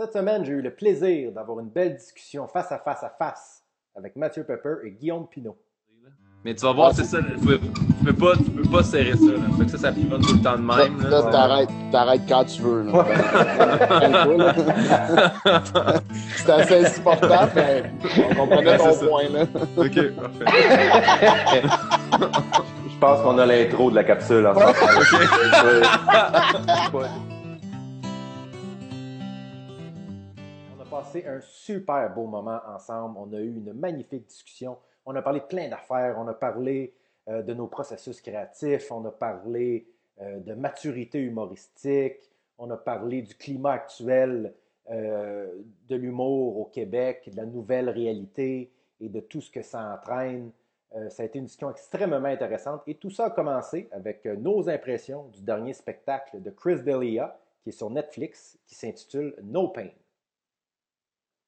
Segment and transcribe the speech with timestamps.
[0.00, 3.62] Cette semaine, j'ai eu le plaisir d'avoir une belle discussion face à face à face
[3.94, 5.58] avec Mathieu Pepper et Guillaume Pinot.
[6.42, 7.18] Mais tu vas voir, c'est ça.
[7.22, 9.26] Tu peux, tu peux pas, tu peux pas serrer ça.
[9.32, 9.40] Là.
[9.58, 11.02] Fait que ça, ça finit tout le temps de même.
[11.02, 12.84] Là, Là, t'arrêtes, t'arrêtes quand tu veux.
[12.84, 13.04] là.
[16.34, 17.92] C'était assez insupportable, mais
[18.30, 19.06] on comprenait ton ça.
[19.06, 19.28] point.
[19.28, 19.42] Là.
[19.76, 20.46] ok, parfait.
[22.88, 25.84] Je pense qu'on a l'intro de la capsule ensemble.
[31.00, 33.16] Passé un super beau moment ensemble.
[33.18, 34.76] On a eu une magnifique discussion.
[35.06, 36.16] On a parlé de plein d'affaires.
[36.18, 36.94] On a parlé
[37.28, 38.92] euh, de nos processus créatifs.
[38.92, 39.86] On a parlé
[40.20, 42.30] euh, de maturité humoristique.
[42.58, 44.52] On a parlé du climat actuel
[44.90, 45.48] euh,
[45.88, 48.70] de l'humour au Québec, de la nouvelle réalité
[49.00, 50.52] et de tout ce que ça entraîne.
[51.08, 55.28] Ça a été une discussion extrêmement intéressante et tout ça a commencé avec nos impressions
[55.28, 59.90] du dernier spectacle de Chris D'Elia qui est sur Netflix qui s'intitule No Pain.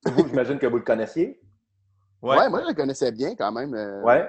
[0.04, 1.40] Vous, j'imagine que vous le connaissiez.
[2.22, 2.36] Ouais.
[2.38, 2.48] Ouais.
[2.48, 3.74] moi, je le connaissais bien quand même.
[3.74, 4.28] euh, Ouais.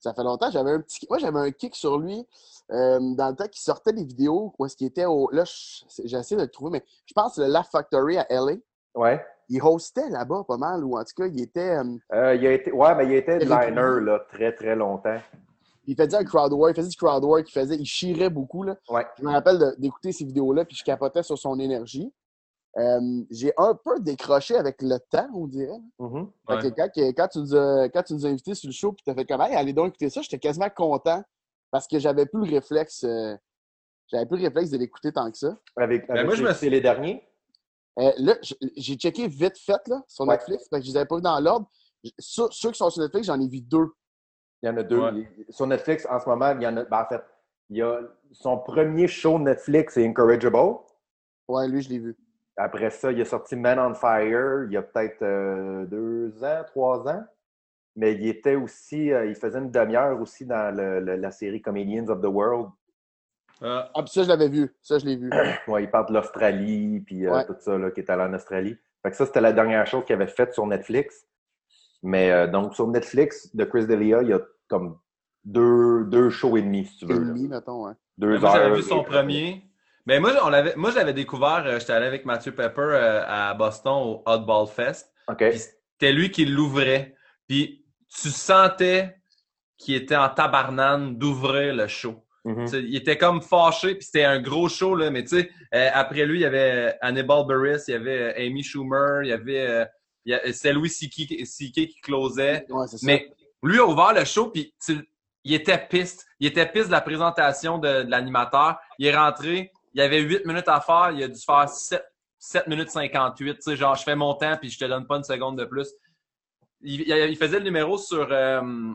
[0.00, 0.50] Ça fait longtemps.
[0.50, 1.06] J'avais un petit...
[1.10, 2.24] Moi, j'avais un kick sur lui
[2.70, 5.28] euh, dans le temps qu'il sortait des vidéos où est-ce qu'il était au.
[5.32, 8.16] Là, je- j'ai essayé de le trouver, mais je pense que c'est le Laugh Factory
[8.18, 8.54] à LA.
[8.94, 9.24] Ouais.
[9.48, 11.76] Il hostait là-bas pas mal, ou en tout cas, il était.
[11.78, 14.76] euh, Euh, il a été, ouais, mais il a été Il headliner là, très très
[14.76, 15.18] longtemps.
[15.86, 18.62] il faisait un crowd work, il faisait du crowd work, il faisait, il chirait beaucoup.
[18.62, 18.76] Là.
[18.90, 19.06] Ouais.
[19.18, 22.12] Je me rappelle d'écouter ces vidéos-là, puis je capotais sur son énergie.
[22.78, 25.80] Euh, j'ai un peu décroché avec le temps, on dirait.
[25.98, 26.30] Mhm.
[26.48, 26.58] Ouais.
[26.58, 28.92] que quand, que- quand tu nous as, quand tu nous as invités sur le show,
[28.92, 31.22] puis tu as fait comme, hey, allez donc écouter ça, j'étais quasiment content
[31.70, 33.02] parce que j'avais plus le réflexe.
[33.04, 33.36] euh,
[34.06, 35.58] j'avais plus le réflexe de l'écouter tant que ça.
[35.76, 37.26] Avec, avec Ben, moi, je me c'est les derniers?
[37.98, 38.34] Euh, là,
[38.76, 40.34] j'ai checké vite fait là, sur Ouais.
[40.36, 41.68] Netflix, parce que je les avais pas vus dans l'ordre.
[42.18, 43.88] Ceux, ceux qui sont sur Netflix, j'en ai vu deux.
[44.62, 45.00] Il y en a deux.
[45.00, 45.28] Ouais.
[45.50, 46.84] Sur Netflix, en ce moment, il y en a.
[46.84, 47.22] ben, en fait,
[47.70, 48.00] il y a
[48.32, 50.56] son premier show Netflix, c'est Incorrigible.
[51.48, 52.16] Ouais, lui, je l'ai vu.
[52.58, 56.62] Après ça, il a sorti Man on Fire il y a peut-être euh, deux ans,
[56.66, 57.24] trois ans.
[57.96, 61.60] Mais il était aussi, euh, il faisait une demi-heure aussi dans le- le- la série
[61.62, 62.70] Comedians of the World.
[63.62, 64.72] Euh, Ah, puis ça, je l'avais vu.
[64.82, 65.30] Ça, je l'ai vu.
[65.68, 67.44] Ouais, il parle de l'Australie, puis euh, Ouais.
[67.46, 68.76] tout ça, là, qui est allé en Australie.
[69.02, 71.26] Fait que ça, c'était la dernière chose qu'il avait faite sur Netflix.
[72.02, 74.98] Mais euh, donc, sur Netflix de Chris D'Elia, il y a comme
[75.44, 77.20] deux, deux shows et demi, si tu Et veux.
[77.20, 77.26] là.
[77.28, 77.86] demi, mettons.
[77.86, 77.92] Ouais.
[78.16, 79.64] Deux moi, j'avais vu son et- premier.
[80.08, 81.62] Mais moi, on l'avait, moi, je l'avais découvert.
[81.66, 85.12] euh, J'étais allé avec Mathieu Pepper euh, à Boston au Oddball Fest.
[85.28, 85.36] OK.
[85.50, 85.58] Puis
[85.92, 87.14] c'était lui qui l'ouvrait.
[87.46, 89.16] Puis tu sentais
[89.76, 92.24] qu'il était en tabarnane d'ouvrir le show.
[92.44, 92.66] Mhm.
[92.66, 95.10] Sais, Il était comme fâché, puis c'était un gros show, là.
[95.10, 98.46] Mais tu sais, euh, après lui, il y avait Hannibal Burris, il y avait euh,
[98.46, 99.66] Amy Schumer, il y avait...
[99.66, 99.84] euh,
[100.52, 100.88] c'est Louis.
[100.90, 101.10] C.K.
[101.72, 102.64] qui closait.
[102.70, 102.86] Ouais.
[103.02, 103.30] Mais
[103.62, 104.74] lui a ouvert le show, puis
[105.44, 106.26] il était piste.
[106.40, 108.78] Il était piste de la présentation de, de l'animateur.
[108.98, 112.04] Il est rentré, il y avait 8 minutes à faire, il a dû faire 7,
[112.38, 113.54] 7 minutes 58.
[113.56, 115.64] Tu sais, genre, je fais mon temps, puis je te donne pas une seconde de
[115.64, 115.88] plus.
[116.80, 118.92] Il, faisait le numéro sur euh,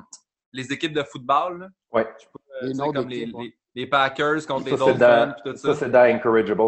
[0.54, 1.60] les équipes de football.
[1.60, 1.68] là.
[1.92, 2.08] Ouais.
[2.62, 3.10] Euh, Les comme
[3.76, 5.76] les, Packers contre Ça, les Dolphins, tout ça, ça.
[5.76, 6.62] c'est dans Incorrigible.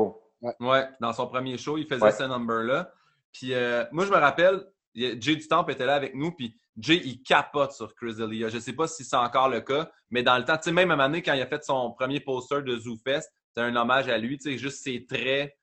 [0.59, 2.11] Ouais, dans son premier show, il faisait Ouais.
[2.11, 2.91] ce number-là.
[3.31, 7.23] Puis euh, moi, je me rappelle, Jay Dutamp était là avec nous, puis Jay, il
[7.23, 8.49] capote sur Chris D'Elia.
[8.49, 10.91] Je sais pas si c'est encore le cas, mais dans le temps, tu sais, même
[10.91, 13.75] à un moment donné, quand il a fait son premier poster de ZooFest, c'était un
[13.75, 15.55] hommage à lui, tu sais, juste ses traits.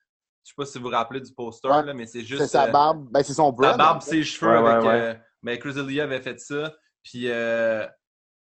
[0.44, 1.84] Je sais pas si vous vous rappelez du poster, Ouais.
[1.84, 2.42] là, mais c'est juste...
[2.42, 3.08] C'est sa euh, barbe.
[3.10, 3.76] Ben, c'est son sa brand.
[3.78, 4.10] barbe, en fait.
[4.10, 4.84] ses cheveux Ouais, avec.
[4.84, 5.00] ouais.
[5.00, 6.72] euh, mais Chris D'Elia avait fait ça.
[7.02, 7.86] Puis, euh,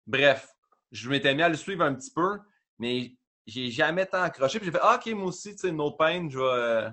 [0.08, 0.48] bref,
[0.92, 2.40] je m'étais mis à le suivre un petit peu,
[2.80, 3.12] mais
[3.46, 4.60] j'ai jamais tant accroché.
[4.60, 6.90] Puis j'ai fait, ah, OK, moi aussi, tu sais, No Pain, je vais, euh,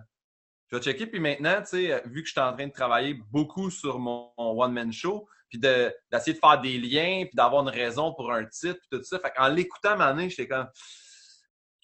[0.71, 1.07] je vais checker.
[1.07, 4.31] Puis maintenant, tu sais, vu que je suis en train de travailler beaucoup sur mon,
[4.37, 8.33] mon one-man show, puis de- d'essayer de, faire des liens, puis d'avoir une raison pour
[8.33, 9.19] un titre, puis tout ça.
[9.19, 10.67] Fait qu'en l'écoutant, à un moment donné, j'étais comme.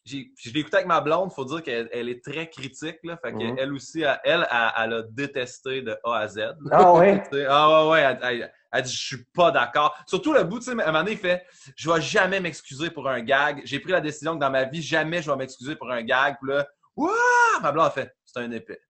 [0.07, 2.99] J'ai- Je l'ai écouté avec ma blonde, faut dire qu'elle elle est très critique.
[3.03, 3.57] Là, fait Mhm.
[3.57, 6.37] qu'elle aussi, elle, elle, elle, elle a détesté de A à Z.
[6.39, 6.55] là.
[6.71, 7.23] Ah ouais?
[7.51, 9.95] Ah ouais, ouais, elle, elle- elle dit je suis pas d'accord.
[10.07, 11.45] Surtout le bout, tu sais, à un moment donné, il fait
[11.77, 13.63] je vais jamais m'excuser pour un gag.
[13.65, 16.37] J'ai pris la décision que dans ma vie, jamais je vais m'excuser pour un gag.
[16.41, 16.67] Puis là,
[16.97, 17.61] Ouah!
[17.61, 18.81] ma blonde a fait c'est un épais.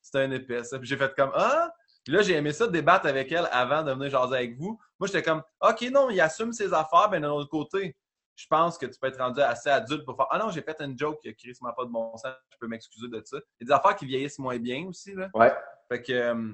[0.00, 0.78] C'est un épais, ça.
[0.78, 1.70] Puis j'ai fait comme ah!
[2.04, 4.76] Puis là, j'ai aimé ça débattre avec elle avant de venir jaser avec vous.
[4.98, 7.94] Moi, j'étais comme OK, non, il assume ses affaires, mais d'un autre côté,
[8.34, 10.80] je pense que tu peux être rendu assez adulte pour faire Ah non, j'ai fait
[10.80, 13.36] une joke qui a créé pas de bon sens, je peux m'excuser de ça.
[13.60, 15.14] Il y a des affaires qui vieillissent moins bien aussi.
[15.14, 15.28] Là.
[15.34, 15.52] Ouais.
[15.88, 16.52] Fait que euh,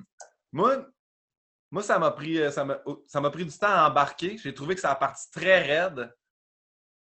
[0.53, 0.85] moi,
[1.71, 4.37] moi, ça m'a pris, euh, ça m'a, ça m'a pris du temps à embarquer.
[4.39, 6.13] J'ai trouvé que ça a parti très raide.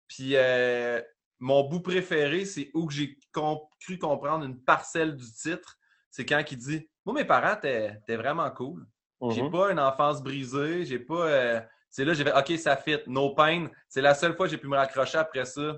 [0.07, 1.01] Puis euh,
[1.39, 5.77] mon bout préféré, c'est où que j'ai com- cru comprendre une parcelle du titre.
[6.09, 8.85] C'est quand il dit Moi, mes parents, t'es, vraiment cool.
[9.29, 9.51] J'ai Mhm.
[9.51, 10.85] pas une enfance brisée.
[10.85, 11.27] J'ai pas.
[11.27, 12.99] euh, C'est là, j'ai fait OK, ça fit.
[13.05, 13.67] No pain.
[13.89, 15.75] C'est la seule fois que j'ai pu me raccrocher après ça.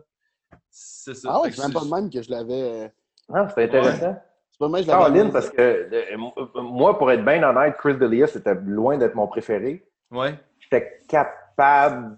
[0.69, 1.29] C'est ça.
[1.31, 2.53] Ah ouais, c'est que même pas de même que je l'avais.
[2.83, 2.87] euh,
[3.33, 4.15] Ah, c'est intéressant.
[4.51, 6.17] C'est Moi, je l'avais Caroline, parce que euh,
[6.61, 9.83] moi, pour être bien honnête, Chris D'Elia, c'était loin d'être mon préféré.
[10.11, 10.35] Ouais.
[10.59, 12.15] J'étais capable,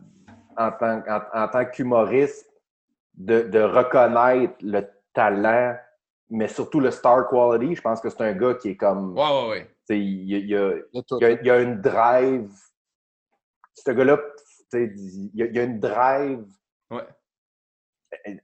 [0.57, 2.45] en tant, en, en tant qu'humoriste,
[3.13, 4.81] de, de reconnaître le
[5.13, 5.77] talent,
[6.29, 7.75] mais surtout le star quality.
[7.75, 9.17] Je pense que c'est un gars qui est comme.
[9.17, 9.95] Ouais, ouais, ouais.
[9.95, 12.51] y a, y a- il y a une drive.
[13.75, 16.45] Ce gars-là, tu sais, il y a, il y a une drive
[16.89, 17.03] Ouais.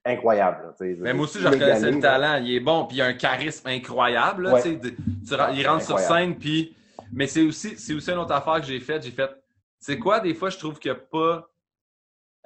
[0.06, 0.64] incroyable.
[0.68, 1.00] là, tu sais.
[1.00, 2.38] Mais moi aussi, je reconnaissais le talent.
[2.44, 4.44] Il est bon, puis il a un charisme incroyable.
[4.44, 4.76] là, Ouais.
[4.76, 4.96] de- tu
[5.54, 6.76] il rentre sur scène, puis.
[7.14, 9.04] Mais c'est aussi, c'est aussi une autre affaire que j'ai faite.
[9.04, 9.30] J'ai fait.
[9.80, 11.50] C'est quoi, des fois, je trouve qu'il n'y a pas.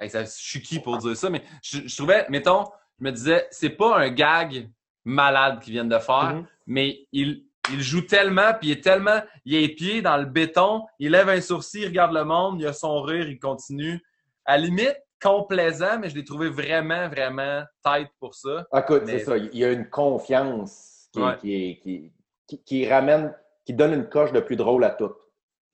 [0.00, 2.64] Hey, ça, je suis qui pour dire ça, mais je, je trouvais, mettons,
[2.98, 4.68] je me disais, c'est pas un gag
[5.04, 6.46] malade qu'ils viennent de faire, Mhm.
[6.66, 9.20] mais il, il joue tellement, puis il est tellement.
[9.44, 12.60] Il a les pieds dans le béton, il lève un sourcil, il regarde le monde,
[12.60, 14.00] il a son rire, il continue.
[14.44, 18.66] À la limite, complaisant, mais je l'ai trouvé vraiment, vraiment tight pour ça.
[18.76, 19.36] Écoute, Mais- c'est ça.
[19.36, 21.36] Il y a une confiance qui, Ouais.
[21.40, 22.12] qui, est- qui,
[22.46, 23.34] qui- qui ramène,
[23.64, 25.12] qui donne une coche de plus drôle à tout.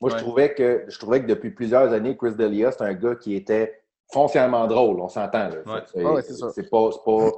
[0.01, 3.15] Moi, je trouvais que je trouvais que depuis plusieurs années, Chris D'Elia, c'est un gars
[3.15, 5.01] qui était foncièrement drôle.
[5.01, 5.49] On s'entend.
[5.49, 5.57] là.
[5.67, 5.81] Ouais.
[5.93, 6.51] C'est- Ouais, ouais, c'est ça.
[6.51, 7.31] c'est pas, c'est pas.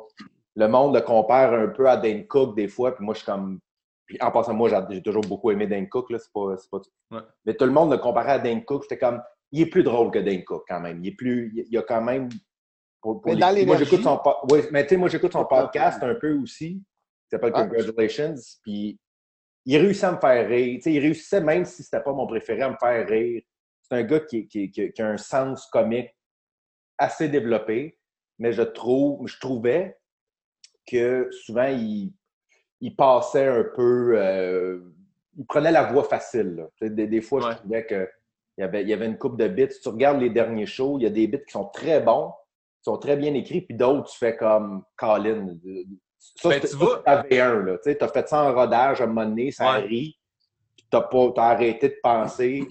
[0.57, 3.27] Le monde le compare un peu à Dane Cook des fois, puis moi, je suis
[3.27, 3.59] comme.
[4.07, 6.19] Puis en passant, moi, j'ai toujours beaucoup aimé Dane Cook, là.
[6.19, 6.81] C'est pas, c'est pas...
[7.11, 7.23] Ouais.
[7.47, 8.83] Mais tout le monde le comparait à Dane Cook.
[8.83, 9.23] J'étais comme.
[9.53, 11.03] Il est plus drôle que Dane Cook, quand même.
[11.03, 11.53] Il est plus.
[11.69, 12.29] Il y a quand même.
[13.01, 15.33] pour- pour Mais les- dans moi, j'écoute son, po- ouais, mais tu sais, moi, j'écoute
[15.33, 17.63] son podcast un peu aussi, qui s'appelle Ah.
[17.67, 18.35] Congratulations.
[18.63, 18.99] Puis
[19.67, 20.77] il réussit à me faire rire.
[20.77, 23.43] Tu sais, il réussissait, même si c'était pas mon préféré, à me faire rire.
[23.83, 26.11] C'est un gars qui, qui- qui- qui a un sens comique
[26.99, 27.99] assez développé,
[28.39, 29.99] mais je trouve, je trouvais
[30.87, 32.13] que souvent il,
[32.87, 34.79] il passait un peu, euh,
[35.39, 36.55] il prenait la voie facile.
[36.81, 36.89] là.
[36.91, 37.53] Des, des fois, Ouais.
[37.53, 38.09] je trouvais que
[38.57, 39.71] il y avait, il y avait une coupe de bits.
[39.73, 42.29] Si tu regardes les derniers shows, il y a des bits qui sont très bons,
[42.77, 45.57] qui sont très bien écrits, puis d'autres, tu fais comme Colin.
[46.19, 47.65] Ça, Ben, c'est tu vois- AV1.
[47.65, 47.79] là.
[47.83, 49.81] Tu as fait ça en rodage à un moment donné, ça Ouais.
[49.81, 50.19] rit,
[50.77, 52.65] puis tu as, arrêté de penser,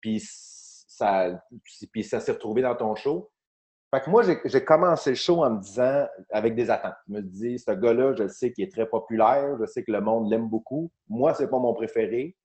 [0.00, 1.42] puis ça,
[1.90, 3.30] puis ça s'est retrouvé dans ton show.
[3.94, 6.96] Fait que moi, j'ai- commencé le show en me disant, avec des attentes.
[7.06, 10.00] Je me dis, ce gars-là, je sais qu'il est très populaire, je sais que le
[10.00, 10.90] monde l'aime beaucoup.
[11.08, 12.36] Moi, c'est pas mon préféré.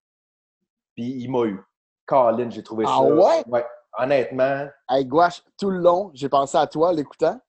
[0.96, 1.60] Puis il m'a eu.
[2.06, 3.04] Colin, j'ai trouvé Ah ça.
[3.04, 3.63] ouais?
[3.98, 7.42] Honnêtement, Hey, Gouache, tout le long, j'ai pensé à toi, l'écoutant,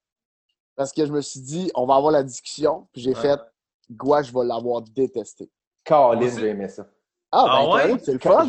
[0.76, 3.17] parce que je me suis dit, on va avoir la discussion, puis j'ai Ouais.
[3.17, 3.41] fait,
[3.91, 5.50] Gouache va l'avoir détesté.
[5.85, 6.87] Colin, j'ai aimé ça.
[7.31, 7.82] Ah, Ah ben, ouais?
[7.82, 8.47] correct, c'est le fun.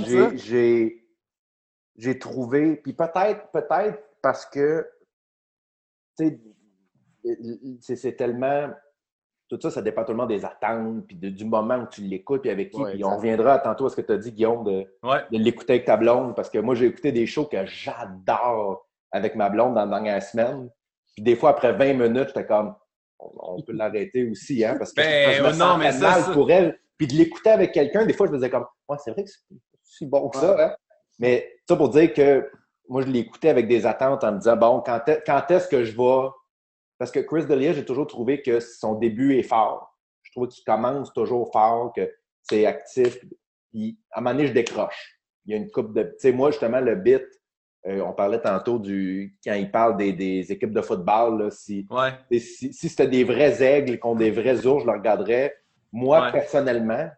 [1.98, 4.88] J'ai- trouvé, puis peut-être peut-être parce que,
[6.16, 8.70] c'est- c'est tellement,
[9.50, 12.50] tout ça, ça dépend tellement des attentes, puis de- du moment où tu l'écoutes, puis
[12.52, 12.82] avec qui.
[12.82, 15.20] Ouais, puis on reviendra tantôt à ce que tu as dit, Guillaume, de, Ouais.
[15.32, 19.36] de l'écouter avec ta blonde, parce que moi, j'ai écouté des shows que j'adore avec
[19.36, 20.70] ma blonde dans la dernière semaine.
[21.16, 22.74] Puis des fois, après 20 minutes, j'étais comme,
[23.20, 26.06] on, on peut l'arrêter aussi, hein, parce que Ben, je me oh non, mais sentais
[26.06, 26.80] ça, mal ça- pour elle.
[26.98, 29.30] Puis de l'écouter avec quelqu'un, des fois, je me disais comme, ouais, c'est vrai que
[29.30, 30.76] c'est si bon que ça, hein.
[31.20, 32.50] Mais ça pour dire que
[32.92, 35.84] moi, je l'écoutais avec des attentes en me disant, bon, quand est, quand est-ce que
[35.86, 36.30] je vais?
[36.98, 39.98] Parce que Chris D'Elia, j'ai toujours trouvé que son début est fort.
[40.24, 42.12] Je trouve qu'il commence toujours fort, que
[42.44, 43.18] c'est actif.
[43.72, 45.20] Puis à un moment donné, je décroche.
[45.46, 46.04] Il y a une coupe de.
[46.04, 47.24] Tu sais, moi, justement, le bit,
[47.88, 49.36] euh, on parlait tantôt du.
[49.44, 52.12] Quand il parle des, des équipes de football, là, si, Ouais.
[52.40, 55.56] si, si c'était des vrais aigles contre des vrais ours, je le regarderais.
[55.94, 56.32] Moi, Ouais.
[56.32, 57.10] personnellement,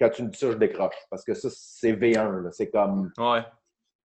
[0.00, 0.96] quand tu me dis ça, je décroche.
[1.10, 2.42] Parce que ça, c'est V1.
[2.44, 2.50] là.
[2.50, 3.12] C'est comme.
[3.18, 3.42] Ouais.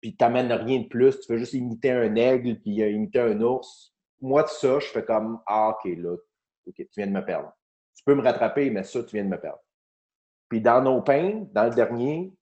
[0.03, 1.17] Puis t'amènes rien de plus.
[1.21, 3.93] Tu fais juste imiter un aigle puis euh, imiter un ours.
[4.19, 6.11] Moi, de ça, je fais comme Ah, OK, là,
[6.67, 7.53] OK, tu viens de me perdre.
[7.95, 9.61] Tu peux me rattraper, mais ça, tu viens de me perdre.
[10.49, 12.33] Puis dans nos pains, dans le dernier,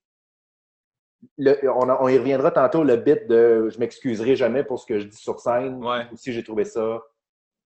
[1.38, 5.06] le- on, y reviendra tantôt, le bit de je m'excuserai jamais pour ce que je
[5.06, 5.84] dis sur scène.
[5.86, 6.08] Ouais.
[6.12, 7.00] Aussi, j'ai trouvé ça,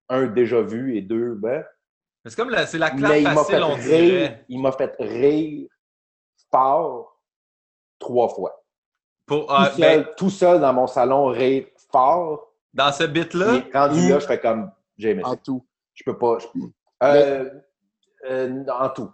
[0.10, 1.64] un, déjà vu, et deux, ben,
[2.26, 4.46] Mais C'est comme la, c'est la fait facile, on rire, dirait.
[4.50, 5.70] il m'a fait rire
[6.52, 7.22] fort
[7.98, 8.62] trois fois.
[9.26, 12.52] Pour, Tout, ah, seul, ben, tout seul dans mon salon, rire fort.
[12.74, 15.30] dans ce bit-là, Et rendu ou- là, je fais comme j'ai aimé ça.
[15.30, 15.66] En tout.
[15.94, 16.38] Je peux pas.
[16.40, 16.60] je-
[17.04, 17.50] Euh,
[18.30, 19.12] euh, en tout.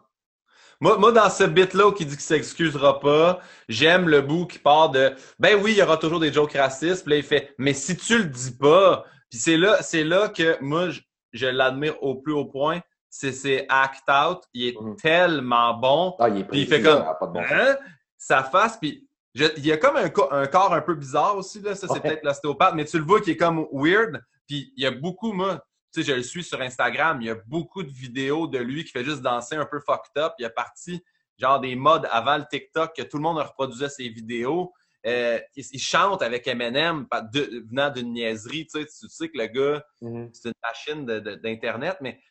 [0.79, 3.39] Moi, moi, dans ce bit-là qui dit qu'il s'excusera pas,
[3.69, 7.03] j'aime le bout qui part de Ben oui, il y aura toujours des jokes racistes.
[7.03, 10.27] Puis là, il fait Mais si tu le dis pas, puis c'est là, c'est là
[10.29, 11.01] que moi, je,
[11.33, 12.79] je l'admire au plus haut point.
[13.09, 14.39] C'est ses act out.
[14.53, 14.95] Il est Mhm.
[14.95, 16.15] tellement bon.
[16.19, 17.41] Ah, il est Puis il fait comme ça a pas de bon.
[17.47, 17.77] Hein?
[18.17, 21.37] Sa face, puis je- il y a comme un, co- un corps un peu bizarre
[21.37, 21.75] aussi, là.
[21.75, 21.99] Ça, c'est Ouais.
[22.01, 24.21] peut-être l'ostéopathe, mais tu le vois qui est comme weird.
[24.47, 27.29] Puis il y a beaucoup, moi, tu sais, je le suis sur Instagram, il y
[27.29, 30.33] a beaucoup de vidéos de lui qui fait juste danser un peu fucked up.
[30.39, 31.03] Il a parti,
[31.37, 34.73] genre, des modes avant le TikTok que tout le monde reproduisait ses vidéos.
[35.07, 39.37] Euh, il, il chante avec Eminem de- venant d'une niaiserie, tu sais, tu sais que
[39.37, 40.29] le gars, Mhm.
[40.33, 41.05] c'est une machine
[41.43, 42.21] d'Internet, mais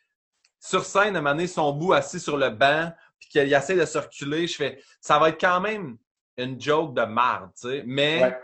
[0.61, 3.75] sur scène, à un moment donné, son bout assis sur le banc, puis qu'il essaie
[3.76, 5.97] de circuler, je fais, ça va être quand même
[6.45, 7.83] une joke de merde, tu sais.
[7.87, 8.39] Mais, Ouais.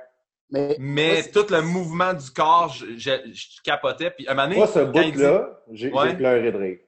[0.51, 4.11] Mais, mais moi, c'est- tout le mouvement du corps, je, je- je capotais.
[4.13, 6.15] Puis à un moment donné, Moi, ce dit- bout-là, j'ai Ouais.
[6.17, 6.79] pleuré de rire.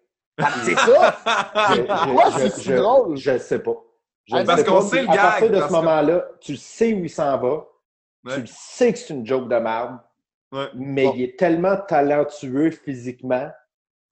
[0.65, 1.17] c'est ça!
[2.05, 3.17] Pourquoi c'est si drôle?
[3.17, 3.75] Je ne sais pas.
[4.27, 4.83] Je Ah, le parce sais qu'on pas.
[4.83, 7.67] sait le À gag, partir de ce que- moment-là, tu sais où il s'en va.
[8.25, 8.35] Ouais.
[8.35, 9.99] Tu le sais que c'est une joke de merde,
[10.53, 10.67] Ouais.
[10.75, 11.13] mais Bon.
[11.17, 13.51] il est tellement talentueux physiquement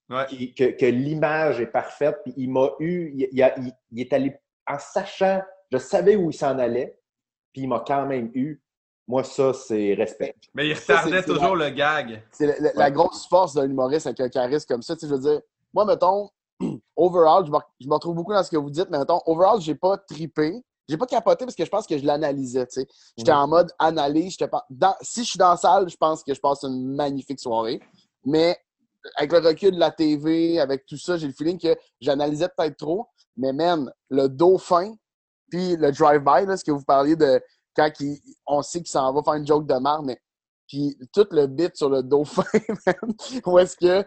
[0.09, 0.25] Ouais.
[0.57, 2.17] que, que l'image est parfaite.
[2.25, 4.35] Puis il m'a eu, il, il a- il- il est allé
[4.67, 6.99] en sachant, je savais où il s'en allait,
[7.53, 8.61] puis il m'a quand même eu.
[9.07, 10.35] Moi, ça, c'est respect.
[10.53, 12.23] Mais il retardait toujours le gag.
[12.31, 14.95] C'est la, la- la grosse force d'un humoriste avec un charisme comme ça.
[14.95, 15.41] Tu sais, je veux dire,
[15.73, 16.29] moi, mettons,
[16.95, 19.61] overall, je me, je me retrouve beaucoup dans ce que vous dites, mais mettons, overall,
[19.61, 20.61] j'ai pas tripé.
[20.89, 22.87] J'ai pas capoté parce que je pense que je l'analysais, tu sais.
[23.17, 24.35] J'étais en mode analyse.
[24.37, 27.39] pas- dans- si je suis dans la salle, je pense que je passe une magnifique
[27.39, 27.81] soirée.
[28.25, 28.57] Mais
[29.15, 32.77] avec le recul de la TV, avec tout ça, j'ai le feeling que j'analysais peut-être
[32.77, 33.07] trop.
[33.37, 34.93] Mais man, le dauphin,
[35.49, 37.41] puis le drive-by, là, ce que vous parliez de
[37.75, 40.17] quand il- on sait qu'il s'en va faire une joke de marre, mais
[40.67, 42.43] puis tout le bit sur le dauphin,
[42.85, 43.13] man,
[43.45, 44.05] où est-ce que,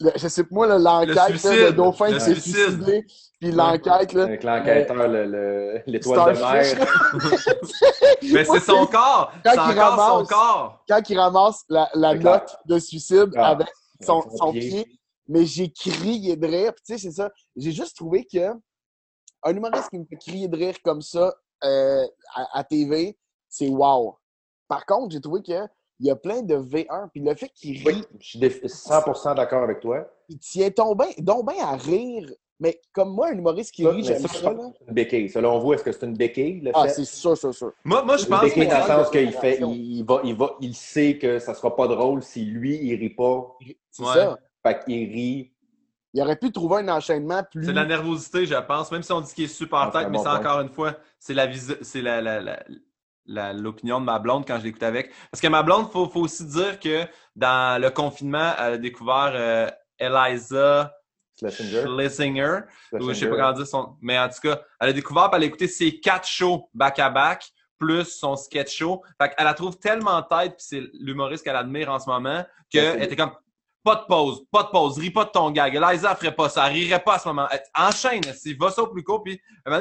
[0.00, 3.06] le- je sais pas moi, là, l'enquête, le, suicide, dauphin le qui s'est suicidé,
[3.40, 6.88] puis l'enquête, là, Avec l'enquêteur, le- le- l'étoile de mer.
[8.32, 9.32] Mais c'est son corps.
[9.44, 10.84] Quand C'est il encore son ramasse- corps.
[10.88, 13.68] quand il ramasse la, la note de suicide Ah, avec
[14.02, 14.60] son, avec son son pied.
[14.68, 15.00] pied.
[15.28, 16.72] mais j'ai crié de rire.
[16.74, 17.30] Puis, tu sais, c'est ça.
[17.56, 18.52] J'ai juste trouvé que
[19.42, 23.16] un humoriste qui me fait crier de rire comme ça euh, à, à TV,
[23.48, 24.16] c'est wow.
[24.68, 25.68] Par contre, j'ai trouvé qu'il
[26.00, 29.34] y a plein de V1, puis le fait qu'il rit, Oui, je suis déf- 100%
[29.34, 30.06] d'accord avec toi.
[30.28, 32.30] il tient donc bien donc ben à rire.
[32.62, 34.50] Mais comme moi, un humoriste qui Ça, rit, j'aime ça, ça.
[34.50, 35.30] que c'est une béquille.
[35.30, 36.90] Selon vous, est-ce que c'est une béquille, le Ah, fait?
[36.94, 37.72] c'est sûr, sûr, sûr.
[37.84, 38.86] Moi, moi je Une pense béquille dans le que.
[38.86, 41.88] sens que- qu'il fait, il, il va, il va, il sait que ça sera pas
[41.88, 43.56] drôle si lui, il rit pas.
[43.90, 44.12] C'est Ouais.
[44.12, 44.38] ça.
[44.62, 45.52] Fait qu'il rit.
[46.12, 47.64] Il aurait pu trouver un enchaînement plus.
[47.64, 48.90] C'est de la nervosité, je pense.
[48.90, 50.38] Même si on dit qu'il est super Ah, tête, mais c'est point.
[50.40, 51.46] encore une fois, c'est la
[51.82, 52.64] c'est la, la, la-
[53.26, 55.12] la- l'opinion de ma blonde quand je l'écoute avec.
[55.30, 57.04] Parce que ma blonde, faut, faut aussi dire que
[57.36, 59.68] dans le confinement, elle a découvert euh,
[60.00, 60.92] Eliza
[61.38, 61.82] Schlesinger.
[61.82, 62.58] Schlesinger.
[62.92, 63.96] ou je sais pas comment dire son.
[64.00, 67.48] Mais en tout cas, elle a découvert, puis elle a écouté ses quatre shows back-à-back,
[67.78, 69.02] plus son sketch show.
[69.20, 72.46] Fait qu'elle la trouve tellement tête, puis c'est l'humoriste qu'elle admire en ce moment, Ouais,
[72.68, 73.32] qu'elle était comme
[73.82, 75.74] pas de pause, pas de pause, ris pas de ton gag.
[75.74, 77.48] Eliza, elle ferait pas ça, elle rirait pas à ce moment.
[77.50, 79.40] Elle- enchaîne, s'il va ça au plus court, puis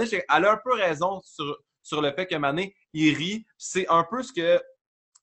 [0.10, 3.46] j'ai- elle a un peu raison sur, sur le fait moment donné, il rit.
[3.58, 4.62] C'est un peu ce que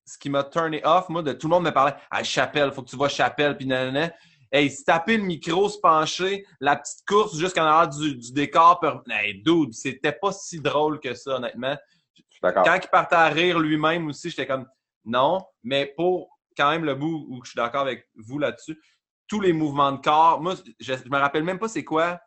[0.05, 2.83] ce qui m'a turné off, moi, de tout le monde me parlait Ah, Chapelle, faut
[2.83, 4.13] que tu vois Chapelle, puis nanana.
[4.53, 8.79] Hey, se taper le micro, se pencher, la petite course jusqu'en arrière du, du décor.
[8.79, 11.77] per- Hey, dude, c'était pas si drôle que ça, honnêtement.
[12.65, 14.69] Quand il partait à rire lui-même aussi, j'étais comme
[15.05, 15.41] non.
[15.65, 18.81] Mais pour quand même le bout où je suis d'accord avec vous là-dessus,
[19.29, 22.21] tous les mouvements de corps, moi, je, je me rappelle même pas c'est quoi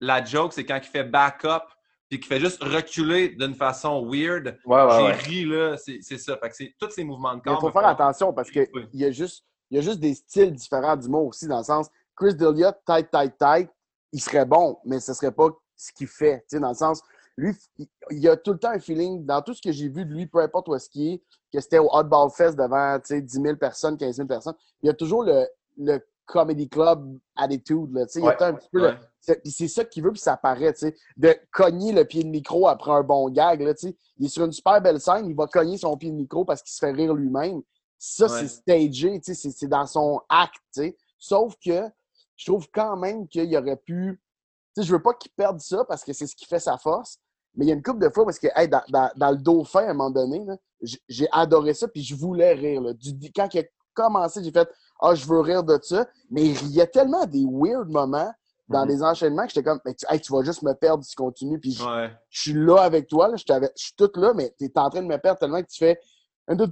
[0.00, 1.62] la joke, c'est quand il fait back-up
[2.08, 4.58] puis qu'il fait juste reculer d'une façon weird.
[4.66, 5.12] Ouais, ouais, J'ai ouais.
[5.12, 5.76] ri, là.
[5.78, 6.36] C'est ça.
[6.36, 7.56] Fait que tous ces mouvements de corps.
[7.58, 8.86] il faut faire font- attention parce qu'il Oui.
[8.92, 11.88] y, a juste- il y a juste des styles différents d'humour aussi, dans le sens
[12.16, 13.70] Chris Delia, tight, tight, tight,
[14.12, 16.40] il serait bon, mais ce serait pas ce qu'il fait.
[16.48, 17.02] Tu sais, dans le sens,
[17.36, 20.04] lui, il- y a tout le temps un feeling, dans tout ce que j'ai vu
[20.04, 21.22] de lui, peu importe où est-ce qu'il est,
[21.52, 24.86] que c'était au Hotball Fest devant tu sais, 10 000 personnes, 15 000 personnes, il
[24.86, 25.46] y a toujours le,
[25.78, 27.92] le comedy club attitude.
[27.92, 28.98] Là, il y a un petit peu le- Ouais.
[29.20, 32.22] c'est puis c'est ça qu'il veut, puis ça paraît, tu sais, de cogner le pied
[32.24, 33.96] de micro après un bon gag, là, tu sais.
[34.18, 36.62] Il est sur une super belle scène, il va cogner son pied de micro parce
[36.62, 37.60] qu'il se fait rire lui-même.
[37.98, 38.40] Ça, Ouais.
[38.40, 40.96] c'est stagé, tu sais, c'est- c'est dans son acte, tu sais.
[41.18, 41.88] Sauf que
[42.36, 44.20] je trouve quand même qu'il aurait pu...
[44.74, 46.76] Tu sais, je veux pas qu'il perde ça parce que c'est ce qui fait sa
[46.78, 47.18] force,
[47.56, 49.38] mais il y a une couple de fois parce que, hey, dans, dans- dans le
[49.38, 50.44] Dauphin, à un moment donné,
[51.08, 52.92] j'ai adoré ça, puis je voulais rire, là.
[52.94, 54.68] Du- quand il a commencé, j'ai fait
[55.00, 58.32] «Ah, je veux rire de ça», mais il riait tellement à des weird moments
[58.68, 58.88] dans Mhm.
[58.88, 61.16] les enchaînements que j'étais comme, Mais tu, hey, tu vas juste me perdre si tu
[61.16, 61.60] continues.
[61.60, 62.10] Puis je, Ouais.
[62.30, 64.88] je suis là avec toi, là, je, je suis toute là, mais tu es en
[64.90, 65.98] train de me perdre tellement que tu fais
[66.48, 66.64] un de.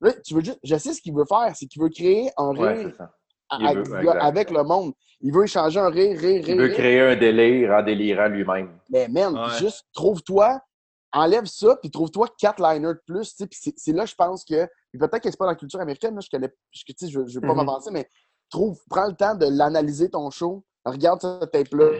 [0.00, 2.50] Là, tu veux juste, je sais ce qu'il veut faire, c'est qu'il veut créer un
[2.52, 2.92] rire
[3.58, 4.92] Il veut, avec le monde.
[5.20, 6.56] Il veut échanger un rire, rire, Il rire.
[6.56, 6.74] veut rire.
[6.74, 8.78] créer un délire en délirant lui-même.
[8.90, 9.58] Mais man, Ouais.
[9.58, 10.60] juste trouve-toi,
[11.12, 13.34] enlève ça, puis trouve-toi quatre liners de plus.
[13.52, 14.66] c'est- là, je pense que.
[14.90, 16.52] Puis peut-être que c'est pas dans la culture américaine, là, je connais.
[16.70, 17.56] Je, tu sais, je, je veux pas Mhm.
[17.56, 18.10] m'avancer, mais
[18.50, 20.64] trouve, prends le temps de l'analyser ton show.
[20.84, 21.90] Regarde ce tape-là,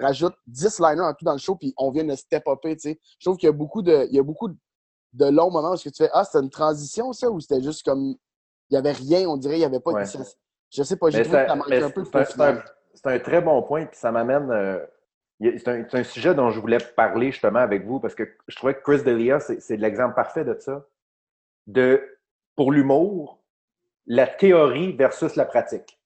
[0.00, 2.76] rajoute 10 liners en tout dans le show, puis on vient de step-upper.
[2.84, 4.06] Je trouve qu'il y a beaucoup de.
[4.08, 4.48] Il y a beaucoup
[5.12, 7.62] de longs moments où ce que tu fais Ah, c'était une transition, ça, ou c'était
[7.62, 8.16] juste comme.
[8.70, 10.04] Il n'y avait rien, on dirait, il n'y avait pas Ouais.
[10.04, 10.08] de.
[10.70, 12.08] Je sais pas, j'ai trouvé que ça mais un peu de
[12.94, 14.50] c'est un- très bon point, puis ça m'amène.
[14.50, 14.84] euh,
[15.40, 18.74] c'est un, un sujet dont je voulais parler justement avec vous parce que je trouvais
[18.74, 20.86] que Chris D'Elia, c'est l'exemple parfait de ça.
[21.66, 22.02] De,
[22.54, 23.42] pour l'humour,
[24.06, 25.98] la théorie versus la pratique.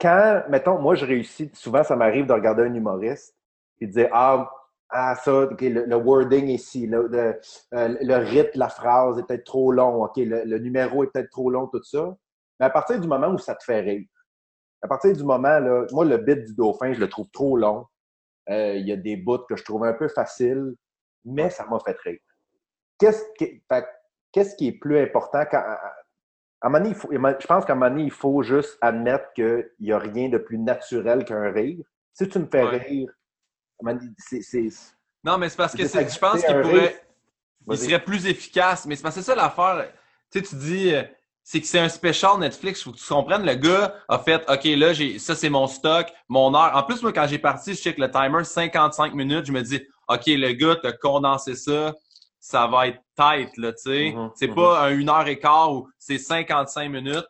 [0.00, 3.34] quand, mettons, moi, je réussis, souvent, ça m'arrive de regarder un humoriste
[3.80, 4.50] et de dire, ah,
[4.90, 7.40] ah ça, le, wording ici, le, le,
[7.74, 11.50] euh, le, rythme, la phrase est peut-être trop long, OK, le, numéro est peut-être trop
[11.50, 12.16] long, tout ça.
[12.60, 14.06] Mais à partir du moment où ça te fait rire,
[14.82, 17.86] à partir du moment, là, moi, le bit du dauphin, je le trouve trop long.
[18.50, 20.74] Euh, il y a des bouts que je trouve un peu faciles,
[21.24, 22.18] mais ça m'a fait rire.
[22.98, 27.90] Qu'est-ce qui, est plus important quand, à un il faut, je pense qu'à un moment
[27.90, 31.84] donné, il faut juste admettre qu'il n'y a rien de plus naturel qu'un rire.
[32.12, 33.10] Si tu me fais rire,
[34.18, 34.68] c'est.
[35.24, 37.02] Non, mais c'est parce que je pense qu'il pourrait.
[37.70, 38.86] Il serait plus efficace.
[38.86, 39.90] Mais c'est ça l'affaire.
[40.30, 40.94] Tu sais, tu dis.
[41.50, 42.80] C'est que c'est un special Netflix.
[42.80, 43.44] Il faut que tu comprennes.
[43.44, 46.76] Le gars a fait OK, là, j'ai ça, c'est mon stock, mon heure.
[46.76, 49.46] En plus, moi, quand j'ai parti, je check le timer 55 minutes.
[49.46, 51.92] Je me dis OK, le gars t'a condensé ça
[52.38, 53.90] ça va être tight, là, tu sais.
[54.12, 54.30] Mm-hmm.
[54.36, 54.54] c'est mm-hmm.
[54.54, 57.26] pas un une heure et quart ou c'est 55 minutes.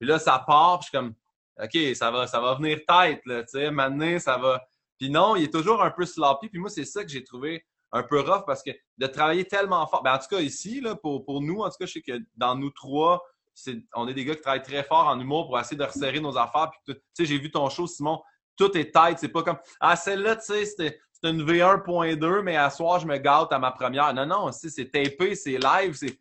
[0.00, 1.14] Puis là, ça part, puis je suis comme,
[1.62, 3.70] OK, ça va, ça va venir tight, là, tu sais.
[3.70, 4.60] Maintenant, ça va.
[4.98, 6.48] Puis non, il est toujours un peu sloppy.
[6.48, 9.86] Puis moi, c'est ça que j'ai trouvé un peu rough parce que de travailler tellement
[9.86, 10.02] fort.
[10.02, 12.18] Ben, en tout cas, ici, là, pour, pour nous, en tout cas, je sais que
[12.36, 13.22] dans nous trois,
[13.94, 16.36] on est des gars qui travaillent très fort en humour pour essayer de resserrer nos
[16.36, 16.70] affaires.
[16.70, 18.20] Puis, tu sais, j'ai vu ton show, Simon,
[18.56, 19.18] tout est tight.
[19.18, 23.18] C'est pas comme, ah, celle-là, tu sais, c'était une V1.2, mais à soir, je me
[23.18, 24.12] gâte à ma première.
[24.14, 26.18] Non, non, c'est tapé, c'est live, c'est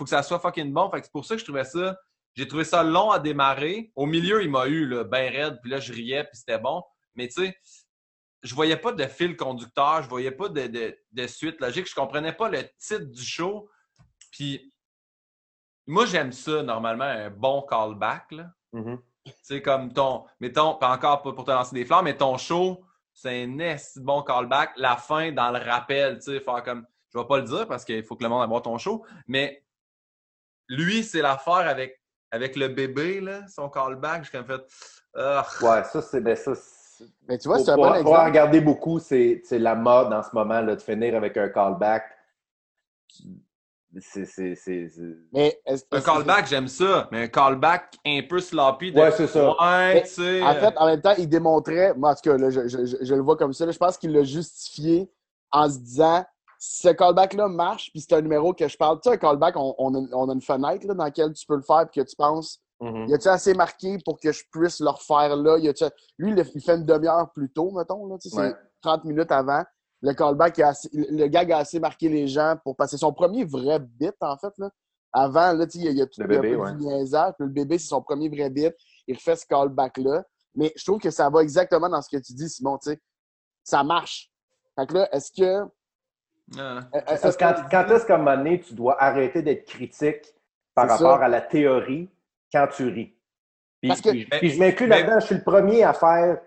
[0.00, 0.90] faut que ça soit fucking bon.
[0.94, 1.94] C'est pour ça que je trouvais ça.
[2.34, 3.92] J'ai trouvé ça long à démarrer.
[3.94, 6.82] Au milieu, il m'a eu là, ben raide, puis là, je riais, puis c'était bon.
[7.14, 7.56] Mais tu sais,
[8.42, 12.32] je voyais pas de fil conducteur, je voyais pas de, de, suite logique, je comprenais
[12.32, 13.68] pas le titre du show.
[14.32, 14.69] Puis
[15.90, 18.32] moi, j'aime ça, normalement, un bon callback.
[18.32, 18.52] Là.
[18.72, 22.80] Tu sais, comme ton, mettons, pas encore pour te lancer des fleurs, mais ton show,
[23.12, 24.72] c'est un bon callback.
[24.76, 26.86] La fin dans le rappel, tu sais, faire comme.
[27.12, 29.64] Je vais pas le dire parce qu'il faut que le monde ait ton show, mais
[30.68, 34.24] lui, c'est l'affaire avec, avec le bébé, là, son callback.
[34.24, 34.62] J'ai comme fait.
[35.16, 36.20] Ouais, ça, c'est.
[36.20, 36.52] Ben, ça,
[37.28, 38.26] mais tu vois, c'est un bon exemple.
[38.26, 42.04] regarder beaucoup, c'est la mode en ce moment là, de finir avec un callback.
[43.98, 44.88] C'est.
[45.32, 48.92] Mais un callback, j'aime ça, mais un callback un peu sloppy.
[48.92, 49.50] Ouais, c'est ça.
[49.60, 50.04] Ouais.
[50.42, 53.14] En fait, en même temps, il démontrait, moi, en tout cas, là, je, je, je,
[53.14, 55.10] le vois comme ça, là, je pense qu'il l'a justifié
[55.50, 56.24] en se disant
[56.58, 59.00] ce callback-là marche, puis c'est un numéro que je parle.
[59.00, 61.44] Tu sais, un callback, on, on, a, on a, une fenêtre là, dans laquelle tu
[61.46, 63.08] peux le faire, puis que tu penses, mm-hmm.
[63.08, 65.58] y a-tu assez marqué pour que je puisse le refaire là?
[65.58, 69.04] Y a Lui, il fait une demi-heure plus tôt, mettons, là, tu sais, c'est 30
[69.04, 69.64] minutes avant
[70.02, 70.56] le callback,
[70.92, 74.52] le gag a assez marqué les gens pour passer son premier vrai bit, en fait.
[74.58, 74.70] Là.
[75.12, 76.72] Avant, là, il y a tout le bébé, ouais.
[76.72, 78.72] le bébé, c'est son premier vrai bit.
[79.06, 80.24] Il refait ce callback-là.
[80.54, 82.78] Mais je trouve que ça va exactement dans ce que tu dis, Simon.
[82.80, 83.00] sais
[83.64, 84.30] Ça marche.
[84.78, 85.68] Fait que là, est-ce que.
[86.58, 86.80] Ah.
[86.92, 90.34] quand, est-ce qu'à un moment donné, tu dois arrêter d'être critique
[90.74, 92.08] par rapport à la théorie
[92.52, 93.16] quand tu ris?
[93.80, 96.40] Puis, puis, je m'inclus là-dedans, je suis le premier à faire.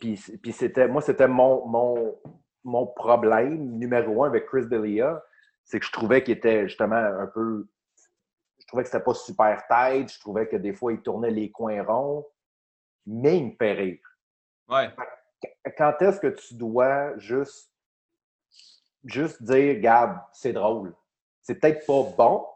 [0.00, 2.14] puis, puis c'était, moi, c'était mon, mon,
[2.64, 5.22] mon problème numéro un avec Chris D'Elia,
[5.64, 7.66] c'est que je trouvais qu'il était justement un peu.
[8.58, 10.12] Je trouvais que c'était pas super tête.
[10.12, 12.26] Je trouvais que des fois, il tournait les coins ronds.
[13.06, 13.98] Mais il me fait rire.
[14.68, 14.90] Ouais.
[15.76, 17.70] Quand est-ce que tu dois juste,
[19.04, 20.94] juste dire, regarde, c'est drôle?
[21.40, 22.46] C'est peut-être pas bon.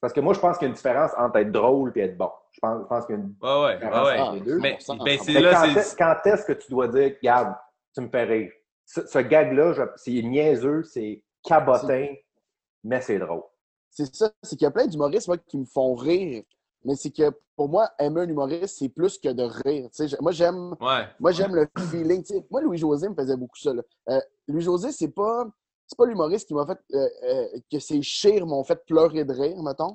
[0.00, 2.18] Parce que moi, je pense qu'il y a une différence entre être drôle et être
[2.18, 2.30] bon.
[2.52, 4.58] Je pense, je pense qu'il y a une ouais, différence ouais, entre les deux.
[4.58, 5.62] Mais, mais, là,
[5.96, 7.54] quand est-ce que tu dois dire, regarde,
[7.94, 8.52] tu me fais rire?
[8.84, 12.14] Ce, gag-là, c'est niaiseux, c'est cabotin,
[12.82, 13.42] mais c'est drôle.
[13.90, 16.42] C'est ça, c'est qu'il y a plein d'humoristes qui me font rire.
[16.84, 19.88] Mais c'est que pour moi, aimer un humoriste, c'est plus que de rire.
[20.20, 20.74] moi, j'aime
[21.18, 22.24] moi j'aime le feeling.
[22.50, 23.70] moi, Louis-José me faisait beaucoup ça.
[24.08, 25.46] Euh, Louis-José, c'est pas,
[25.96, 29.62] pas l'humoriste qui m'a fait euh, euh, que ses chires m'ont fait pleurer de rire,
[29.62, 29.94] mettons.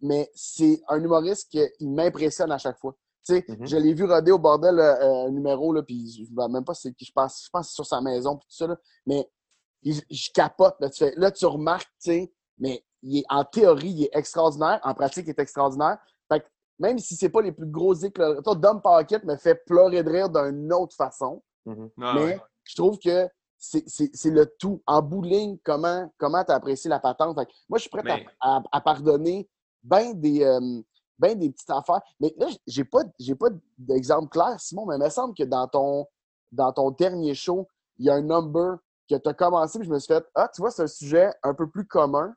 [0.00, 2.96] mais c'est un humoriste qui m'impressionne à chaque fois.
[3.24, 3.66] Tu sais, mm-hmm.
[3.66, 6.74] je l'ai vu roder au bordel euh, un numéro, là, puis je ne même pas
[6.74, 9.28] c'est je pense, je pense sur sa maison, puis tout ça, là, mais
[9.84, 10.76] je capote.
[10.80, 14.10] Là, tu, fais, là, tu remarques, tu sais, mais il est, en théorie, il est
[14.12, 15.98] extraordinaire, en pratique, il est extraordinaire.
[16.28, 16.46] Fait que,
[16.78, 20.10] même si c'est pas les plus gros éclats, toi, Dom Pocket me fait pleurer de
[20.10, 21.42] rire d'une autre façon.
[21.66, 21.90] Mm-hmm.
[22.00, 24.82] Ah mais je trouve que c'est le tout.
[24.86, 25.24] En bout
[25.62, 27.38] comment comment tu as apprécié la patente?
[27.38, 29.48] Fait que, moi, je suis prêt à, à, pardonner
[29.82, 30.82] bien des, euh,
[31.18, 32.00] bien des petites affaires.
[32.20, 33.48] Mais là, j'ai pas, j'ai pas
[33.78, 36.06] d'exemple clair, Simon, mais il me semble que dans ton,
[36.50, 39.92] dans ton dernier show, il y a un number que tu as commencé, puis je
[39.92, 42.34] me suis fait Ah, tu vois, c'est un sujet un peu plus commun.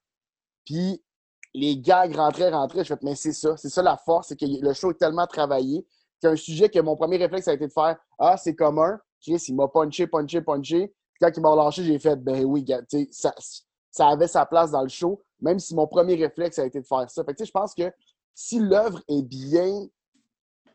[0.66, 1.04] Puis
[1.54, 2.84] les gags rentraient, rentraient.
[2.84, 5.28] Je fais Mais c'est ça, c'est ça la force, c'est que le show est tellement
[5.28, 5.86] travaillé
[6.22, 9.00] qu'un sujet que mon premier réflexe a été de faire Ah, c'est commun.
[9.22, 10.88] Chris, il m'a punché, punché, punché.
[10.88, 12.66] Puis quand il m'a relâché, j'ai fait Ben oui,
[13.12, 13.34] ça,
[13.92, 16.86] ça avait sa place dans le show, même si mon premier réflexe a été de
[16.86, 17.24] faire ça.
[17.24, 17.92] Fait que, je pense que
[18.36, 19.88] si l'œuvre est bien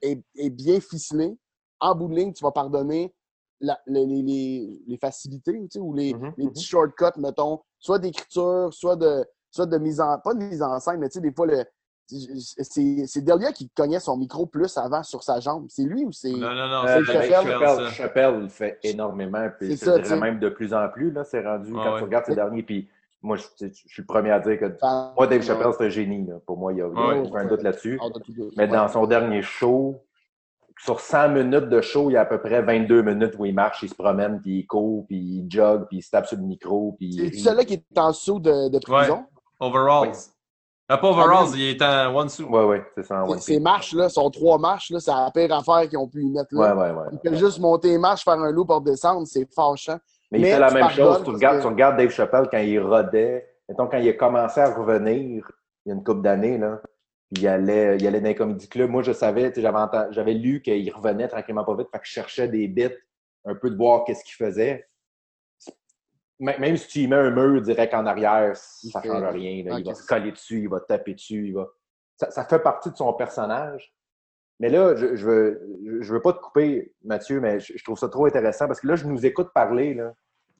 [0.02, 1.36] est, est bien ficelé,
[1.78, 3.14] en bout de ligne, tu vas pardonner
[3.60, 6.52] la- les, les- les- les facilités tu sais, ou les, Mhm, les mhm.
[6.52, 10.18] petits shortcuts, mettons, soit d'écriture, soit de, soit de mise en.
[10.18, 11.64] Pas de mise en scène, mais tu sais, des fois, le.
[12.08, 15.66] C'est c'est Delia qui cognait son micro plus avant sur sa jambe.
[15.68, 16.32] C'est lui ou c'est.
[16.32, 19.48] Non, non, non, Euh, c'est Chappelle, Chappelle, le fait énormément.
[19.58, 21.12] Puis C'est ça, même de plus en plus.
[21.12, 21.98] Là, c'est rendu, quand ouais.
[21.98, 22.88] tu regardes ces derniers, puis
[23.22, 24.76] moi, je, suis le premier à dire que
[25.16, 26.26] moi, Dave Chappelle, c'est un génie.
[26.26, 26.34] là.
[26.46, 27.28] Pour moi, il n'y a, il y a Ouais.
[27.28, 28.00] aucun doute là-dessus.
[28.56, 28.68] Mais Ouais.
[28.68, 30.02] dans son dernier show,
[30.82, 33.54] sur 100 minutes de show, il y a à peu près 22 minutes où il
[33.54, 36.38] marche, il se promène, puis il court, puis il jogue, puis il se tape sur
[36.38, 36.96] le micro.
[36.98, 39.24] Puis C'est il- celui-là qui est en dessous de, de prison?
[39.58, 40.08] Overalls.
[40.10, 40.16] Oui.
[40.88, 41.58] Ah, pas overalls, Ah, oui.
[41.60, 42.44] il est en one suit.
[42.44, 43.22] Ouais, ouais, c'est ça.
[43.22, 43.62] en Ces- one Ces piece.
[43.62, 46.52] marches, là, sont trois marches, là, c'est la pire affaire qu'ils ont pu y mettre
[46.56, 46.74] Ouais, là.
[46.74, 47.08] ouais, ouais.
[47.12, 49.98] Ils peuvent juste monter les marches, faire un loup pour descendre, c'est fâchant.
[50.30, 51.24] Mais il fait la même chose.
[51.24, 53.48] Tu regardes, que- tu regardes Dave Chappelle quand il rodait.
[53.68, 55.50] Mettons, quand il a commencé à revenir,
[55.84, 56.80] il y a une couple d'années, là,
[57.32, 58.90] puis il allait, il allait dans les comédie club.
[58.90, 59.68] Moi, je savais, tu sais,
[60.10, 62.88] j'avais, lu qu'il revenait tranquillement pas vite, fait que je cherchais des bits,
[63.44, 64.86] un peu de voir qu'est-ce qu'il faisait.
[66.38, 69.64] Même si tu y mets un mur direct en arrière, ça fait- change rien.
[69.64, 69.78] là.
[69.78, 71.66] Il Ok, va se coller dessus, il va taper dessus, il va.
[72.16, 73.92] Ça, ça fait partie de son personnage.
[74.60, 77.98] Mais là, je, je veux, je veux pas te couper, Mathieu, mais je, je trouve
[77.98, 80.12] ça trop intéressant parce que là, je nous écoute parler, là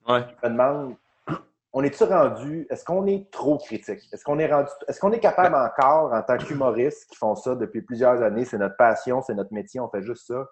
[0.07, 0.25] Ouais.
[0.41, 0.95] je me demande,
[1.73, 4.01] on est-tu rendu, est-ce qu'on est trop critique?
[4.11, 7.53] Est-ce qu'on est rendu, est-ce qu'on est capable encore, en tant qu'humoriste qui font ça
[7.53, 10.47] depuis plusieurs années, c'est notre passion, c'est notre métier, on fait juste ça.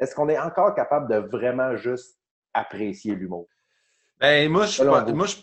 [0.00, 2.18] Est-ce qu'on est encore capable de vraiment juste
[2.54, 3.46] apprécier l'humour?
[4.18, 5.36] Ben, moi, je, moi, je,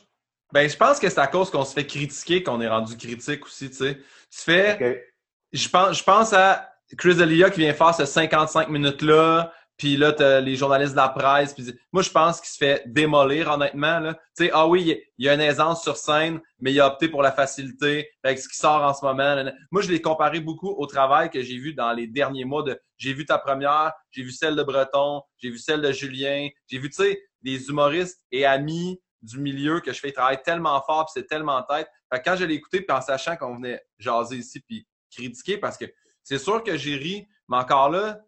[0.51, 3.45] ben, je pense que c'est à cause qu'on se fait critiquer qu'on est rendu critique
[3.45, 3.97] aussi, tu sais.
[4.31, 5.05] Tu fais,
[5.53, 10.13] je pense, je pense à Chris D'Elia qui vient faire ce 55 minutes-là, puis là,
[10.13, 11.53] t'as les journalistes de la presse.
[11.53, 13.99] Puis moi, je pense qu'il se fait démolir, honnêtement.
[13.99, 14.13] Là.
[14.37, 17.09] Tu sais, ah oui, il- y a une aisance sur scène, mais il a opté
[17.09, 19.51] pour la facilité avec ce qui sort en ce moment.
[19.71, 22.63] Moi, je l'ai comparé beaucoup au travail que j'ai vu dans les derniers mois.
[22.63, 26.47] de J'ai vu ta première, j'ai vu celle de Breton, j'ai vu celle de Julien,
[26.67, 30.81] j'ai vu, tu sais, des humoristes et amis du milieu que je fais travailler tellement
[30.83, 31.87] fort, puis c'est tellement en tête.
[32.13, 35.57] Fait que quand je l'ai écouté, puis en sachant qu'on venait jaser ici, puis critiquer,
[35.57, 35.85] parce que
[36.25, 38.21] c'est sûr que j'ai ri, mais encore là, tu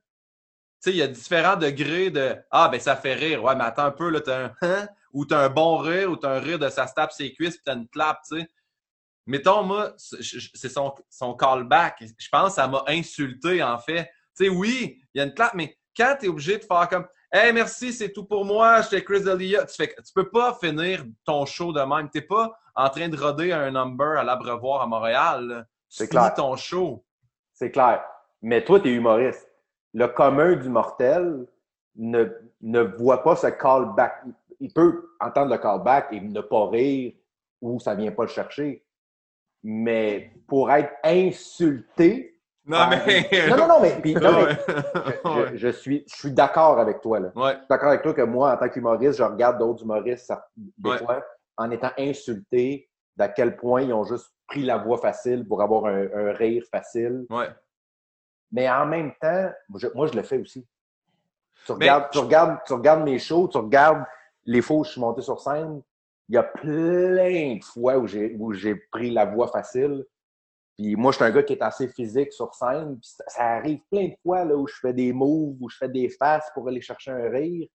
[0.80, 3.44] sais, il y a différents degrés de Ah, ben ça fait rire.
[3.44, 6.16] Ouais, mais attends un peu, là, t'as un hein, ou t'as un bon rire, ou
[6.16, 8.48] t'as un rire de ça se tape ses cuisses, puis t'as une clap, tu sais.
[9.26, 12.02] Mettons, moi, c'est son, son callback.
[12.18, 14.06] Je pense que ça m'a insulté, en fait.
[14.38, 17.08] Tu sais, oui, il y a une clap, mais quand t'es obligé de faire comme
[17.30, 21.04] Hey, merci, c'est tout pour moi, j'étais Chris D'Elia, tu fais tu peux pas finir
[21.26, 22.10] ton show de même.
[22.10, 25.46] T'es pas en train de roder un number à l'Abreuvoir à Montréal.
[25.48, 25.62] là.
[25.64, 26.34] Tu C'est finis clair.
[26.36, 27.04] ton show.
[27.60, 28.04] C'est clair.
[28.44, 29.50] Mais toi, tu es humoriste.
[29.96, 31.48] Le commun du mortel
[31.96, 32.26] ne,
[32.62, 34.22] ne voit pas ce callback.
[34.60, 37.14] Il peut entendre le callback et ne pas rire
[37.62, 38.84] ou ça vient pas le chercher.
[39.64, 42.40] Mais pour être insulté.
[42.66, 43.28] Non, mais.
[43.50, 47.20] Non, non, non, mais, non, je, je- je suis, je suis d'accord avec toi.
[47.20, 47.32] Là.
[47.36, 47.54] Ouais.
[47.54, 50.32] Je suis d'accord avec toi que moi, en tant qu'humoriste, je regarde d'autres humoristes
[50.78, 50.98] des Ouais.
[51.00, 51.24] fois
[51.58, 55.86] en étant insulté d'à quel point ils ont juste pris la voie facile pour avoir
[55.86, 57.26] un, un rire facile.
[57.30, 57.50] Ouais.
[58.52, 60.66] Mais en même temps, je- moi, je le fais aussi.
[61.66, 64.04] Tu Mais- regardes, tu, regardes, tu regardes mes shows, tu regardes
[64.46, 65.82] les fois où je suis monté sur scène,
[66.30, 70.06] il y a plein de fois où j'ai, où j'ai pris la voie facile.
[70.78, 73.00] Puis moi, je suis un gars qui est assez physique sur scène.
[73.00, 75.76] Puis ça, ça arrive plein de fois là, où je fais des moves, où je
[75.78, 77.68] fais des faces pour aller chercher un rire.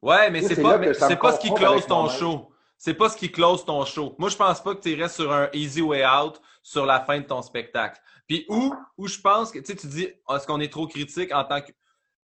[0.00, 2.50] Ouais, mais c'est pas, mais c'est pas ce qui close ton show.
[2.78, 4.14] C'est pas ce qui close ton show.
[4.18, 7.18] Moi, je pense pas que tu irais sur un easy way out sur la fin
[7.18, 8.00] de ton spectacle.
[8.26, 11.34] Puis où, où je pense que, tu sais, tu dis, est-ce qu'on est trop critique
[11.34, 11.72] en tant que.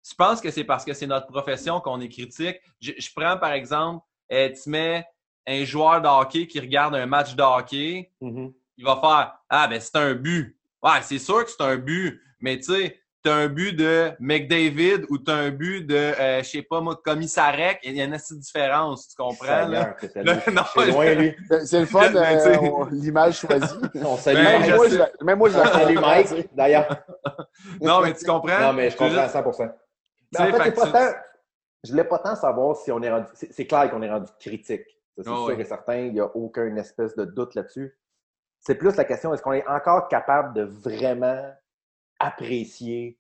[0.09, 2.61] Je pense que c'est parce que c'est notre profession qu'on est critique.
[2.81, 5.07] Je, je prends, par exemple, euh, tu mets
[5.47, 9.81] un joueur de hockey qui regarde un match de hockey, il va faire Ah, ben
[9.81, 10.57] c'est un but.
[10.83, 15.05] Ouais, c'est sûr que c'est un but, mais tu sais, t'as un but de McDavid
[15.09, 18.15] ou t'as un but de, euh, je sais pas moi, Commissarek, il y a une
[18.15, 19.67] assez différence, tu comprends?
[19.69, 19.97] Là?
[21.65, 23.81] C'est le fun, tu euh, on- l'image choisie.
[24.05, 26.97] On salue Ben, Même moi, je la- même moi, je la salue Mike, tu d'ailleurs.
[27.81, 28.61] Non, mais tu comprends?
[28.61, 29.71] Non, mais je comprends à veux 100 dire,
[30.33, 31.13] Mais en Tu fait, fait pas tu- tant-
[31.85, 33.27] je voulais pas tant savoir si on est rendu.
[33.35, 34.85] C'est c'est clair qu'on est rendu critique.
[35.17, 35.61] Ça, C'est Ah sûr oui.
[35.61, 35.97] et certain.
[35.97, 37.97] Il n'y a aucune espèce de doute là-dessus.
[38.61, 41.43] C'est plus la question est-ce qu'on est encore capable de vraiment
[42.27, 43.19] apprécier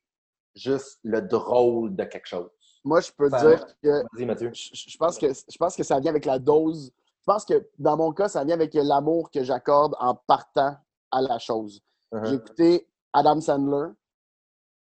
[0.54, 2.50] juste le drôle de quelque chose?
[2.84, 4.50] Moi, je peux dire que Mathieu.
[4.52, 6.92] je, je pense que je pense que ça vient avec la dose.
[7.20, 10.76] Je pense que dans mon cas, ça vient avec l'amour que j'accorde en partant
[11.10, 11.80] à la chose.
[12.12, 12.24] Uh-huh.
[12.24, 13.90] J'ai écouté Adam Sandler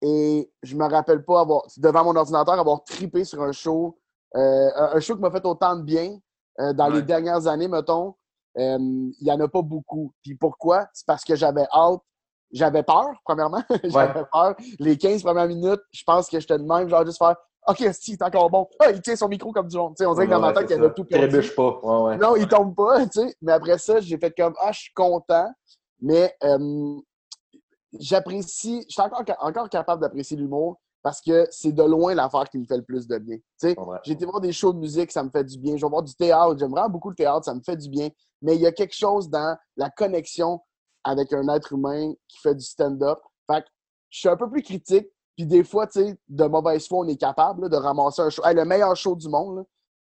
[0.01, 3.99] et je me rappelle pas avoir, devant mon ordinateur, avoir tripé sur un show,
[4.35, 6.19] euh, un show qui m'a fait autant de bien
[6.61, 6.97] euh, dans Ouais.
[6.97, 8.15] les dernières années, mettons.
[8.59, 10.13] Euh, Il y en a pas beaucoup.
[10.23, 10.87] Puis pourquoi?
[10.95, 12.01] C'est parce que j'avais hâte
[12.53, 13.63] j'avais peur, premièrement.
[13.85, 14.55] j'avais peur.
[14.79, 17.37] Les 15 premières minutes, je pense que j'étais de même, genre juste faire
[17.69, 18.69] OK, si, il est encore bon.
[18.81, 19.95] Ah, il tient son micro comme du monde.
[20.01, 21.29] on dirait que dans ma tête, il y avait tout perdu.
[21.29, 21.81] Trébuche pas.
[22.21, 23.07] non, il tombe pas.
[23.09, 23.37] sais.
[23.41, 25.49] Mais après ça, j'ai fait comme Ah, je suis content.
[26.01, 26.97] Mais euh,
[28.01, 32.59] j'apprécie, je suis encore, encore capable d'apprécier l'humour parce que c'est de loin l'affaire qui
[32.59, 33.37] me fait le plus de bien.
[34.05, 35.77] J'ai été voir des shows de musique, ça me fait du bien.
[35.77, 38.09] Je vais voir du théâtre, j'aime vraiment beaucoup le théâtre, ça me fait du bien.
[38.41, 40.61] Mais il y a quelque chose dans la connexion
[41.05, 43.19] avec un être humain qui fait du stand-up.
[43.51, 43.69] Fait que
[44.11, 45.09] je suis un peu plus critique.
[45.37, 48.43] Puis des fois, tu sais, de mauvaise foi, on est capable de ramasser un show.
[48.45, 49.65] le meilleur show du monde,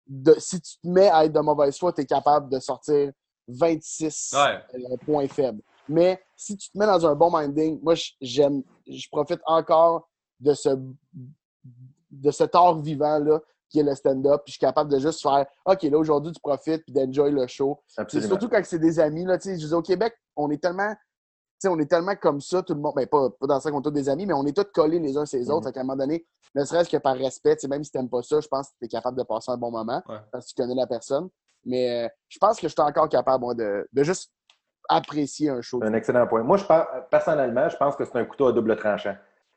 [0.08, 3.12] de, si tu te mets à être de mauvaise foi, tu es capable de sortir
[3.48, 5.62] 26 euh, points faibles.
[5.88, 10.08] Mais si tu te mets dans un bon minding, moi, j'aime, je profite encore
[10.40, 10.70] de ce,
[12.12, 14.42] de cet art vivant-là qui est le stand-up.
[14.46, 17.48] Puis je suis capable de juste faire OK, là, aujourd'hui, tu profites puis d'enjoy le
[17.48, 17.80] show.
[18.08, 19.26] Surtout quand c'est des amis.
[19.26, 20.94] Là, je dis, au Québec, on est tellement.
[21.66, 23.84] on est tellement comme ça, tout le monde, ben pas, pas dans ça qu'on est
[23.84, 25.70] tous des amis, mais on est tous collés les uns sur les autres.
[25.70, 25.78] Mm-hmm.
[25.78, 26.26] À un moment donné,
[26.56, 28.86] ne serait-ce que par respect, même si tu n'aimes pas ça, je pense que tu
[28.86, 30.02] es capable de passer un bon moment
[30.32, 31.30] parce que tu connais la personne.
[31.66, 34.32] Mais euh, je pense que je suis encore capable moi, de, de, juste
[34.88, 35.84] apprécier un show.
[35.84, 36.44] Un excellent point.
[36.44, 39.16] Moi, je pense, personnellement, je pense que c'est un couteau à double tranchant.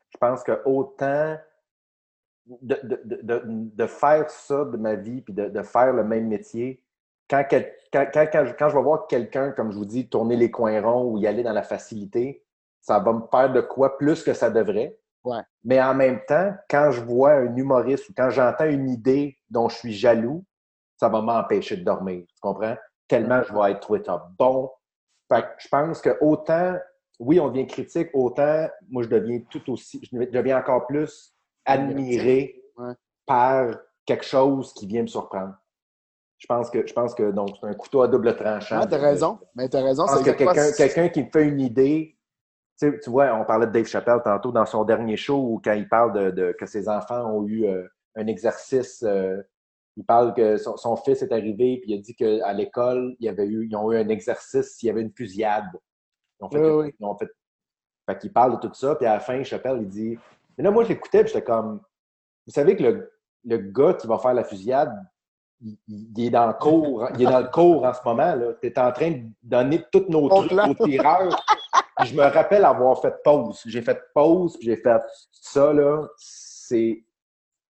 [0.09, 1.37] Je pense que autant
[2.61, 6.83] de, de, de, faire ça de ma vie puis de, faire le même métier,
[7.29, 10.81] quand, quand, quand, quand, je vais voir quelqu'un, comme je vous dis, tourner les coins
[10.81, 12.43] ronds ou y aller dans la facilité,
[12.81, 14.97] ça va me faire de quoi plus que ça devrait.
[15.23, 15.41] Ouais.
[15.63, 19.69] Mais en même temps, quand je vois un humoriste ou quand j'entends une idée dont
[19.69, 20.43] je suis jaloux,
[20.97, 22.23] ça va m'empêcher de dormir.
[22.27, 22.75] Tu comprends?
[23.07, 24.01] Tellement je vais être trouvé
[24.37, 24.71] bon.
[25.31, 26.77] Fait que je pense que autant
[27.19, 31.35] oui, on devient critique, autant moi, je deviens tout aussi, je deviens encore plus
[31.69, 32.63] admiré
[33.25, 35.55] par quelque chose qui vient me surprendre.
[36.37, 38.79] Je pense que, je pense que donc, c'est un couteau à double tranchant.
[38.81, 39.39] Ah, t'as raison.
[39.55, 40.07] Mais t'as raison.
[40.07, 42.17] c'est quelqu'un quelqu'un qui me fait une idée.
[42.79, 45.61] Tu, sais, tu vois, on parlait de Dave Chappelle tantôt dans son dernier show où
[45.61, 49.03] quand il parle de, que ses enfants ont eu euh, un exercice.
[49.03, 49.37] Euh,
[49.97, 53.45] il parle que son, fils est arrivé puis il a dit qu'à l'école, il avait
[53.45, 55.69] eu, ils ont eu un exercice, il y avait une fusillade.
[56.39, 57.27] Ils ont fait, oui, Ils ont fait,
[58.09, 60.17] fait qu'il parle de tout ça, puis à la fin, Chappelle, il dit.
[60.59, 61.79] Mais là, moi, je l'écoutais, puis j'étais comme.
[62.45, 63.13] Vous savez que le,
[63.45, 64.93] le, gars qui va faire la fusillade,
[65.61, 68.35] il, il, est dans le cours, il est dans le cours en ce moment.
[68.61, 71.41] Tu es en train de donner tous nos trucs aux tireurs.
[72.03, 73.61] je me rappelle avoir fait pause.
[73.67, 76.05] J'ai fait pause, puis j'ai fait ça, là.
[76.17, 77.05] C'est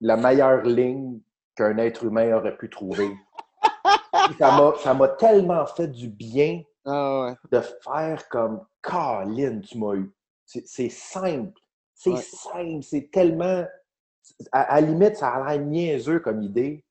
[0.01, 1.19] la meilleure ligne
[1.55, 3.11] qu'un être humain aurait pu trouver.
[4.39, 10.11] ça m'a tellement fait du bien ah, de faire comme Colin, tu m'as eu.
[10.45, 11.58] C'est simple.
[11.99, 12.81] C'est simple.
[12.81, 13.65] C'est tellement.
[14.51, 16.85] À, la limite, ça a l'air niaiseux comme idée,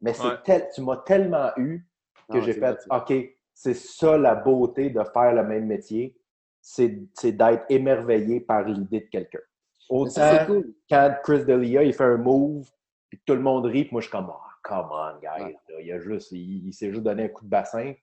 [0.00, 0.12] mais
[0.44, 0.68] tel...
[0.74, 1.86] tu m'as tellement eu
[2.30, 3.12] que j'ai fait OK,
[3.54, 6.16] c'est ça la beauté de faire le même métier,
[6.60, 6.88] c'est
[7.24, 9.40] d'être émerveillé par l'idée de quelqu'un.
[9.88, 10.46] Autant
[10.88, 12.70] quand Chris D'Elia il fait un move,
[13.08, 15.56] puis tout le monde rit, puis moi je suis comme oh, come on, guys.
[15.80, 17.94] il, a juste, il s'est juste donné un coup de bassin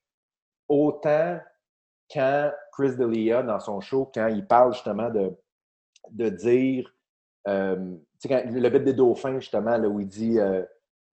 [0.67, 1.39] autant
[2.11, 5.31] quand Chris D'Elia, dans son show, quand il parle justement de,
[6.11, 6.93] de dire,
[7.47, 7.95] euh,
[8.27, 10.63] quand, le bête des dauphins, justement, là, où il dit, euh,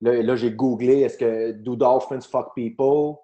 [0.01, 3.17] là, j'ai googlé, est-ce que do dolphins fuck people?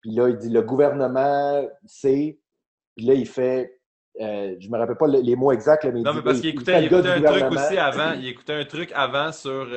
[0.00, 2.40] Puis là, il dit, le gouvernement sait.
[2.96, 3.78] Puis là, il fait,
[4.20, 7.08] euh, je me rappelle pas les mots exacts, mais Non, mais parce qu'il écoutait, écoutait
[7.08, 8.12] un truc aussi avant.
[8.18, 9.68] Il écoutait un truc avant sur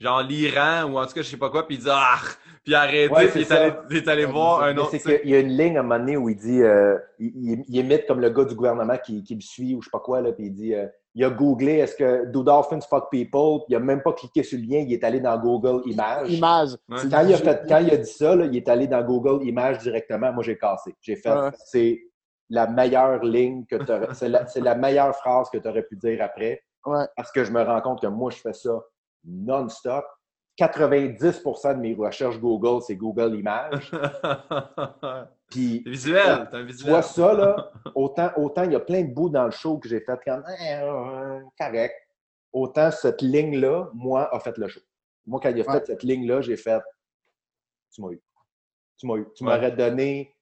[0.00, 2.18] genre l'Iran ou en tout cas je sais pas quoi, puis il dit ah,
[2.64, 3.46] puis arrêtez, puis
[3.90, 4.90] il est allé, voir un autre.
[4.90, 7.64] C'est qu'il y a une ligne à un moment donné où il dit, euh, il,
[7.66, 10.00] il, imite comme le gars du gouvernement qui, qui me suit ou je sais pas
[10.00, 13.64] quoi là, puis il dit, euh, il a googlé est-ce que do dolphins fuck people,
[13.68, 16.30] il a même pas cliqué sur le lien, il est allé dans Google Images.
[16.30, 16.76] Images.
[16.88, 19.44] Quand, il a fait, quand il a dit ça, là, il est allé dans Google
[19.46, 20.32] Images directement.
[20.32, 21.34] Moi j'ai cassé, j'ai fait,
[21.64, 22.00] c'est
[22.50, 26.22] la meilleure ligne que tu c'est la, la, meilleure phrase que tu aurais pu dire
[26.22, 26.62] après.
[27.16, 28.80] Parce que je me rends compte que moi, je fais ça
[29.24, 30.04] non-stop.
[30.58, 33.92] 90% de mes recherches Google, c'est Google Images.
[35.50, 36.84] Puis, c'est visuel, un visuel.
[36.84, 39.78] Tu vois ça, là, autant, autant il y a plein de bouts dans le show
[39.78, 40.80] que j'ai fait comme eh,
[41.58, 41.94] correct.
[42.52, 44.80] Autant cette ligne-là, moi, a fait le show.
[45.26, 46.82] Moi, quand il a fait cette ligne-là, j'ai fait
[47.92, 48.20] Tu m'as eu.
[48.96, 49.26] Tu m'as eu.
[49.34, 50.34] Tu m'aurais donné.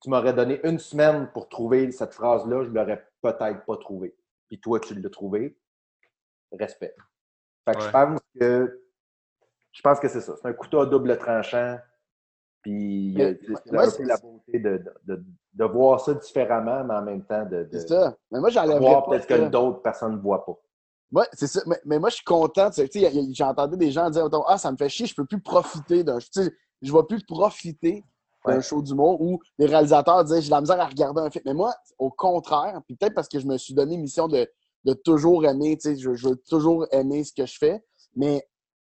[0.00, 4.14] Tu m'aurais donné une semaine pour trouver cette phrase-là, je ne l'aurais peut-être pas trouvée.
[4.46, 5.56] Puis toi, tu l'as trouvé.
[6.52, 6.94] Respect.
[7.66, 8.82] Fait que je pense que
[9.72, 10.34] je pense que c'est ça.
[10.40, 11.76] C'est un couteau à double tranchant.
[12.62, 17.68] Puis c'est la beauté de, de, de, voir ça différemment, mais en même temps de,
[17.78, 18.16] ça.
[18.30, 20.58] Mais moi, voir peut-être que, d'autres personnes ne voient pas.
[21.12, 21.60] Oui, c'est ça.
[21.84, 22.70] Mais, moi, je suis content.
[22.70, 25.26] Tu sais, j'ai entendu des gens dire Ah, ça me fait chier, je ne peux
[25.26, 26.18] plus profiter d'un.
[26.18, 26.52] Tu sais,
[26.82, 28.02] je ne vais plus profiter
[28.44, 31.42] d'un show d'humour où les réalisateurs disaient j'ai de la misère à regarder un film.
[31.46, 34.48] Mais moi, au contraire, puis peut-être parce que je me suis donné mission de,
[34.86, 38.46] de toujours aimer, tu sais, je, je veux toujours aimer ce que je fais, mais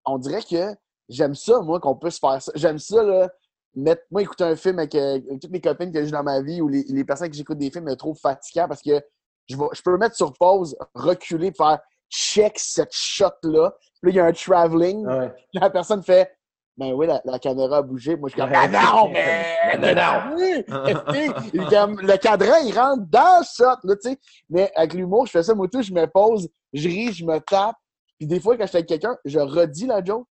[0.04, 0.74] on dirait que
[1.08, 2.52] j'aime ça, moi, qu'on puisse faire ça.
[2.56, 3.30] J'aime ça, là,
[3.74, 6.60] mettre, moi, écouter un film avec, euh, toutes les copines que j'ai dans ma vie
[6.60, 9.00] ou les, les personnes que j'écoute des films me trouvent fatigant parce que
[9.48, 11.78] je, vais, je peux me mettre sur pause, reculer, faire
[12.10, 13.74] check cette shot-là.
[14.02, 15.06] Puis là, il y a un traveling.
[15.06, 15.32] Ouais.
[15.54, 16.30] La personne fait
[16.76, 18.16] Ben oui, la, la caméra a bougé.
[18.16, 19.56] Moi, je suis comme Ah non, mais.
[19.78, 20.36] Non, non.
[20.36, 20.62] Oui!
[20.62, 24.18] Puis, le cadran, il rentre dans le shot, là, tu sais.
[24.50, 27.38] Mais avec l'humour, je fais ça, moi, tout, je me pose, je ris, je me
[27.38, 27.76] tape.
[28.18, 30.26] Puis des fois, quand je suis avec quelqu'un, je redis la joke.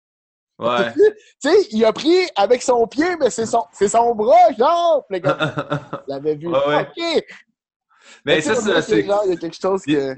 [0.60, 0.92] Ouais.
[0.94, 5.06] tu sais, il a pris avec son pied, mais c'est son, c'est son bras, genre.
[5.10, 6.48] Puis comme, je l'avais vu.
[6.48, 6.88] Ouais, ouais.
[6.98, 7.24] OK!
[8.26, 10.16] Mais ça, c'est- il y a quelque chose que.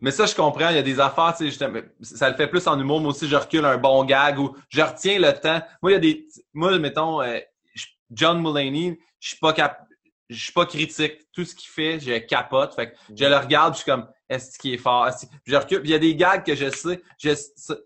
[0.00, 0.68] Mais ça, je comprends.
[0.70, 1.68] Il y a des affaires, tu sais,
[2.02, 3.00] ça le fait plus en humour.
[3.00, 5.60] Moi aussi, je recule un bon gag ou je retiens le temps.
[5.82, 7.38] Moi, il y a des, moi, mettons, euh,
[8.10, 9.86] John Mulaney, je suis pas cap,
[10.28, 11.20] je suis pas critique.
[11.32, 12.74] Tout ce qu'il fait, je capote.
[12.74, 15.08] Fait que je le regarde, je suis comme, est-ce qu'il est fort?
[15.16, 15.80] Qu'il- Je recule.
[15.80, 17.00] Puis il y a des gags que je sais.
[17.18, 17.30] Je-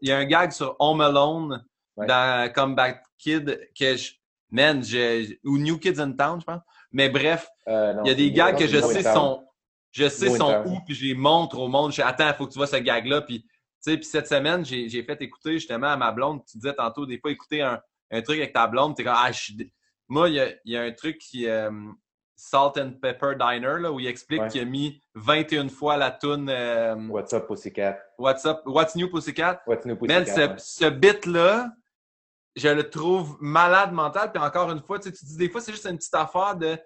[0.02, 1.64] il y a un gag sur Home Alone
[1.96, 2.06] Ouais.
[2.06, 4.12] dans Comeback Kid que je,
[4.50, 6.60] man, je, ou New Kids in Town, je pense.
[6.92, 9.44] Mais bref, Euh, non, il y a des gags que je sais sont,
[10.04, 10.64] je sais sont Town.
[10.66, 11.90] où, puis je les montre au monde.
[11.92, 13.22] Je dis, attends, il faut que tu vois ce gag-là.
[13.22, 13.48] Puis, tu
[13.80, 16.40] sais, puis cette semaine, j'ai fait écouter justement à ma blonde.
[16.50, 17.80] Tu disais tantôt, des fois, écouter un,
[18.10, 18.96] un truc avec ta blonde.
[18.96, 19.72] T'es comme, ah, je suis dé-
[20.08, 21.70] Moi, il y a, y a un truc qui, euh,
[22.40, 24.48] Salt and Pepper Diner, là, où il explique Ouais.
[24.48, 27.98] qu'il a mis 21 fois la tune euh, What's up, Pussycat?
[28.16, 29.60] What's Up, What's New Pussycat.
[29.66, 30.56] What's new, Man, Pussycat?
[30.58, 31.68] ce, ce bit-là,
[32.54, 34.30] je le trouve malade mental.
[34.32, 36.54] Puis encore une fois, tu sais, tu dis des fois, c'est juste une petite affaire
[36.56, 36.78] de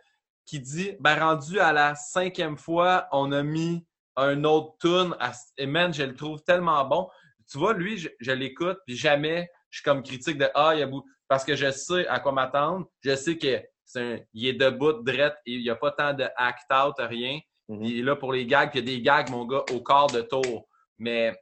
[0.44, 5.14] qui dit ben rendu à la cinquième fois, on a mis un autre tune.
[5.20, 5.32] À...
[5.56, 7.08] Et man, je le trouve tellement bon.
[7.50, 10.80] Tu vois, lui, je, je l'écoute, puis jamais je suis comme critique de Ah, il
[10.80, 11.08] y a beaucoup.
[11.28, 12.86] Parce que je sais à quoi m'attendre.
[13.02, 14.18] Je sais que c'est un...
[14.34, 17.40] il est debout, drette, et il n'y a pas tant de act-out, rien.
[17.68, 17.82] Mhm.
[17.84, 19.80] Il est là pour les gags, puis il y a des gags, mon gars, au
[19.82, 20.68] quart de tour.
[20.98, 21.34] Mais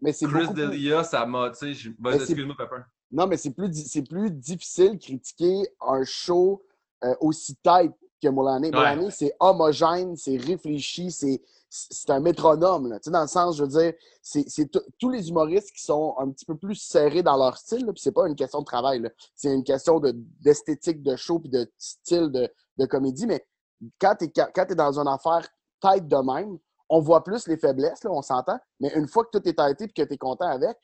[0.00, 2.82] Mais c'est Chris plus- D'Elia, ça m'a, tu sais, je- excuse-moi, Pepper.
[3.10, 6.62] Non, mais c'est plus, di- c'est plus difficile de critiquer un show
[7.04, 8.70] euh, aussi tight que Mulaney.
[8.74, 8.94] Ouais.
[8.94, 12.88] Mulaney, c'est homogène, c'est réfléchi, c'est, c'est un métronome.
[12.88, 12.98] Là.
[12.98, 14.46] Tu sais, dans le sens, je veux dire, c'est,
[14.98, 17.86] tous les humoristes qui sont un petit peu plus serrés dans leur style.
[17.86, 19.02] Là, puis c'est pas une question de travail.
[19.34, 23.26] C'est une question de, d'esthétique de show puis de style de, de comédie.
[23.26, 23.44] Mais
[23.98, 25.48] quand tu es, dans une affaire
[25.80, 28.58] tight de même, on voit plus les faiblesses, là, on s'entend.
[28.78, 30.76] Mais une fois que tout est tighté et que tu es content avec,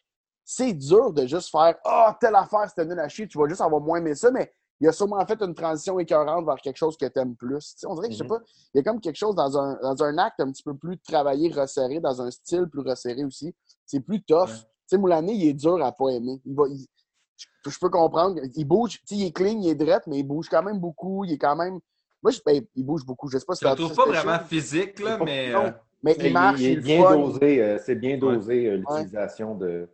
[0.43, 3.61] c'est dur de juste faire Ah, telle affaire, c'était nul à chier, tu vas juste
[3.61, 4.51] avoir moins aimé ça, mais
[4.81, 7.73] il a sûrement fait une transition écœurante vers quelque chose que tu aimes plus.
[7.75, 8.29] Tu sais, on dirait que, je sais Mhm.
[8.29, 8.41] pas,
[8.75, 10.99] il y a comme quelque chose dans un, dans un acte un petit peu plus
[10.99, 13.55] travaillé, resserré, dans un style plus resserré aussi.
[13.87, 14.47] C'est plus tough.
[14.49, 14.55] Ouais.
[14.55, 16.41] Tu sais, Moulané, il est dur à pas aimer.
[16.45, 16.87] Il va, il-
[17.37, 18.41] je, je peux comprendre.
[18.55, 20.79] Il bouge, tu sais, il est clean, il est drette, mais il bouge quand même
[20.79, 21.25] beaucoup.
[21.25, 21.79] Il est quand même.
[22.23, 23.29] Moi, je, ben, il bouge beaucoup.
[23.29, 24.45] Je sais pas si Je le trouve pas vraiment chaud.
[24.47, 25.53] physique, là, mais.
[25.53, 25.67] non.
[25.67, 25.71] euh,
[26.03, 27.17] Mais il marche, il est bien fun.
[27.17, 29.89] dosé, euh, c'est bien dosé euh, l'utilisation de.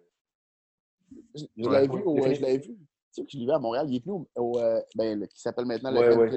[1.35, 2.35] Je, je Ouais, l'avais ouais, vu, définitivement.
[2.35, 2.79] je l'avais vu.
[3.15, 3.87] Tu sais que je vu à Montréal.
[3.89, 6.31] Il est venu au, euh, ben, qui s'appelle maintenant le Ouais, ouais.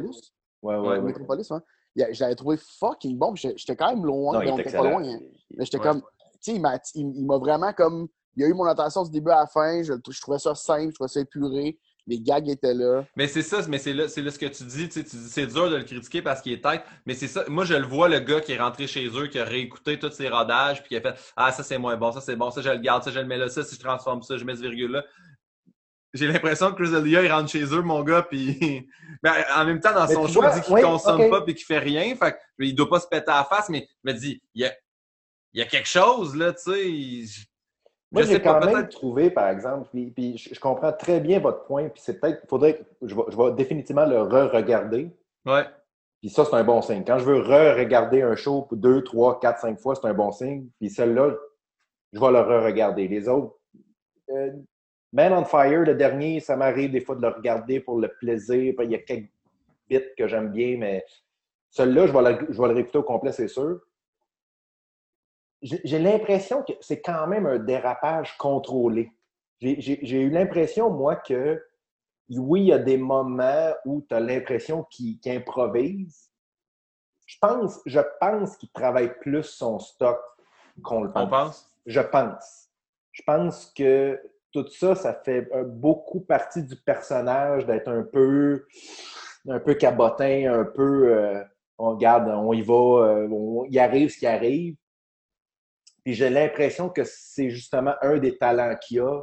[0.61, 1.01] Ouais, ouais, Ouais.
[1.01, 1.61] Métropolis, hein.
[1.95, 3.33] Je l'avais trouvé fucking bon.
[3.35, 4.33] J'étais quand même loin.
[4.33, 5.03] Non, on était pas loin.
[5.03, 5.19] hein.
[5.57, 6.01] Mais j'étais comme.
[6.41, 6.61] Tu sais,
[6.95, 8.07] il m'a vraiment comme.
[8.35, 9.81] Il a eu mon attention du début à la fin.
[9.81, 11.79] Je, je trouvais ça simple, je trouvais ça épuré.
[12.09, 13.03] Les gags étaient là.
[13.17, 15.17] Mais c'est ça, mais c'est là, c'est là ce que tu dis, tu sais, tu
[15.17, 17.43] dis c'est dur de le critiquer parce qu'il est tête, mais c'est ça.
[17.49, 20.11] Moi, je le vois, le gars qui est rentré chez eux, qui a réécouté tous
[20.11, 22.61] ses rodages, puis qui a fait Ah, ça c'est moins bon, ça c'est bon, ça
[22.61, 24.55] je le garde, ça je le mets là, ça si je transforme ça, je mets
[24.55, 25.03] ce virgule-là.
[26.13, 28.87] J'ai l'impression que Chris D'Elia, il rentre chez eux, mon gars, puis
[29.21, 31.41] mais en même temps, dans Mais son show, vois, il dit qu'il oui, consomme pas
[31.41, 34.13] puis qu'il fait rien, fait il doit pas se péter à la face, mais il
[34.13, 34.73] me dit il y a,
[35.53, 37.47] il y a quelque chose, là, tu sais.
[38.09, 41.39] Moi, je j'ai quand même trouvé, par exemple, puis, puis je, je comprends très bien
[41.39, 45.11] votre point, puis c'est peut-être, faudrait, je vais, je vais définitivement le re-regarder,
[45.45, 45.65] Ouais.
[46.21, 47.03] puis ça, c'est un bon signe.
[47.05, 50.31] Quand je veux re-regarder un show pour deux, trois, quatre, cinq fois, c'est un bon
[50.31, 51.35] signe, puis celle-là,
[52.13, 53.09] je vais le re-regarder.
[53.09, 53.55] Les autres,
[54.29, 54.51] euh,
[55.13, 58.73] Man on Fire, le dernier, ça m'arrive des fois de le regarder pour le plaisir,
[58.81, 59.31] il y a quelques
[59.89, 61.05] bits que j'aime bien, mais
[61.69, 63.79] celui-là, je vais le, je vais le réécouter au complet, c'est sûr.
[65.61, 69.11] J'ai l'impression que c'est quand même un dérapage contrôlé.
[69.59, 71.63] J'ai- eu l'impression, moi, que
[72.29, 76.31] oui, il y a des moments où tu as l'impression qu'il improvise.
[77.25, 80.19] Je pense, je pense qu'il travaille plus son stock
[80.83, 81.29] qu'on le On pense.
[81.29, 81.71] pense?
[81.85, 82.69] Je pense.
[83.13, 84.21] Je pense que
[84.51, 88.65] tout ça, ça fait euh, beaucoup partie du personnage d'être un peu,
[89.47, 91.43] un peu cabotin, un peu, euh,
[91.77, 94.75] on regarde, on y va, euh, on- il arrive ce qui arrive.
[96.03, 99.21] Puis j'ai l'impression que c'est justement un des talents qu'il a,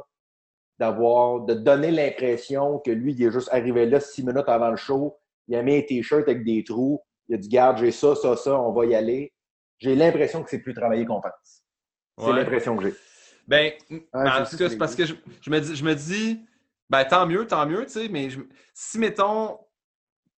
[0.77, 4.75] d'avoir, de donner l'impression que lui, il est juste arrivé là six minutes avant le
[4.77, 5.17] show,
[5.47, 8.35] il a mis un t-shirt avec des trous, il a dit, garde, j'ai ça, ça,
[8.35, 9.33] ça, on va y aller.
[9.79, 11.63] J'ai l'impression que c'est plus travaillé qu'on pense.
[12.19, 12.33] C'est Ouais.
[12.35, 12.93] l'impression que j'ai.
[13.47, 13.73] Ben,
[14.13, 16.41] en j'ai tout cas, c'est parce que je, je me dis, je me dis,
[16.89, 18.39] ben tant mieux, tant mieux, tu sais, mais je-
[18.73, 19.59] si, mettons,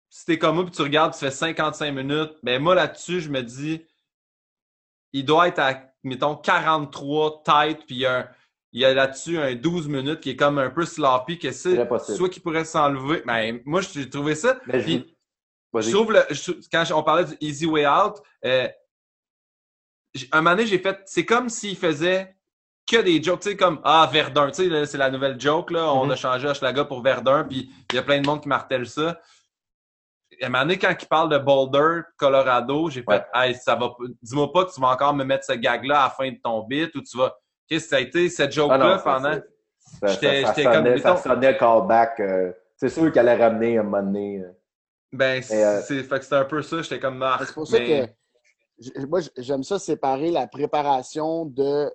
[0.10, 3.30] si t'es comme moi, puis tu regardes, tu fais 55 minutes, ben moi, là-dessus, je
[3.30, 3.86] me dis,
[5.14, 8.30] il doit être à, mettons, 43 têtes, puis il y a, un-
[8.74, 11.76] il y a là-dessus un 12 minutes qui est comme un peu sloppy, que c'est
[12.18, 13.22] soit qu'il pourrait s'enlever.
[13.26, 14.60] Ben, moi, j'ai trouvé ça.
[14.68, 15.18] Mais je, Puis,
[15.82, 18.68] je trouve, le, je- quand on parlait du Easy Way Out, euh,
[20.32, 22.35] un moment donné, j'ai fait, c'est comme s'il faisait
[22.88, 25.92] que des jokes, tu sais, comme, ah, Verdun, tu sais, c'est la nouvelle joke, là,
[25.92, 26.12] on Mhm.
[26.12, 29.20] a changé Hochelaga pour Verdun, puis il y a plein de monde qui martèle ça.
[30.42, 33.24] À un moment donné, quand il parle de Boulder, Colorado, j'ai fait, Ouais.
[33.34, 36.04] hey, ça va, pas- dis-moi pas que tu vas encore me mettre ce gag-là à
[36.06, 37.36] la fin de ton bit, ou tu vas,
[37.68, 40.48] qu'est-ce que ça a été, cette Ah joke-là, non, ça, pendant, c'est- ça, J'étais- ça,
[40.48, 42.20] ça j'étais comme, sonnait, ça sonnait callback.
[42.20, 44.40] euh, c'est sûr qu'elle allait ramener à un moment donné.
[44.42, 44.52] euh.
[45.14, 47.80] ben, euh, c'est, fait que c'était un peu ça, j'étais comme, ah, C'est pour ça
[47.80, 48.14] mais- que
[48.80, 51.90] j- moi, j'aime ça séparer la préparation de-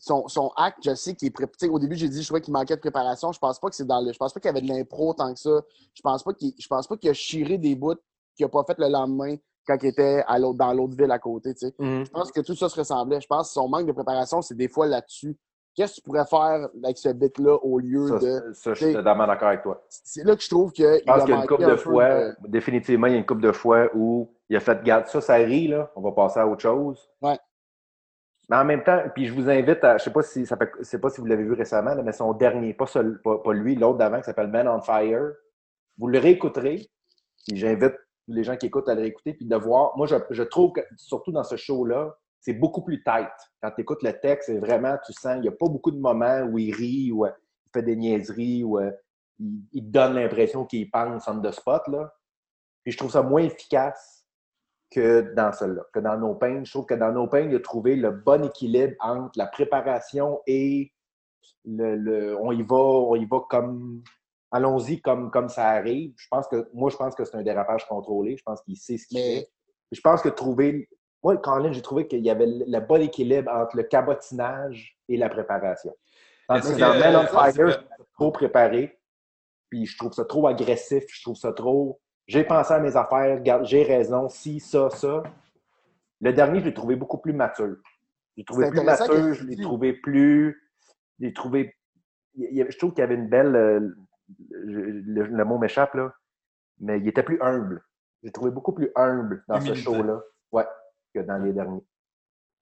[0.00, 0.78] son, son acte.
[0.84, 2.76] Je sais qu'il est pré- tu sais, Au début, j'ai dit je trouvais qu'il manquait
[2.76, 3.32] de préparation.
[3.32, 4.12] Je pense pas que c'est dans le.
[4.12, 5.60] Je pense pas qu'il y avait de l'impro tant que ça.
[5.94, 7.94] Je pense pas qu'il je pense pas qu'il a chiré des bouts
[8.36, 9.34] qu'il a pas fait le lendemain
[9.66, 11.52] quand il était à l'autre, dans l'autre ville à côté.
[11.54, 11.74] tu sais.
[11.78, 13.20] Je pense que tout ça se ressemblait.
[13.20, 15.36] Je pense que son manque de préparation, c'est des fois là-dessus.
[15.74, 18.52] Qu'est-ce que tu pourrais faire avec ce bit-là au lieu Ça, de.
[18.52, 19.84] ça, je suis totalement d'accord avec toi.
[19.88, 20.98] C'est là que je trouve que.
[20.98, 23.42] Je pense qu'il y a une couple de fois, définitivement, il y a une couple
[23.42, 26.48] de fois où il a fait garde ça, ça rit, là, on va passer à
[26.48, 26.98] autre chose.
[27.22, 27.38] Ouais.
[28.48, 30.98] Mais en même temps, puis je vous invite à, je sais pas si ça sais
[30.98, 33.98] pas si vous l'avez vu récemment, là, mais son dernier, pas, seul, pas, lui, l'autre
[33.98, 35.32] d'avant qui s'appelle Man on Fire.
[35.98, 36.88] Vous le réécouterez.
[37.46, 37.94] Puis j'invite
[38.26, 39.96] les gens qui écoutent à le réécouter puis de voir.
[39.96, 43.28] Moi, je, je trouve que surtout dans ce show-là, c'est beaucoup plus tight.
[43.62, 45.98] Quand tu écoutes le texte, c'est vraiment, tu sens, il n'y a pas beaucoup de
[45.98, 47.30] moments où il rit ou euh,
[47.66, 48.90] il fait des niaiseries ou euh,
[49.38, 51.82] il, il donne l'impression qu'il pense on the spot.
[51.88, 52.14] Là.
[52.84, 54.17] Puis je trouve ça moins efficace
[54.90, 56.64] que dans celle-là, que dans No Pain.
[56.64, 60.40] Je trouve que dans No Pain, il a trouvé le bon équilibre entre la préparation
[60.46, 60.92] et
[61.64, 64.02] le, le- on y va, on y va comme
[64.50, 66.14] allons-y comme, comme ça arrive.
[66.16, 68.36] Je pense que moi, je pense que c'est un dérapage contrôlé.
[68.36, 69.48] Je pense qu'il sait ce qu'il Mais- fait.
[69.92, 70.88] Je pense que trouver.
[71.22, 75.28] Moi, Colin, j'ai trouvé qu'il y avait le, bon équilibre entre le cabotinage et la
[75.28, 75.94] préparation.
[76.46, 78.98] Tandis que dans Man on Fire, c'est- c'est trop préparé.
[79.68, 81.04] Puis je trouve ça trop agressif.
[81.08, 82.00] Je trouve ça trop.
[82.28, 85.22] J'ai pensé à mes affaires, j'ai raison, si, ça, ça.
[86.20, 87.76] Le dernier, je l'ai trouvé beaucoup plus mature.
[88.36, 90.70] Je l'ai trouvé plus mature, je l'ai trouvé plus.
[91.18, 91.74] Je l'ai trouvé.
[92.36, 93.56] Je trouve qu'il y avait une belle.
[93.56, 93.80] euh,
[94.50, 96.12] Le, le mot m'échappe, là.
[96.80, 97.82] Mais il était plus humble.
[98.22, 99.78] J'ai trouvé beaucoup plus humble dans Humilité.
[99.78, 100.20] ce show-là.
[100.52, 100.66] Ouais,
[101.14, 101.84] que dans les derniers.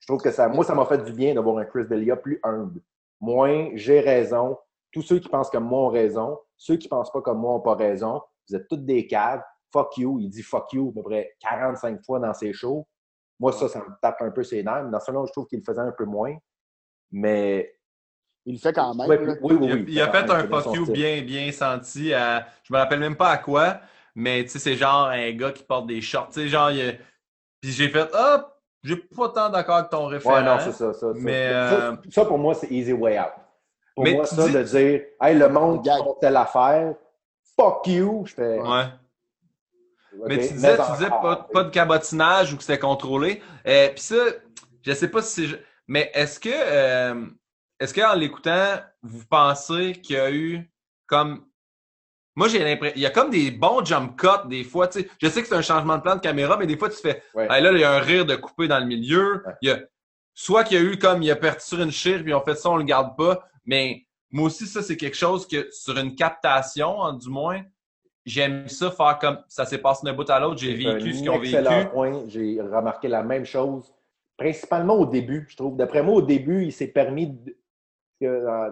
[0.00, 2.38] Je trouve que ça, moi, ça m'a fait du bien d'avoir un Chris Delia plus
[2.44, 2.80] humble.
[3.20, 4.56] Moins, j'ai raison.
[4.92, 6.38] Tous ceux qui pensent comme moi ont raison.
[6.56, 8.22] Ceux qui pensent pas comme moi ont pas raison.
[8.48, 9.42] Vous êtes toutes des caves.
[9.72, 10.18] Fuck you.
[10.20, 12.86] Il dit fuck you à peu près 45 fois dans ses shows.
[13.38, 14.88] Moi, ça, ça me tape un peu ses nerfs.
[14.90, 16.34] Dans ce là je trouve qu'il le faisait un peu moins.
[17.10, 17.72] Mais.
[18.44, 19.08] Il le fait quand même.
[19.08, 19.84] Ouais, oui, oui, Il a, oui.
[19.88, 22.14] il a fait un fuck you bien, bien senti.
[22.14, 23.80] À, je me rappelle même pas à quoi,
[24.14, 26.28] mais tu sais, c'est genre un gars qui porte des shorts.
[26.28, 26.98] Tu sais, genre, il
[27.60, 28.54] puis j'ai fait, ah,
[28.84, 30.36] j'ai pas tant d'accord avec ton référent.
[30.36, 31.12] Ouais, non, c'est ça, ça.
[31.12, 31.12] ça.
[31.16, 33.32] Mais, Ça, euh, ça, pour moi, c'est easy way out.
[33.94, 35.84] Pour Mais moi, ça, dis- de dire, hey, le monde
[36.20, 36.94] telle affaire,
[37.58, 38.60] fuck you, je fais.
[38.60, 38.84] Ouais.
[40.26, 43.42] Mais tu disais, tu disais pas, pas de cabotinage ou que c'était contrôlé.
[43.66, 44.16] Euh, Puis ça,
[44.82, 45.54] je sais pas si.
[45.88, 47.26] Mais est-ce que, euh,
[47.78, 50.70] est-ce qu'en l'écoutant, vous pensez qu'il y a eu
[51.06, 51.44] comme.
[52.34, 52.94] Moi, j'ai l'impression.
[52.96, 54.88] Il y a comme des bons jump cuts des fois.
[54.88, 55.10] tu sais.
[55.20, 57.22] Je sais que c'est un changement de plan de caméra, mais des fois, tu fais.
[57.34, 57.46] Ouais.
[57.50, 59.42] Hey, là, il y a un rire de coupé dans le milieu.
[59.46, 59.52] Ouais.
[59.62, 59.80] Il y a,
[60.34, 62.54] soit qu'il y a eu comme il a perdu sur une chire, puis on fait
[62.56, 63.48] ça, on le garde pas.
[63.64, 67.62] Mais moi aussi, ça, c'est quelque chose que sur une captation, hein, du moins,
[68.26, 71.30] j'aime ça faire comme ça s'est passé d'un bout à l'autre, j'ai vécu ce qu'ils
[71.30, 71.56] ont vécu.
[71.92, 72.24] point.
[72.26, 73.94] J'ai remarqué la même chose,
[74.36, 75.76] principalement au début, je trouve.
[75.76, 77.56] D'après moi, au début, il s'est permis de,
[78.24, 78.70] euh,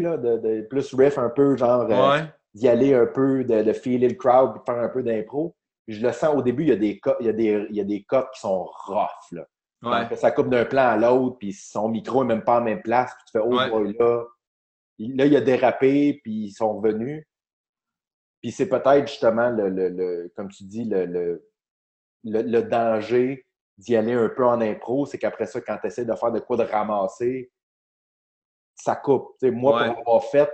[0.00, 2.20] là, de, de plus riff un peu, genre euh,
[2.54, 5.54] d'y aller un peu, de, de filer le crowd, de faire un peu d'impro.
[5.88, 7.80] Je le sens au début, il y a des il y a des, il y
[7.80, 9.32] a des cotes qui sont rough.
[9.32, 9.46] Là.
[9.82, 10.08] Ouais.
[10.08, 12.82] Donc, ça coupe d'un plan à l'autre, puis son micro est même pas en même
[12.82, 13.92] place, puis tu fais, oh Ouais.
[13.98, 14.24] là.
[14.98, 17.24] Là, il a dérapé, puis ils sont revenus.
[18.40, 21.48] Puis c'est peut-être justement, le, le, le- comme tu dis, le, le,
[22.24, 23.46] le, le danger
[23.78, 26.40] d'y aller un peu en impro, c'est qu'après ça, quand tu essaies de faire de
[26.40, 27.50] quoi de ramasser,
[28.74, 29.36] ça coupe.
[29.40, 29.88] Tu sais, moi, Ouais.
[29.88, 30.50] pour avoir fait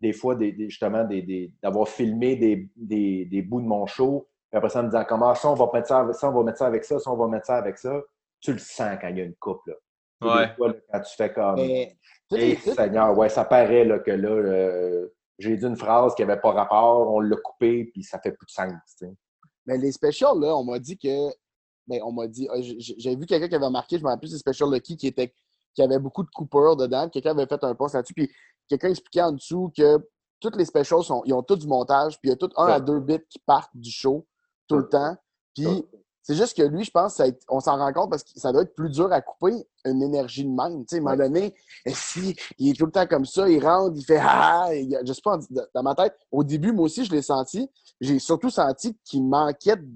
[0.00, 3.86] des fois, des, des- justement, des, des- d'avoir filmé des, des, des bouts de mon
[3.86, 6.28] show, puis après ça, en me disant comment ça, on va mettre ça avec ça,
[6.28, 8.02] on va mettre ça avec ça, ça, on va mettre ça avec ça,
[8.40, 9.62] tu le sens quand il y a une coupe.
[9.66, 9.74] Là.
[10.22, 10.46] Ouais.
[10.48, 11.54] Des fois, là, quand tu fais comme.
[11.56, 11.96] Mais
[12.30, 15.08] les titres, Seigneur, ouais, ça paraît là, que là, euh,
[15.38, 18.46] j'ai dit une phrase qui n'avait pas rapport, on l'a coupé, puis ça fait plus
[18.46, 18.72] de sens.
[19.66, 21.28] Mais les specials, là, on m'a dit que.
[21.88, 22.48] Ben, on m'a dit.
[22.50, 24.72] ah, j- j- J'avais vu quelqu'un qui avait marqué, je me rappelle plus, c'est Special
[24.72, 25.32] Lucky qui était
[25.74, 27.08] qui avait beaucoup de coupeurs dedans.
[27.10, 28.14] Quelqu'un avait fait un post là-dessus.
[28.14, 28.30] Puis
[28.66, 29.98] quelqu'un expliquait en dessous que
[30.40, 32.66] toutes les specials sont, ils ont tous du montage, puis il y a tout un
[32.66, 32.72] Ouais.
[32.72, 34.26] à deux bits qui partent du show
[34.68, 35.14] tout le temps.
[35.54, 35.84] Puis Ouais.
[36.26, 38.62] C'est juste que lui, je pense, ça on s'en rend compte parce que ça doit
[38.62, 40.84] être plus dur à couper une énergie de même.
[40.84, 41.54] Tu sais, à un moment donné,
[41.86, 44.88] si, il est tout le temps comme ça, il rentre, il fait ah, ah, il
[44.90, 45.38] y a- je sais pas,
[45.72, 47.70] dans ma tête, au début, moi aussi, je l'ai senti.
[48.00, 49.86] J'ai surtout senti qu'il manquait, de-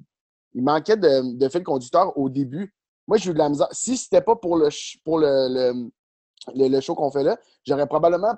[0.54, 2.72] il manquait de, de fil conducteur au début.
[3.08, 3.66] Moi, j'ai eu de la misère.
[3.72, 4.68] Si c'était pas pour le,
[5.04, 5.90] pour le, le,
[6.54, 8.34] le- le show qu'on fait là, j'aurais probablement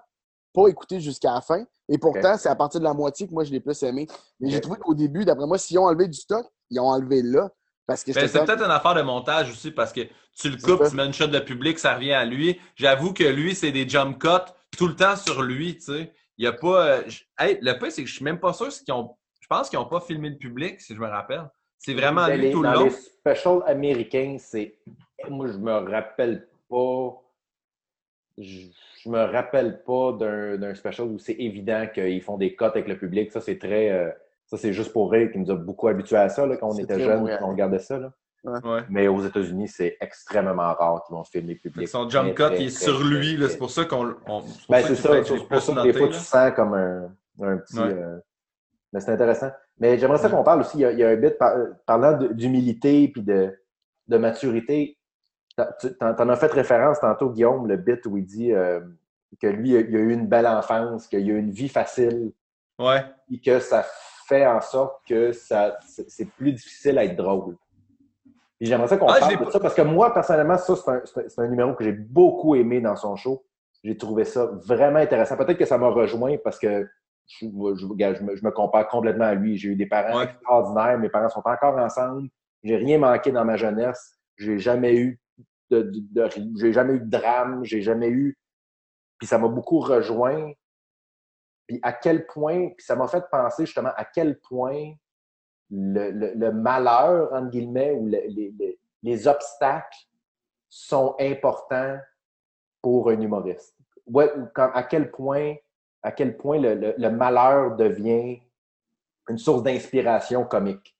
[0.54, 1.64] pas écouté jusqu'à la fin.
[1.90, 4.06] Et pourtant, c'est à partir de la moitié que moi, je l'ai plus aimé.
[4.40, 7.20] Mais j'ai trouvé qu'au début, d'après moi, s'ils ont enlevé du stock, ils ont enlevé
[7.22, 7.50] là.
[8.12, 10.00] Ben, c'est comme- peut-être une affaire de montage aussi parce que
[10.38, 12.60] tu le coupes, tu mets une shot de public, ça revient à lui.
[12.76, 16.12] J'avoue que lui, c'est des jump cuts tout le temps sur lui, tu sais.
[16.38, 16.86] Il y a pas.
[16.86, 17.02] euh,
[17.38, 19.14] hey, le pire, c'est que je suis même pas sûr qu'ils ont.
[19.40, 21.44] Je pense qu'ils n'ont pas filmé le public, si je me rappelle.
[21.78, 22.84] C'est vraiment lui les- tout le long.
[22.84, 24.76] les specials américains, c'est.
[25.28, 27.18] Moi, je me rappelle pas.
[28.38, 28.60] Je,
[29.04, 32.88] je me rappelle pas d'un d'un special où c'est évident qu'ils font des cotes avec
[32.88, 33.30] le public.
[33.30, 33.90] Ça, c'est très.
[33.90, 34.10] euh,
[34.52, 36.76] ça, c'est juste pour rire qui nous a beaucoup habitués à ça là, quand on
[36.76, 37.98] était jeunes, quand on regardait ça.
[37.98, 38.12] Là.
[38.44, 38.82] Ouais.
[38.90, 41.88] Mais aux États-Unis, c'est extrêmement rare qu'ils vont filmer public.
[41.88, 43.38] Son jump Très, cut, très, il est très, sur très, lui.
[43.48, 44.04] C'est pour ça qu'on.
[44.68, 45.24] Ben, ça c'est ça.
[45.24, 46.12] C'est pour ça que des fois, là.
[46.12, 47.04] tu sens comme un,
[47.40, 47.78] un petit.
[47.78, 47.94] Ouais.
[47.94, 48.18] euh,
[48.92, 49.50] Mais c'est intéressant.
[49.78, 50.76] Mais j'aimerais ça qu'on parle aussi.
[50.76, 53.56] Il y a, il y a un bit par- parlant d'humilité puis de,
[54.08, 54.98] de maturité.
[55.56, 58.80] T'en t'en as fait référence tantôt, Guillaume, le bit où il dit euh,
[59.40, 61.68] que lui, il a, il a eu une belle enfance, qu'il a eu une vie
[61.68, 62.32] facile
[62.78, 63.04] Ouais.
[63.30, 63.86] et que ça
[64.26, 67.56] fait en sorte que ça c'est plus difficile à être drôle.
[68.60, 71.38] J'aimerais ça qu'on Ah, parle de ça parce que moi, personnellement, ça, c'est un, c'est
[71.40, 73.44] un- numéro que j'ai beaucoup aimé dans son show.
[73.82, 75.36] J'ai trouvé ça vraiment intéressant.
[75.36, 76.88] Peut-être que ça m'a rejoint parce que
[77.26, 79.56] je, je- regarde, je me, je me compare complètement à lui.
[79.56, 80.24] J'ai eu des parents Ouais.
[80.26, 80.96] extraordinaires.
[80.98, 82.28] Mes parents sont encore ensemble.
[82.62, 84.16] J'ai rien manqué dans ma jeunesse.
[84.36, 85.18] J'ai jamais eu
[85.70, 86.28] de, de- de-
[86.60, 87.64] j'ai jamais eu de drame.
[87.64, 88.38] J'ai jamais eu.
[89.18, 90.52] Puis ça m'a beaucoup rejoint.
[91.72, 94.92] Puis à quel point, ça m'a fait penser justement à quel point
[95.70, 99.96] le, malheur, entre guillemets, ou le- les, les- les obstacles
[100.68, 101.96] sont importants
[102.82, 103.74] pour un humoriste.
[104.06, 105.54] Ouais, à quel point,
[106.02, 108.38] à quel point le, malheur devient
[109.30, 110.94] une source d'inspiration comique.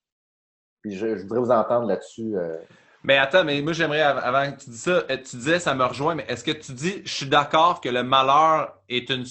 [0.81, 2.35] Puis je, voudrais vous entendre là-dessus.
[2.35, 2.57] euh.
[3.03, 5.75] Mais attends, mais moi j'aimerais, av- avant que tu dis ça, euh, tu disais ça
[5.75, 9.25] me rejoint, mais est-ce que tu dis je suis d'accord que le malheur est une.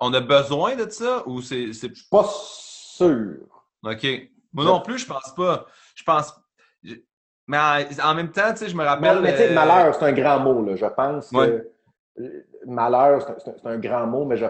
[0.00, 1.72] On a besoin de ça ou c'est.
[1.72, 3.36] c'est- Je suis pas sûr.
[3.82, 4.06] OK.
[4.52, 5.66] Moi non plus, je pense pas.
[5.94, 6.32] Je pense.
[7.46, 9.20] Mais en, en même temps, tu sais, je me rappelle.
[9.20, 10.64] Mais, euh, malheur, c'est un grand mot.
[10.64, 10.76] Là.
[10.76, 12.44] Je pense que Ouais.
[12.66, 14.46] malheur, c'est un- grand mot, mais je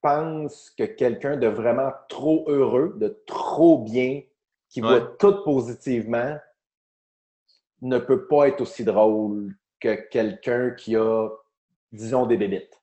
[0.00, 4.22] pense que quelqu'un de vraiment trop heureux, de trop bien,
[4.70, 4.88] qui Ouais.
[4.88, 6.38] voit tout positivement,
[7.82, 11.28] ne peut pas être aussi drôle que quelqu'un qui a,
[11.92, 12.80] disons, des bébites.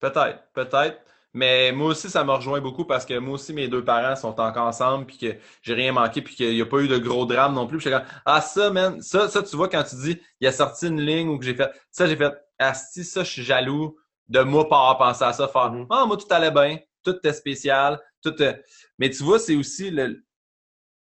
[0.00, 0.98] Peut-être, peut-être.
[1.34, 4.38] Mais moi aussi, ça me rejoint beaucoup parce que moi aussi, mes deux parents sont
[4.38, 7.24] encore ensemble, puis que j'ai rien manqué, puis qu'il n'y a pas eu de gros
[7.24, 7.78] drame non plus.
[7.78, 10.88] Puis comme, ah, ça, man, ça, ça, tu vois, quand tu dis, il a sorti
[10.88, 13.96] une ligne ou que j'ai fait, ça, j'ai fait, asti, ça, je suis jaloux
[14.28, 15.86] de moi pas avoir pensé à ça, faire, Mhm.
[15.90, 18.34] ah, moi, tout allait bien, tout était spécial, tout.
[18.42, 18.52] euh,
[18.98, 20.22] Mais tu vois, c'est aussi le.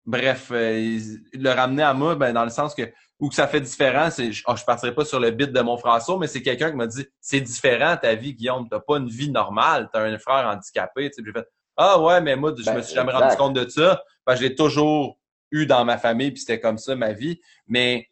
[0.07, 0.99] Bref, euh,
[1.35, 2.83] le ramener à moi, ben, dans le sens que,
[3.21, 5.61] ou que ça fait différent, c'est, je, oh, je partirai pas sur le bit de
[5.61, 8.97] mon sourd, mais c'est quelqu'un qui m'a dit, c'est différent ta vie, Guillaume, t'as pas
[8.97, 11.47] une vie normale, t'as un frère handicapé, tu sais, Puis j'ai fait,
[11.77, 13.25] ah ouais, mais moi, je Ben, me suis jamais exact.
[13.25, 15.19] rendu compte de ça, que je l'ai toujours
[15.51, 18.07] eu dans ma famille, puis c'était comme ça ma vie, mais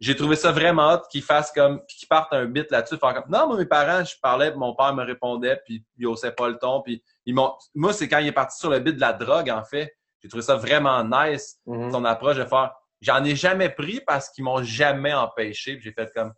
[0.00, 3.30] j'ai trouvé ça vraiment hot qu'ils fassent comme, qu'ils partent un bit là-dessus, faire comme,
[3.30, 6.48] non, moi, mes parents, je parlais, puis mon père me répondait, puis il haussait pas
[6.48, 9.00] le ton, puis ils m'ont, moi, c'est quand il est parti sur le bit de
[9.00, 11.90] la drogue, en fait, j'ai trouvé ça vraiment nice, Mhm.
[11.92, 15.78] son approche de faire j'en ai jamais pris parce qu'ils m'ont jamais empêché.
[15.80, 16.32] J'ai fait comme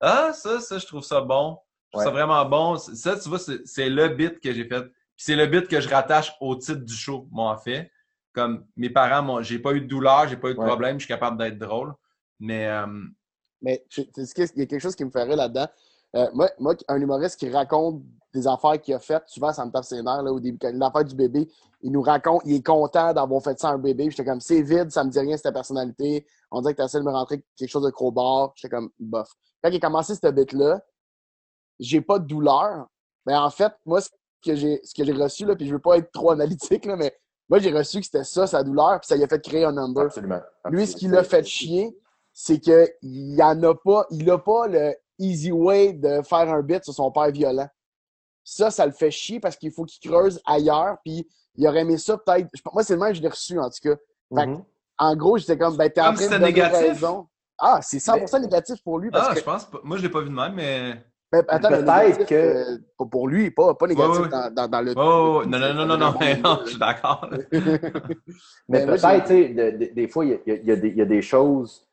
[0.00, 1.58] ah ça ça je trouve ça bon.
[1.86, 2.76] Je trouve ça vraiment bon.
[2.76, 4.84] Ça tu vois c'est le bit que j'ai fait.
[5.16, 7.90] C'est le bit que je rattache au titre du show moi en fait.
[8.32, 10.66] Comme mes parents j'ai pas eu de douleur j'ai pas eu de Ouais.
[10.66, 11.94] problème je suis capable d'être drôle.
[12.40, 12.86] Mais euh,
[13.62, 15.68] Mais tu- tu sais, il y a quelque chose qui me ferait là-dedans.
[16.16, 18.02] Euh, moi, moi, un humoriste qui raconte
[18.32, 20.58] des affaires qu'il a faites, souvent, ça me tape ses nerfs là, au début.
[20.74, 21.48] L'affaire du bébé,
[21.84, 24.10] il nous raconte, il est content d'avoir fait ça à un bébé.
[24.10, 26.26] J'étais comme, c'est vide, ça me dit rien, c'est ta personnalité.
[26.50, 28.52] On dirait que tu essaies de me rentrer quelque chose de crowbar.
[28.56, 29.30] J'étais comme, bof.
[29.62, 30.82] Quand il a commencé cette bit-là,
[31.78, 32.86] j'ai pas de douleur.
[33.26, 34.08] Mais en fait, moi, ce
[34.44, 36.96] que j'ai ce que j'ai reçu, là, puis je veux pas être trop analytique, là,
[36.96, 37.14] mais
[37.50, 39.72] moi, j'ai reçu que c'était ça, sa douleur, puis ça lui a fait créer un
[39.72, 40.04] number.
[40.04, 40.40] Absolument.
[40.70, 41.94] Lui, ce qui l'a fait chier,
[42.32, 46.82] c'est qu'il en a pas, il n'a pas le, easy way de faire un bit
[46.82, 47.68] sur son père violent.
[48.42, 51.98] Ça, ça le fait chier parce qu'il faut qu'il creuse ailleurs, puis il aurait aimé
[51.98, 52.48] ça peut-être.
[52.72, 53.96] Moi, c'est le même que je l'ai reçu, en tout cas.
[54.36, 54.62] Fait Mhm.
[54.98, 56.78] En gros, j'étais comme, ben, t'es en Comme train de négatif?
[56.78, 57.26] raison.
[57.58, 59.40] Ah, c'est 100% négatif pour lui parce Ah, que.
[59.40, 59.80] je pense pas.
[59.82, 60.94] Moi, je l'ai pas vu de même, mais.
[61.32, 62.78] Ben, attends, Peut-être que- euh,
[63.10, 64.28] pour- lui, pas, pas négatif Ouais, ouais.
[64.28, 64.92] Dans, dans, dans le.
[64.96, 67.28] Oh, non, non, non, non, non, mais non, je suis d'accord.
[68.68, 70.56] Mais Ben, peut-être, tu sais, de- de- des fois, il y a, il y a-
[70.60, 71.88] il y a des, il y a des choses.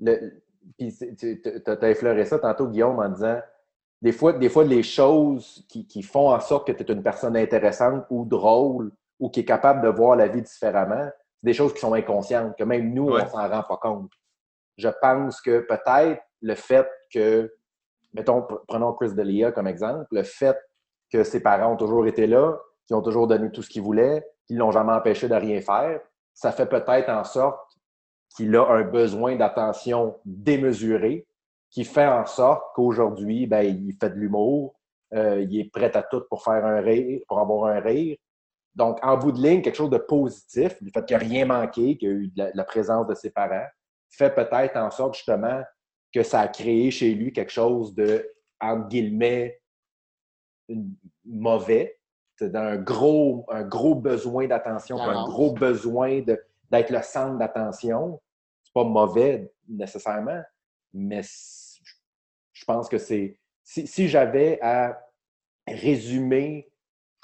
[0.00, 0.42] le-
[0.78, 3.38] Puis tu as effleuré ça tantôt, Guillaume, en disant
[4.04, 7.02] des fois, des fois les choses qui, qui font en sorte que tu es une
[7.02, 11.06] personne intéressante ou drôle ou qui est capable de voir la vie différemment,
[11.40, 13.22] c'est des choses qui sont inconscientes, que même nous, Ouais.
[13.22, 14.10] on s'en rend pas compte.
[14.76, 17.50] Je pense que peut-être le fait que,
[18.12, 20.58] mettons, pr- prenons Chris D'Elia comme exemple, le fait
[21.10, 24.22] que ses parents ont toujours été là, qu'ils ont toujours donné tout ce qu'ils voulaient,
[24.46, 26.00] qu'ils l'ont jamais empêché de rien faire,
[26.34, 27.78] ça fait peut-être en sorte
[28.36, 31.26] qu'il a un besoin d'attention démesuré
[31.74, 34.76] qui fait en sorte qu'aujourd'hui, ben, il fait de l'humour,
[35.12, 38.16] euh, il est prêt à tout pour faire un rire, pour avoir un rire.
[38.76, 41.46] Donc, en bout de ligne, quelque chose de positif, le fait qu'il n'y a rien
[41.46, 43.66] manqué, qu'il y a eu de la, de la présence de ses parents,
[44.08, 45.62] fait peut-être en sorte justement
[46.12, 48.24] que ça a créé chez lui quelque chose de,
[48.60, 49.60] entre guillemets,
[51.24, 51.98] mauvais.
[52.36, 58.20] C'est un gros, un gros besoin d'attention, un gros besoin d'être le centre d'attention.
[58.62, 60.40] C'est pas mauvais nécessairement,
[60.92, 61.22] mais
[62.64, 63.36] je pense que c'est.
[63.62, 64.98] Si, si j'avais à
[65.68, 66.70] résumer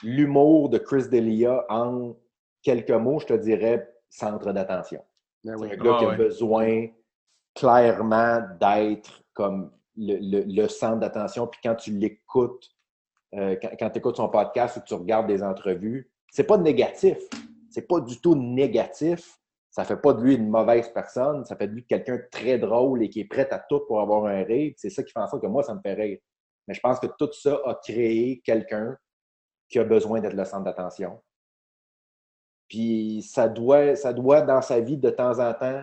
[0.02, 2.14] l'humour de Chris D'Elia en
[2.62, 5.02] quelques mots, je te dirais centre d'attention.
[5.44, 6.16] Ben C'est un gars Ah qui a ouais.
[6.16, 6.86] besoin
[7.54, 11.46] clairement d'être comme le, le- le centre d'attention.
[11.46, 12.68] Puis quand tu l'écoutes,
[13.34, 17.16] euh, quand, tu écoutes son podcast ou que tu regardes des entrevues, c'est pas négatif.
[17.70, 19.39] C'est pas du tout négatif.
[19.70, 21.44] Ça fait pas de lui une mauvaise personne.
[21.44, 24.00] Ça fait de lui quelqu'un de très drôle et qui est prêt à tout pour
[24.00, 24.74] avoir un rire.
[24.76, 26.18] C'est ça qui fait en sorte que moi, ça me fait rire.
[26.66, 28.96] Mais je pense que tout ça a créé quelqu'un
[29.68, 31.20] qui a besoin d'être le centre d'attention.
[32.68, 35.82] Puis ça doit, ça doit, dans sa vie, de temps en temps,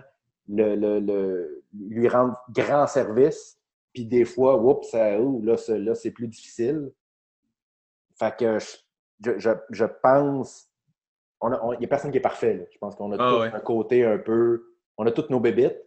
[0.50, 3.58] le, le- le- lui rendre grand service.
[3.94, 6.92] Puis des fois, oups, ça, là, c'est- là, c'est plus difficile.
[8.20, 10.70] Fait que je, je, je pense.
[11.44, 12.56] Il on n'y a personne qui est parfait.
[12.56, 12.64] là.
[12.72, 13.54] Je pense qu'on a Ah tous ouais.
[13.54, 14.74] un côté un peu.
[14.98, 15.78] On a toutes nos bébites.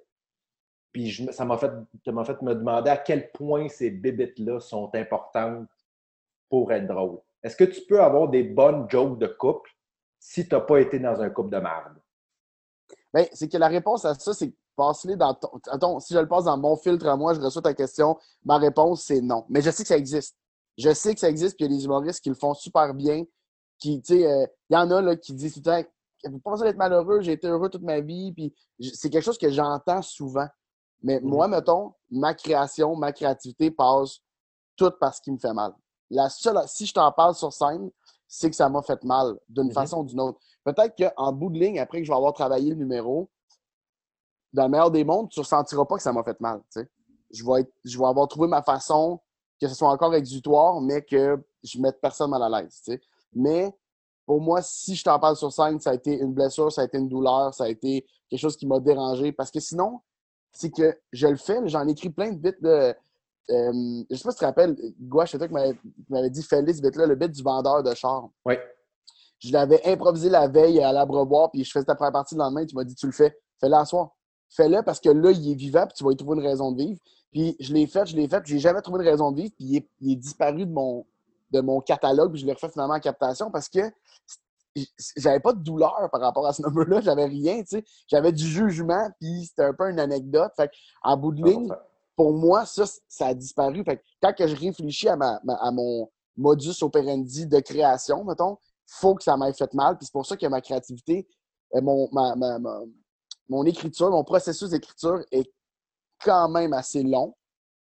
[0.92, 1.70] Puis je ça m'a fait,
[2.04, 5.68] ça m'a fait me demander à quel point ces bébites-là sont importantes
[6.48, 7.20] pour être drôle.
[7.42, 9.70] Est-ce que tu peux avoir des bonnes jokes de couple
[10.18, 12.00] si tu n'as pas été dans un couple de merde?
[13.12, 15.48] Ben, c'est que la réponse à ça, c'est passe-les dans ton.
[15.70, 18.18] Attends, si je le passe dans mon filtre à moi, je reçois ta question.
[18.44, 19.44] Ma réponse, c'est non.
[19.48, 20.36] Mais je sais que ça existe.
[20.78, 22.94] Je sais que ça existe, puis il y a des humoristes qui le font super
[22.94, 23.24] bien.
[23.80, 25.88] Qui, tu sais, euh, il y en a là, qui disent tout le temps
[26.44, 28.30] pas besoin d'être malheureux, j'ai été heureux toute ma vie.
[28.32, 28.54] Puis
[28.92, 30.46] c'est quelque chose que j'entends souvent.
[31.02, 31.28] Mais Mhm.
[31.28, 34.20] moi, mettons, ma création, ma créativité passe
[34.76, 35.72] tout parce qu'il me fait mal.
[36.10, 37.90] La seule, si je t'en parle sur scène,
[38.28, 39.72] c'est que ça m'a fait mal d'une Mhm.
[39.72, 40.38] façon ou d'une autre.
[40.62, 43.30] Peut-être qu'en bout de ligne, après que je vais avoir travaillé le numéro,
[44.52, 46.60] dans le meilleur des mondes, tu ne ressentiras pas que ça m'a fait mal.
[47.30, 49.20] Je vais, être- je vais avoir trouvé ma façon,
[49.60, 52.82] que ce soit encore exutoire, mais que je ne mette personne mal à l'aise.
[53.34, 53.74] Mais
[54.26, 56.84] pour moi, si je t'en parle sur scène, ça a été une blessure, ça a
[56.84, 59.32] été une douleur, ça a été quelque chose qui m'a dérangé.
[59.32, 60.00] Parce que sinon,
[60.52, 62.60] c'est que je le fais, j'en écris plein de bits.
[62.60, 62.94] De,
[63.50, 65.78] euh, je sais pas si tu te rappelles, Gouache, c'est toi qui
[66.08, 68.28] m'avais dit fais-le ce bit-là, le bit du vendeur de char.
[68.44, 68.54] Oui.
[69.40, 72.64] Je l'avais improvisé la veille à l'abreuvoir, puis je faisais ta première partie le lendemain,
[72.66, 74.10] tu m'as dit tu le fais, fais-le à soir.
[74.50, 76.82] Fais-le parce que là, il est vivant, puis tu vas y trouver une raison de
[76.82, 77.00] vivre.
[77.32, 79.52] Puis je l'ai fait, je l'ai fait, puis j'ai jamais trouvé une raison de vivre,
[79.56, 81.06] puis il est, il est disparu de mon,
[81.50, 83.80] de mon catalogue, puis je l'ai refait finalement en captation parce que
[85.16, 87.84] j'avais pas de douleur par rapport à ce number-là, j'avais rien, tu sais.
[88.06, 90.52] J'avais du jugement, puis c'était un peu une anecdote.
[90.56, 90.70] Fait
[91.02, 91.68] en bout de ligne,
[92.16, 93.82] pour moi, ça, ça a disparu.
[93.84, 98.58] Fait que quand que je réfléchis à, ma, à mon modus operandi de création, mettons,
[98.86, 99.96] faut que ça m'aille fait mal.
[99.98, 101.26] Puis c'est pour ça que ma créativité,
[101.74, 102.80] euh, mon, ma, ma- ma-
[103.48, 105.52] mon écriture, mon processus d'écriture est
[106.22, 107.34] quand même assez long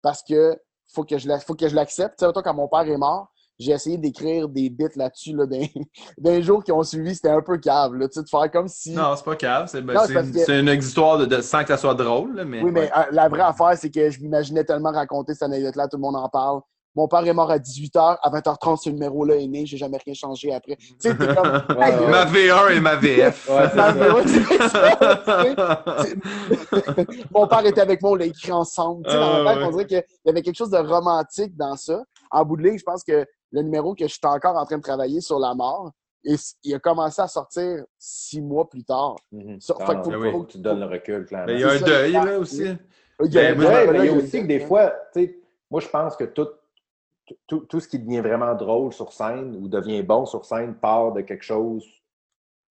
[0.01, 0.59] parce que
[0.93, 2.19] faut que je la- faut que je l'accepte.
[2.19, 5.65] Tu sais, quand mon père est mort, j'ai essayé d'écrire des bits là-dessus là, d'un,
[6.17, 7.15] d'un jour qui ont suivi.
[7.15, 8.91] C'était un peu cave, là, tu sais, de faire comme si.
[8.91, 9.67] Non, c'est pas grave.
[9.71, 12.35] C'est ben, une, que- une histoire de, de- sans que ça soit drôle.
[12.35, 12.91] là, mais, Oui, mais ouais.
[12.97, 16.15] euh, la vraie affaire, c'est que je m'imaginais tellement raconter cette anecdote-là, tout le monde
[16.17, 16.61] en parle.
[16.97, 20.13] Mon père est mort à 18h, à 20h30, ce numéro-là est né, j'ai jamais rien
[20.13, 20.77] changé après.
[20.77, 21.61] Tu sais, t'es comme.
[21.77, 22.09] Ouais, ouais.
[22.09, 23.49] Ma V1 et ma VF.
[27.33, 29.03] Mon père était avec moi, on l'a écrit ensemble.
[29.05, 31.75] Tu sais, dans Ah, tête, on dirait qu'il y avait quelque chose de romantique dans
[31.75, 32.03] ça.
[32.31, 34.77] En bout de ligne, je pense que le numéro que je suis encore en train
[34.77, 35.91] de travailler sur la mort,
[36.23, 39.15] et il a commencé à sortir six mois plus tard.
[39.31, 41.47] Ah fait faut, faut- faut que tu donnes le recul, clairement.
[41.47, 42.63] Mais il y a un ça, deuil là aussi.
[43.23, 44.41] Il y a- il y moi, a- Ouais, là, mais il y a je- aussi
[44.41, 45.39] que des fois, tu sais,
[45.69, 46.47] moi, je pense que tout,
[47.47, 51.11] tout, tout ce qui devient vraiment drôle sur scène ou devient bon sur scène part
[51.13, 51.85] de quelque chose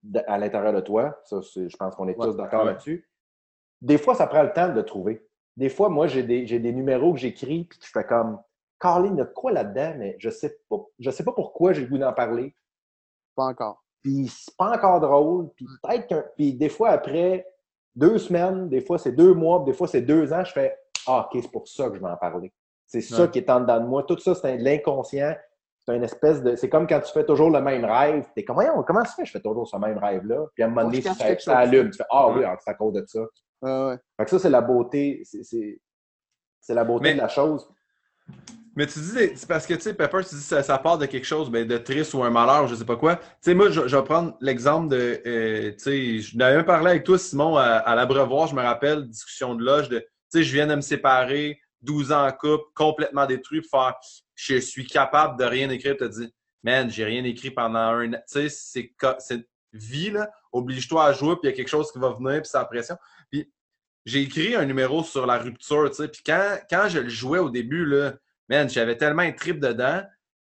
[0.03, 1.19] de- à l'intérieur de toi.
[1.25, 2.27] Ça, je pense qu'on est Ouais.
[2.27, 2.73] tous d'accord Ouais.
[2.73, 3.09] là-dessus.
[3.81, 5.27] Des fois, ça prend le temps de le trouver.
[5.57, 8.41] Des fois, moi, j'ai des, j'ai des numéros que j'écris puis que je fais comme
[8.81, 10.77] Carly, il y a de quoi là-dedans, mais je sais pas.
[10.99, 12.55] Je sais pas pourquoi j'ai le goût d'en parler.
[13.35, 13.83] Pas encore.
[14.03, 15.51] Puis c'est pas encore drôle.
[15.57, 16.25] Puis peut-être qu'un.
[16.37, 17.47] Puis des fois, après
[17.95, 21.27] deux semaines, des fois c'est deux mois, des fois c'est deux ans, je fais Ah,
[21.33, 22.53] OK, c'est pour ça que je vais en parler.
[22.87, 24.03] C'est ça qui est en dedans de moi.
[24.05, 25.35] Tout ça, c'est l'inconscient.
[25.87, 26.55] C'est une espèce de.
[26.57, 28.27] C'est comme quand tu fais toujours le même rêve.
[28.35, 28.57] T'es comme,
[28.87, 30.47] comment ça fait que je fais toujours ce même rêve-là?
[30.55, 31.49] Puis à un moment donné, ça, ça chose.
[31.49, 31.91] allume.
[31.91, 32.45] Tu fais Ah oui, Ouais.
[32.45, 33.21] alors, c'est à cause de ça.
[33.63, 33.99] Ouais, ouais.
[34.17, 35.23] Fait que ça, c'est la beauté.
[35.25, 35.79] C'est,
[36.75, 37.69] la beauté Mais- de la chose.
[38.77, 41.27] Mais tu dis, parce que, tu sais, Pepper, tu dis ça, ça part de quelque
[41.27, 43.17] chose, ben, de triste ou un malheur, je sais pas quoi.
[43.17, 46.91] Tu sais, moi, je, vais prendre l'exemple de, euh, tu sais, je n'avais même parlé
[46.91, 50.43] avec toi, Simon, à, à l'abreuvoir, je me rappelle, discussion de loge, de, tu sais,
[50.43, 53.95] je viens de me séparer, 12 ans en couple, complètement détruit, faire,
[54.35, 58.15] je suis capable de rien écrire, tu te dis, man, j'ai rien écrit pendant un
[58.15, 58.19] an.
[58.33, 61.99] Tu sais, c'est vie, là, oblige-toi à jouer, puis il y a quelque chose qui
[61.99, 62.97] va venir, puis c'est la pression.
[63.31, 63.51] Puis
[64.05, 67.39] j'ai écrit un numéro sur la rupture, tu sais, puis quand, quand je le jouais
[67.39, 68.15] au début, là,
[68.49, 70.03] man, j'avais tellement un trip dedans.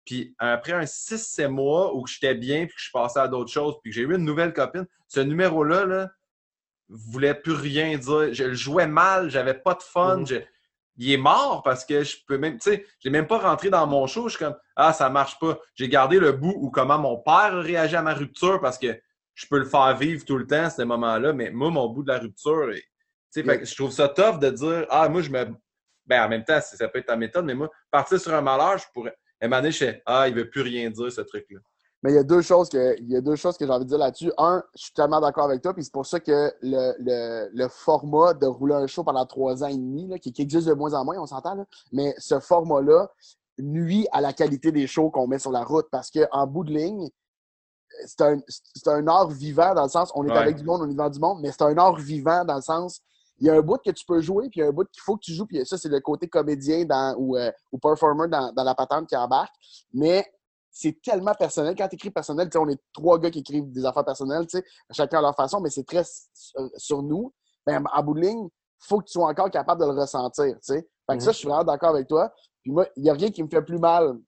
[0.05, 3.75] Puis après un 6-7 mois où j'étais bien, puis que je passais à d'autres choses,
[3.81, 6.11] puis que j'ai eu une nouvelle copine, ce numéro-là, là,
[6.89, 8.33] voulait plus rien dire.
[8.33, 10.17] Je le jouais mal, j'avais pas de fun.
[10.17, 10.27] Mhm.
[10.27, 10.35] je-
[10.97, 13.85] Il est mort parce que je peux même, tu sais, j'ai même pas rentré dans
[13.85, 14.29] mon show.
[14.29, 15.59] Je suis comme, ah, ça marche pas.
[15.73, 18.97] J'ai gardé le bout où comment mon père a réagi à ma rupture parce que
[19.33, 21.33] je peux le faire vivre tout le temps, ce moment-là.
[21.33, 22.85] Mais moi, mon bout de la rupture, et-
[23.35, 25.45] tu sais, fait que je trouve ça tough de dire, ah, moi, je me.
[26.05, 28.77] Ben, en même temps, ça peut être ta méthode, mais moi, partir sur un malheur,
[28.77, 29.15] je pourrais.
[29.41, 31.59] À un moment donné, je fais, ah, il veut plus rien dire, ce truc-là.
[32.03, 33.85] Mais il y a deux choses que, il y a deux choses que j'ai envie
[33.85, 34.31] de dire là-dessus.
[34.37, 37.67] Un, je suis tellement d'accord avec toi, puis c'est pour ça que le, le, le
[37.67, 40.73] format de rouler un show pendant trois ans et demi, là, qui, qui existe de
[40.73, 43.09] moins en moins, on s'entend, mais ce format-là
[43.57, 46.73] nuit à la qualité des shows qu'on met sur la route parce qu'en bout de
[46.73, 47.09] ligne,
[48.05, 48.39] c'est un,
[48.87, 50.37] un art vivant dans le sens, on est Ouais.
[50.37, 52.61] avec du monde, on est devant du monde, mais c'est un art vivant dans le
[52.61, 53.01] sens,
[53.39, 54.85] il y a un bout que tu peux jouer, puis il y a un bout
[54.91, 57.77] qu'il faut que tu joues, puis ça, c'est le côté comédien dans, ou, euh, ou
[57.77, 59.53] performer dans, dans la patente qui embarque.
[59.93, 60.25] Mais
[60.71, 61.75] c'est tellement personnel.
[61.77, 64.45] Quand tu écris personnel, tu sais, on est trois gars qui écrivent des affaires personnelles,
[64.47, 67.33] tu sais, chacun à leur façon, mais c'est très sur, sur nous.
[67.65, 70.53] Ben, en bout de ligne, faut que tu sois encore capable de le ressentir.
[70.55, 70.87] tu sais.
[71.09, 71.33] Fait que ça, Mhm.
[71.33, 72.31] je suis vraiment d'accord avec toi.
[72.61, 74.19] Puis moi, il n'y a rien qui me fait plus mal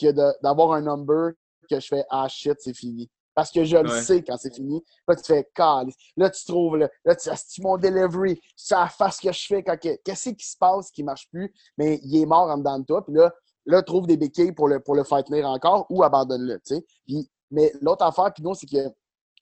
[0.00, 0.10] que
[0.42, 1.32] d'avoir un number
[1.68, 3.10] que je fais Ah shit, c'est fini.
[3.36, 4.02] Parce que je le Ouais.
[4.02, 4.82] sais quand c'est fini.
[5.06, 5.94] Là, tu fais calice.
[6.16, 8.40] Là, tu trouves, là, là tu as mon delivery.
[8.40, 9.78] Tu la face que je fais quand.
[9.78, 11.52] que- Qu'est-ce qui se passe qui marche plus?
[11.76, 13.04] Mais il est mort en dedans de toi.
[13.04, 13.30] Puis là,
[13.66, 16.56] là, trouve des béquilles pour le, pour le faire tenir encore ou abandonne-le.
[16.60, 16.86] tu sais.
[17.04, 18.88] Puis, mais l'autre affaire, puis non, c'est que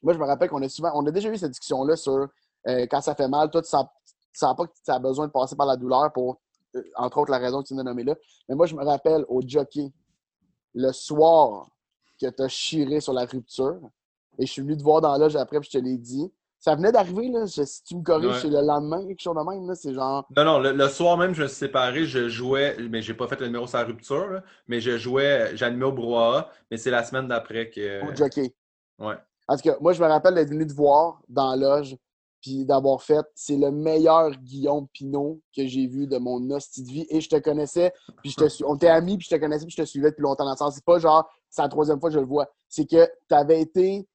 [0.02, 2.26] moi, je me rappelle qu'on a souvent, on a déjà eu cette discussion-là sur
[2.66, 5.26] euh, quand ça fait mal, toi, tu sens, tu sens pas que tu as besoin
[5.28, 6.40] de passer par la douleur pour,
[6.74, 8.16] euh, entre autres, la raison que tu viens de nommer là.
[8.48, 9.92] Mais moi, je me rappelle au jockey,
[10.74, 11.70] le soir
[12.20, 13.78] que tu as chiré sur la rupture,
[14.38, 16.32] et je suis venu te voir dans la loge après, puis je te l'ai dit.
[16.58, 17.44] Ça venait d'arriver, là.
[17.44, 18.40] Je- si tu me corriges, Ouais.
[18.40, 19.74] c'est le lendemain, quelque chose de même, là.
[19.74, 20.26] C'est genre.
[20.34, 23.28] Non, non, le, le soir même, je me suis séparé, je jouais, mais j'ai pas
[23.28, 26.90] fait le numéro sur la rupture, là, mais je jouais, j'animais au brouhaha, mais c'est
[26.90, 28.02] la semaine d'après que.
[28.10, 28.54] au jockey.
[28.98, 29.16] Ouais.
[29.46, 31.96] En tout cas, moi, je me rappelle d'être venu te voir dans la loge,
[32.44, 36.88] puis d'avoir fait, c'est le meilleur Guillaume Pinot que j'ai vu de mon hostie de
[36.88, 37.06] vie.
[37.08, 37.90] Et je te connaissais,
[38.22, 40.10] puis je te suis, on était amis, puis je te connaissais, puis je te suivais
[40.10, 40.74] depuis longtemps dans le sens.
[40.74, 42.46] C'est pas genre, c'est la troisième fois que je le vois.
[42.68, 44.06] C'est que tu avais été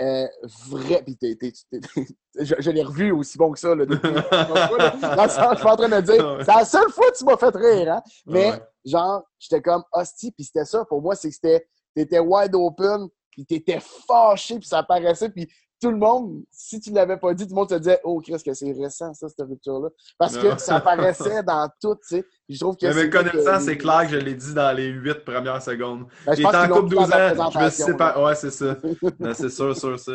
[0.00, 0.26] euh,
[0.68, 1.00] vrai.
[1.04, 3.72] Puis t'es- t'es- t'es- t'es- je, je l'ai revu aussi bon que ça.
[3.72, 4.10] Là, depuis,
[5.16, 7.24] dans le sens, je suis en train de dire, c'est la seule fois que tu
[7.24, 8.02] m'as fait rire, hein?
[8.26, 8.62] Mais Ouais.
[8.84, 10.84] genre, j'étais comme hostie, puis c'était ça.
[10.86, 15.48] Pour moi, c'est que c'était, t'étais wide open, puis t'étais fâché, puis ça apparaissait, puis
[15.80, 18.42] tout le monde, si tu l'avais pas dit, tout le monde se disait, oh, Chris,
[18.44, 19.88] que c'est récent, ça, cette rupture-là.
[20.18, 20.42] Parce Non.
[20.54, 22.24] que ça apparaissait dans tout, tu sais.
[22.48, 25.62] Je trouve que Mais connaissant, c'est clair que je l'ai dit dans les huit premières
[25.62, 26.06] secondes.
[26.26, 28.22] Ben, été en couple dit dans 12 la ans, je me suis séparé.
[28.22, 28.76] Ouais, c'est ça.
[29.18, 30.12] Non, c'est sûr, sûr, ça.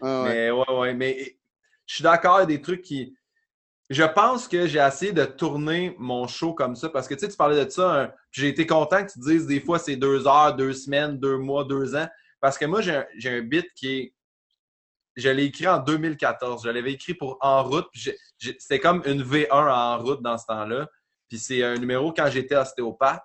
[0.00, 0.28] Ah ouais.
[0.28, 0.94] Mais ouais, ouais.
[0.94, 1.38] Mais
[1.86, 3.14] je suis d'accord, il y a des trucs qui.
[3.90, 7.28] Je pense que j'ai essayé de tourner mon show comme ça parce que tu sais,
[7.30, 8.02] tu parlais de ça.
[8.02, 11.18] hein, puis j'ai été content que tu dises des fois c'est deux heures, deux semaines,
[11.18, 12.06] deux mois, deux ans.
[12.40, 14.14] Parce que moi, j'ai un, j'ai un bit qui est.
[15.18, 16.62] Je l'ai écrit en 2014.
[16.64, 17.88] Je l'avais écrit pour En route.
[18.38, 20.88] C'était comme une V1 en route dans ce temps-là.
[21.28, 23.24] Puis c'est un numéro quand j'étais ostéopathe.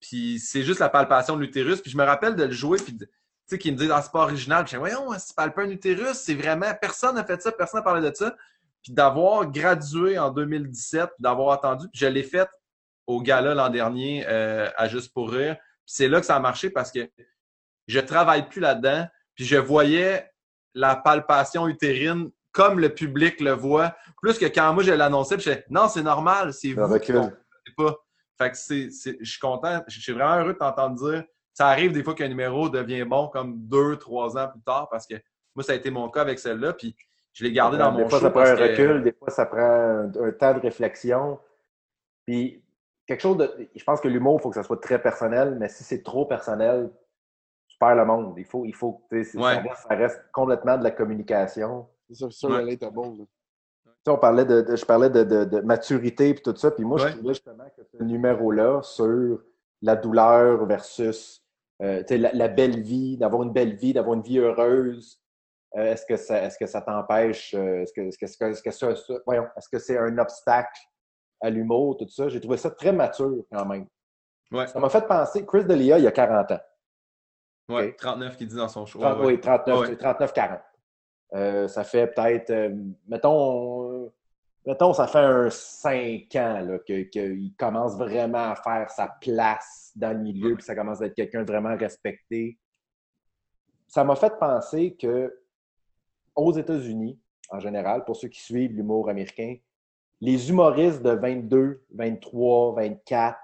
[0.00, 1.80] Puis c'est juste la palpation de l'utérus.
[1.80, 2.78] Puis je me rappelle de le jouer.
[2.78, 3.06] Puis tu
[3.46, 4.64] sais, qu'ils me disent, ah, c'est pas original.
[4.64, 7.52] Puis je dis, voyons, si tu palpes un utérus, c'est vraiment, personne n'a fait ça,
[7.52, 8.36] personne n'a parlé de ça.
[8.82, 12.48] Puis d'avoir gradué en 2017, puis d'avoir attendu, puis je l'ai fait
[13.06, 15.56] au gala l'an dernier euh, à Juste pour rire.
[15.56, 17.08] Puis c'est là que ça a marché parce que
[17.86, 20.30] je travaille plus là-dedans, puis je voyais
[20.76, 25.50] la palpation utérine comme le public le voit, plus que quand moi je l'annonçais, je
[25.50, 27.20] disais, non, c'est normal, c'est vous recul.
[27.76, 27.94] pas.
[28.38, 28.88] Fait que c'est,
[29.20, 31.24] je suis content, je suis vraiment heureux de t'entendre dire.
[31.54, 35.06] Ça arrive des fois qu'un numéro devient bon comme deux, trois ans plus tard parce
[35.06, 35.14] que
[35.54, 36.74] moi, ça a été mon cas avec celle-là.
[36.74, 36.94] Puis
[37.32, 38.24] je l'ai gardé dans des mon fois, show.
[38.26, 41.38] ça prend un que- recul, des fois, ça prend un, un temps de réflexion.
[42.26, 42.62] Puis,
[43.06, 43.68] quelque chose de.
[43.74, 46.26] Je pense que l'humour, il faut que ça soit très personnel, mais si c'est trop
[46.26, 46.90] personnel,
[47.76, 48.34] tu perds le monde.
[48.38, 49.54] Il faut, il faut que tu sais, Ouais.
[49.54, 51.86] ça, reste, ça reste complètement de la communication.
[52.08, 52.76] C'est sûr, sûr Ouais.
[54.04, 56.70] sais, on parlait de, de- je parlais de, de- de maturité et tout ça.
[56.70, 57.10] Puis moi, Ouais.
[57.10, 59.40] je trouvais justement que ce numéro-là sur
[59.82, 61.42] la douleur versus
[61.82, 65.20] euh, tu sais, la, la belle vie, d'avoir une belle vie, d'avoir une vie heureuse.
[65.76, 68.44] euh, est-ce que ça, est-ce que ça t'empêche, euh, est-ce que, est-ce que, est-ce que,
[68.46, 70.80] est-ce que ça- ça- voyons, est-ce que c'est un obstacle
[71.42, 72.30] à l'humour, tout ça?
[72.30, 73.86] J'ai trouvé ça très mature quand même.
[74.52, 76.60] Ouais, Ça m'a fait penser, Chris D'Elia, il y a 40 ans.
[77.68, 77.96] Ouais, Ok.
[77.96, 78.98] 39 qui dit dans son show.
[79.00, 79.26] 30 ouais.
[79.26, 79.96] Oui, 39, Ouais.
[79.96, 80.60] 39-40.
[81.34, 82.74] Euh, ça fait peut-être, euh,
[83.08, 84.10] mettons,
[84.64, 89.92] mettons, ça fait un 5 ans là, que- qu'il commence vraiment à faire sa place
[89.96, 92.58] dans le milieu, puis ça commence à être quelqu'un de vraiment respecté.
[93.88, 95.36] Ça m'a fait penser que
[96.34, 97.18] aux États-Unis,
[97.50, 99.56] en général, pour ceux qui suivent l'humour américain,
[100.20, 103.38] les humoristes de 22, 23, 24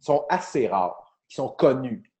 [0.00, 2.11] sont assez rares, qui sont connus.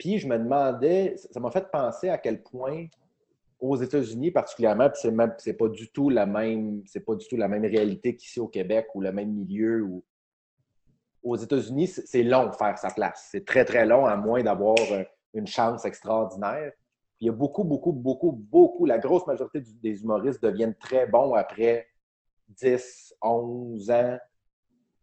[0.00, 2.86] Puis je me demandais, ça m'a fait penser à quel point
[3.60, 7.28] aux États-Unis particulièrement, puis c'est même c'est pas du tout la même c'est pas du
[7.28, 10.02] tout la même réalité qu'ici au Québec ou le même milieu ou
[11.22, 13.28] aux États-Unis, c'est long de faire sa place.
[13.30, 16.72] C'est très très long à moins d'avoir euh, une chance extraordinaire.
[17.18, 21.06] Puis il y a beaucoup beaucoup beaucoup beaucoup la grosse majorité des humoristes deviennent très
[21.06, 21.88] bons après
[22.48, 24.18] 10, 11 ans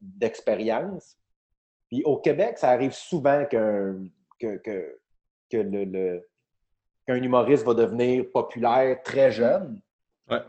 [0.02, 1.20] d'expérience.
[1.88, 4.00] Puis au Québec, ça arrive souvent qu'un
[4.40, 5.00] que, que,
[5.50, 6.28] que le, le-
[7.06, 9.82] qu'un humoriste va devenir populaire très jeune.
[10.30, 10.42] Ouais.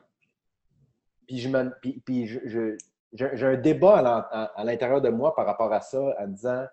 [1.27, 2.77] Puis je me- puis- puis je- je-
[3.13, 6.15] j'ai j'ai un débat à l'en- à à l'intérieur de moi par rapport à ça,
[6.19, 6.67] en disant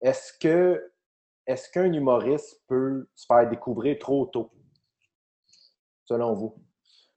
[0.00, 0.90] est-ce que
[1.46, 4.50] est-ce qu'un humoriste peut se faire découvrir trop tôt,
[6.04, 6.54] selon vous?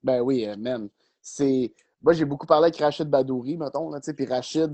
[0.01, 0.89] Ben oui, man.
[1.21, 1.73] C'est.
[2.01, 4.73] Moi, j'ai beaucoup parlé avec Rachid Badouri, mettons, là, tu sais, puis Rachid,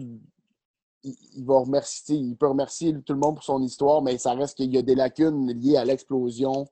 [1.03, 4.33] il, il va remercier, il peut remercier tout le monde pour son histoire, mais ça
[4.33, 6.67] reste qu'il y a des lacunes liées à l'explosion,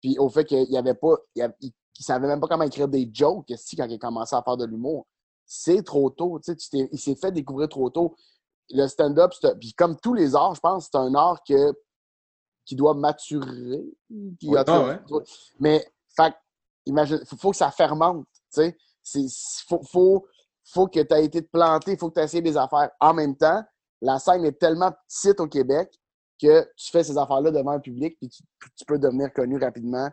[0.00, 2.86] puis au fait qu'il avait pas, il, a- il- il savait même pas comment écrire
[2.88, 5.06] des jokes, si quand il a commencé à faire de l'humour.
[5.44, 8.14] C'est trop tôt, tu sais, il s'est fait découvrir trop tôt.
[8.70, 11.72] Le stand-up, puis comme tous les arts, je pense, c'est un art que,
[12.66, 13.82] qui doit maturer.
[14.38, 14.48] Puis,
[15.10, 15.24] Ouais.
[15.58, 16.34] Mais, fait,
[16.86, 18.78] imagine, faut, faut que ça fermente, tu sais.
[19.02, 20.26] C'est- Faut, faut,
[20.72, 22.90] faut que tu aies été planté, faut que tu aies essayé des affaires.
[23.00, 23.62] En même temps,
[24.00, 25.90] la scène est tellement petite au Québec
[26.40, 28.42] que tu fais ces affaires-là devant un public puis tu,
[28.76, 30.08] tu peux devenir connu rapidement.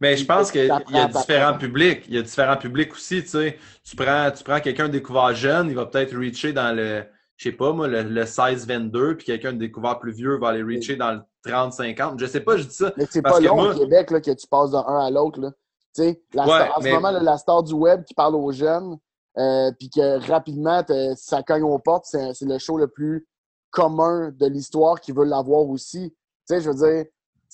[0.00, 2.04] Mais je pense qu'il y a différents publics.
[2.06, 3.58] Il y a différents publics aussi, tu sais.
[3.82, 7.04] Tu prends, tu prends quelqu'un de découvert jeune, il va peut-être reacher dans le,
[7.36, 10.62] je sais pas moi, le, le 16-22, puis quelqu'un de découvert plus vieux va aller
[10.62, 11.20] reacher dans le
[11.50, 12.18] 30-50.
[12.18, 12.92] Je sais pas, je dis ça.
[12.98, 15.40] Mais c'est pas que long moi- au Québec là, que tu passes d'un à l'autre.
[15.40, 15.50] là.
[15.94, 18.52] Tu sais, Ouais, en mais- ce moment, là, la star du web qui parle aux
[18.52, 18.96] jeunes,
[19.38, 20.82] euh, puis que rapidement,
[21.16, 23.26] ça cogne aux portes, c'est le show le plus
[23.70, 26.10] commun de l'histoire qui veut l'avoir aussi.
[26.10, 26.16] Tu
[26.46, 27.04] sais, je veux dire,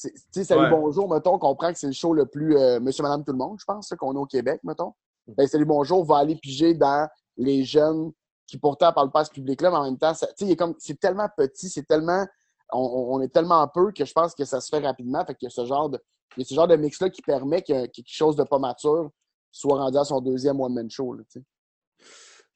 [0.01, 0.70] tu sais, Salut Ouais.
[0.70, 3.39] Bonjour, mettons, on comprend que c'est le show le plus euh, Monsieur, Madame, tout le
[3.39, 4.93] monde, je pense, qu'on a au Québec, mettons.
[5.37, 8.12] Ben, Salut Bonjour va aller piger dans les jeunes
[8.47, 11.87] qui pourtant parlent pas à ce public-là, mais en même temps, c'est tellement petit, c'est
[11.87, 12.24] tellement.
[12.72, 12.81] On,
[13.16, 15.24] on- est tellement peu que je pense que ça se fait rapidement.
[15.24, 15.99] Fait qu'il y a ce genre de,
[16.37, 19.11] il y a ce genre de mix-là qui permet que quelque chose de pas mature
[19.51, 21.12] soit rendu à son deuxième one-man show.
[21.14, 21.22] Là.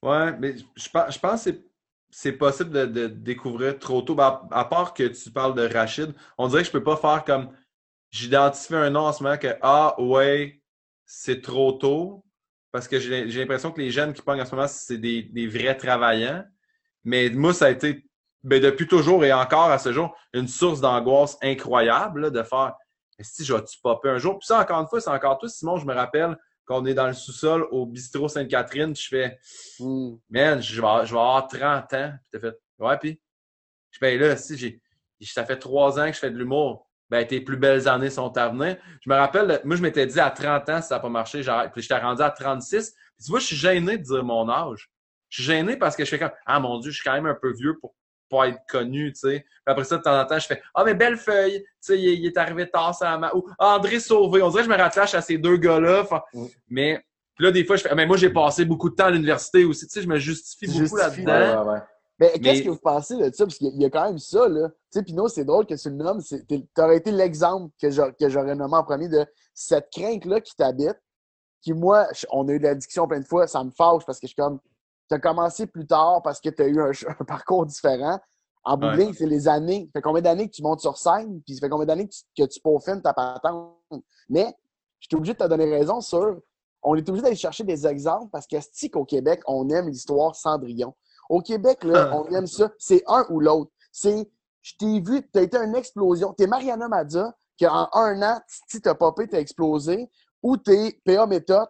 [0.03, 1.51] Ouais, mais je pense, je pense que
[2.11, 4.15] c'est- possible de, de découvrir trop tôt.
[4.15, 7.25] Ben, à, part que tu parles de Rachid, on dirait que je peux pas faire
[7.25, 7.51] comme
[8.11, 10.61] j'identifie un nom en ce moment que Ah ouais,
[11.07, 12.25] c'est trop tôt.
[12.73, 15.23] Parce que j'ai j'ai l'impression que les jeunes qui pognent en ce moment, c'est des,
[15.25, 16.45] des vrais travaillants.
[17.05, 18.07] Mais moi, ça a été
[18.43, 22.75] ben, depuis toujours et encore à ce jour, une source d'angoisse incroyable là, de faire
[23.21, 24.39] si je vais-tu popper un jour?
[24.39, 25.49] Puis ça, encore une fois, c'est encore tout.
[25.49, 26.37] Simon, je me rappelle
[26.67, 29.39] qu'on est dans le sous-sol au bistrot Sainte-Catherine, je fais
[29.79, 30.17] Hmm.
[30.31, 32.13] Man, je vais, avoir- je vais avoir 30 ans.
[32.13, 33.21] Puis t'as fait, ouais, puis,
[33.91, 34.81] je fais, là, si j'ai,
[35.23, 36.89] ça fait trois ans que je fais de l'humour.
[37.11, 38.79] Ben, tes plus belles années sont à venir.
[39.03, 41.43] Je me rappelle, moi, je m'étais dit à 30 ans, si ça n'a pas marché,
[41.43, 41.71] j'arrête.
[41.73, 42.93] Puis j'étais rendu à 36.
[42.93, 44.91] Puis tu vois, je suis gêné de dire mon âge.
[45.29, 47.27] Je suis gêné parce que je fais comme, ah mon Dieu, je suis quand même
[47.27, 47.95] un peu vieux pour
[48.33, 49.41] pas être connu, tu sais.
[49.41, 51.99] Puis après ça, de temps en temps, je fais, ah, mais belle feuille, tu sais,
[51.99, 53.31] il, il est arrivé tard, ça m'a.
[53.35, 54.43] Ou André Sauvé.
[54.43, 56.07] On dirait que je me rattache à ces deux gars-là.
[56.33, 56.47] Mm.
[56.69, 57.05] Mais,
[57.35, 59.11] puis là, des fois, je fais, ah, mais moi, j'ai passé beaucoup de temps à
[59.11, 61.33] l'université aussi, tu sais, je me justifie Tu beaucoup là-dedans.
[61.33, 61.81] Ouais, ouais, ouais.
[62.19, 63.45] Mais Mais- qu'est-ce que vous pensez de ça?
[63.45, 64.69] Parce qu'il y a- quand même ça, là.
[64.71, 66.21] Tu sais, Pino, c'est drôle que tu le nommes.
[66.75, 70.97] T'aurais été l'exemple que j'a- que j'aurais nommé en premier de cette crainte-là qui t'habite,
[71.63, 74.19] qui, moi, on a eu de la discussion plein de fois, ça me fâche parce
[74.21, 74.59] que je suis comme,
[75.13, 76.91] tu as commencé plus tard parce que tu as eu un,
[77.21, 78.19] un parcours différent.
[78.65, 79.13] En bout Ouais.
[79.13, 79.87] c'est les années.
[79.87, 82.15] Ça fait combien d'années que tu montes sur scène, puis ça fait combien d'années que
[82.15, 83.75] tu, que tu peaufines ta patente?
[84.29, 84.55] Mais
[85.01, 86.41] je suis obligé de te donner raison sur.
[86.83, 90.35] On est obligé d'aller chercher des exemples parce que c'est qu'au Québec, on aime l'histoire
[90.37, 90.95] Cendrillon?
[91.29, 92.71] Au Québec, là, on aime ça.
[92.79, 93.71] C'est un ou l'autre.
[93.91, 94.31] C'est,
[94.63, 96.33] je t'ai vu, tu as été une explosion.
[96.33, 100.09] T'es Mariana Madza, qu'en un an, si t'as popé, t'as explosé.
[100.41, 101.69] Ou t'es PA Méthode,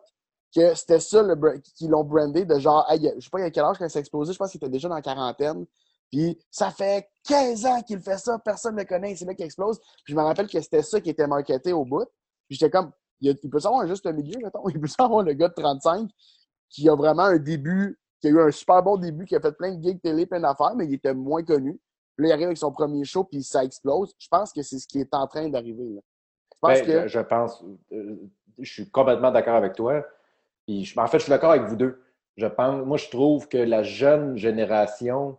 [0.54, 3.50] que c'était ça le, bra- qui l'ont brandé de genre, hey, je sais pas à
[3.50, 5.64] quel âge quand ça a explosé, je pense qu'il était déjà dans la quarantaine.
[6.10, 9.46] Puis ça fait 15 ans qu'il fait ça, personne ne le connaît, c'est là qu'il
[9.46, 9.78] explose.
[10.04, 12.04] Puis je me rappelle que c'était ça qui était marketé au bout.
[12.48, 12.90] Puis j'étais comme,
[13.20, 14.62] il, il peut savoir un juste milieu, mettons.
[14.68, 16.10] Il peut savoir le gars de 35
[16.68, 19.52] qui a vraiment un début, qui a eu un super bon début, qui a fait
[19.52, 21.80] plein de gigs télé, plein d'affaires, mais il était moins connu.
[22.16, 24.12] Puis là, il arrive avec son premier show, puis ça explose.
[24.18, 25.88] Je pense que c'est ce qui est en train d'arriver.
[25.94, 26.00] là.
[26.54, 27.08] Je pense Ben, que.
[27.08, 28.16] je, pense, euh,
[28.58, 30.04] je suis complètement d'accord avec toi.
[30.66, 32.02] Puis je- en fait, je suis d'accord avec vous deux.
[32.36, 35.36] Je pense, moi, je trouve que la jeune génération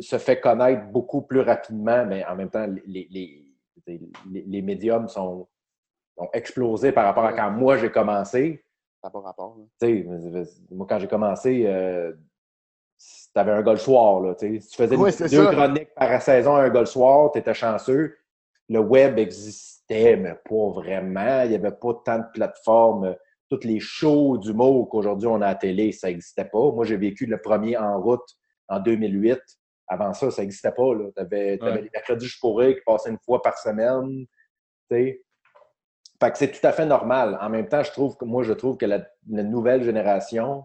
[0.00, 3.46] se fait connaître beaucoup plus rapidement, mais en même temps, les, les,
[3.86, 4.00] les,
[4.46, 5.46] les médiums sont,
[6.16, 8.64] ont explosé par rapport à quand moi j'ai commencé.
[9.02, 9.56] Ça n'a pas rapport.
[10.70, 12.12] moi, quand j'ai commencé, euh,
[12.98, 14.20] tu avais un le soir.
[14.20, 15.52] Là, si tu faisais Oui, deux ça.
[15.52, 18.16] chroniques par saison, un le soir, tu étais chanceux.
[18.68, 21.42] Le web existait, mais pas vraiment.
[21.42, 23.16] Il n'y avait pas tant de plateformes.
[23.52, 26.72] Toutes les shows d'humour qu'aujourd'hui on a à la télé, ça n'existait pas.
[26.72, 28.24] Moi, j'ai vécu le premier en route
[28.68, 29.38] en 2008.
[29.88, 30.84] Avant ça, ça n'existait pas.
[31.14, 31.82] Tu avais, Ouais.
[31.82, 34.24] les mercredis je pourrais qui passaient une fois par semaine.
[34.88, 35.20] Fait
[36.20, 37.36] que c'est tout à fait normal.
[37.42, 40.64] En même temps, je trouve que moi, je trouve que la, la nouvelle génération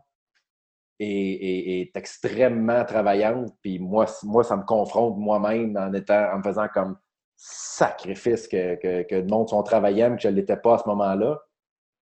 [0.99, 3.49] est, est- est extrêmement travaillante.
[3.61, 6.97] Puis moi, moi, ça me confronte moi-même en étant en me faisant comme
[7.35, 10.77] sacrifice que, que, que le monde sont travaillant, mais que je ne l'étais pas à
[10.77, 11.39] ce moment-là.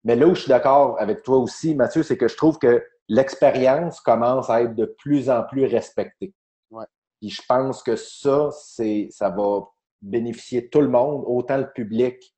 [0.05, 2.87] Mais là où je suis d'accord avec toi aussi, Mathieu, c'est que je trouve que
[3.09, 6.35] l'expérience commence à être de plus en plus respectée.
[6.71, 6.85] Ouais.
[7.21, 9.67] Puis je pense que ça, c'est ça va
[10.03, 12.35] bénéficier tout le monde, autant le public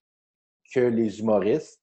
[0.72, 1.82] que les humoristes.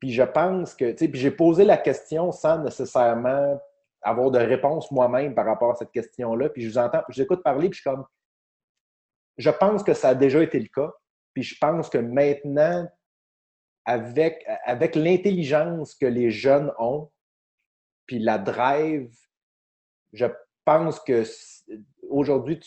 [0.00, 3.60] Puis je pense que, tu sais, puis j'ai posé la question sans nécessairement
[4.02, 6.48] avoir de réponse moi-même par rapport à cette question-là.
[6.50, 8.04] Puis je vous entends, je vous écoute parler, puis je suis comme,
[9.36, 10.92] je pense que ça a déjà été le cas.
[11.34, 12.88] Puis je pense que maintenant,
[13.88, 17.10] avec, avec l'intelligence que les jeunes ont,
[18.04, 19.10] puis la drive,
[20.12, 20.26] je
[20.62, 21.22] pense que
[22.10, 22.60] aujourd'hui,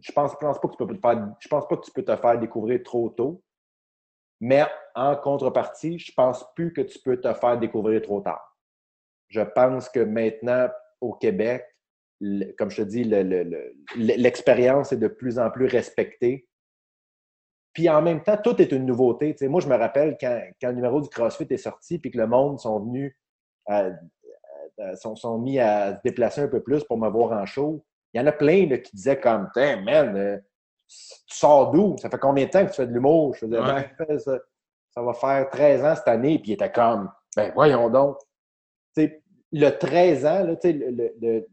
[0.00, 2.04] je pense, pense pas que tu peux te faire, je pense pas que tu peux
[2.04, 3.42] te faire découvrir trop tôt.
[4.40, 4.64] Mais
[4.94, 8.56] en contrepartie, je pense plus que tu peux te faire découvrir trop tard.
[9.26, 10.68] Je pense que maintenant,
[11.00, 11.64] au Québec,
[12.56, 16.48] comme je te dis, le- le- le- l'expérience est de plus en plus respectée.
[17.72, 19.36] Puis en même temps, tout est une nouveauté.
[19.42, 22.26] Moi, je me rappelle quand, quand le numéro du CrossFit est sorti, puis que le
[22.26, 23.14] monde sont venus,
[23.66, 23.90] à-
[24.80, 27.84] à- sont, sont mis à se déplacer un peu plus pour me voir en show.
[28.14, 30.38] Il y en a plein là, qui disaient comme, Damn, man, euh,
[30.88, 31.96] tu sors d'où?
[31.98, 33.34] Ça fait combien de temps que tu fais de l'humour?
[33.34, 33.90] Je faisais, Ouais.
[33.98, 36.38] Ben, ça va faire 13 ans cette année.
[36.38, 38.16] Puis il était comme, ben voyons donc.
[39.50, 41.46] Le 13 ans, là, tu sais, le, le- le-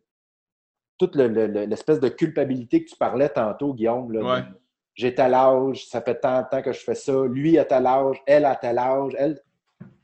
[0.97, 4.41] toute le- le- le- l'espèce de culpabilité que tu parlais tantôt, Guillaume, là, Ouais.
[4.41, 4.59] de-
[4.95, 7.85] j'ai tel âge, ça fait tant de temps que je fais ça, lui a tel
[7.85, 9.39] âge, elle a tel âge, elle.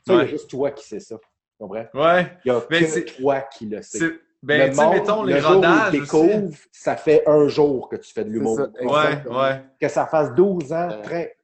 [0.06, 0.22] Ça, il y Ouais.
[0.22, 1.16] a juste toi qui sais ça.
[1.18, 1.86] Tu comprends?
[1.94, 2.26] Ouais.
[2.44, 4.10] Il y a que c'est- toi qui le sais.
[4.42, 6.00] Ben, Le monde, mettons, les le jour où rodages aussi.
[6.00, 8.58] découvre, ça fait un jour que tu fais de l'humour.
[8.80, 9.62] Ouais, ouais.
[9.80, 11.02] Que ça fasse 12 ans, Ouais.
[11.02, 11.36] très.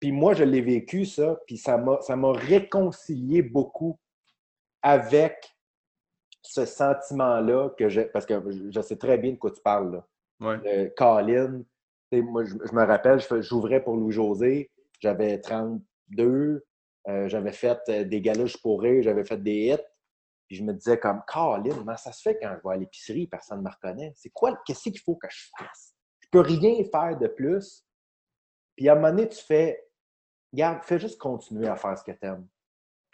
[0.00, 3.96] Puis moi, je l'ai vécu, ça, puis ça m'a ça m'a réconcilié beaucoup
[4.82, 5.54] avec
[6.42, 8.06] ce sentiment-là que j'ai.
[8.06, 8.34] Parce que
[8.70, 10.06] je, sais très bien de quoi tu parles, là.
[10.40, 10.56] Ouais.
[10.66, 11.62] Euh, Colin,
[12.20, 16.64] moi, je, je me rappelle, j'ouvrais pour Louis-José, j'avais 32,
[17.08, 19.86] euh, j'avais fait euh, des galoches pourrés, j'avais fait des hits.
[20.46, 23.26] Puis je me disais comme, Colin, comment ça se fait quand je vais à l'épicerie,
[23.26, 24.12] personne ne me reconnaît?
[24.16, 25.94] C'est quoi, qu'est-ce qu'il faut que je fasse?
[26.20, 27.84] Je peux rien faire de plus.
[28.76, 29.82] Puis à un moment donné, tu fais,
[30.52, 32.46] regarde, fais juste continuer à faire ce que tu aimes.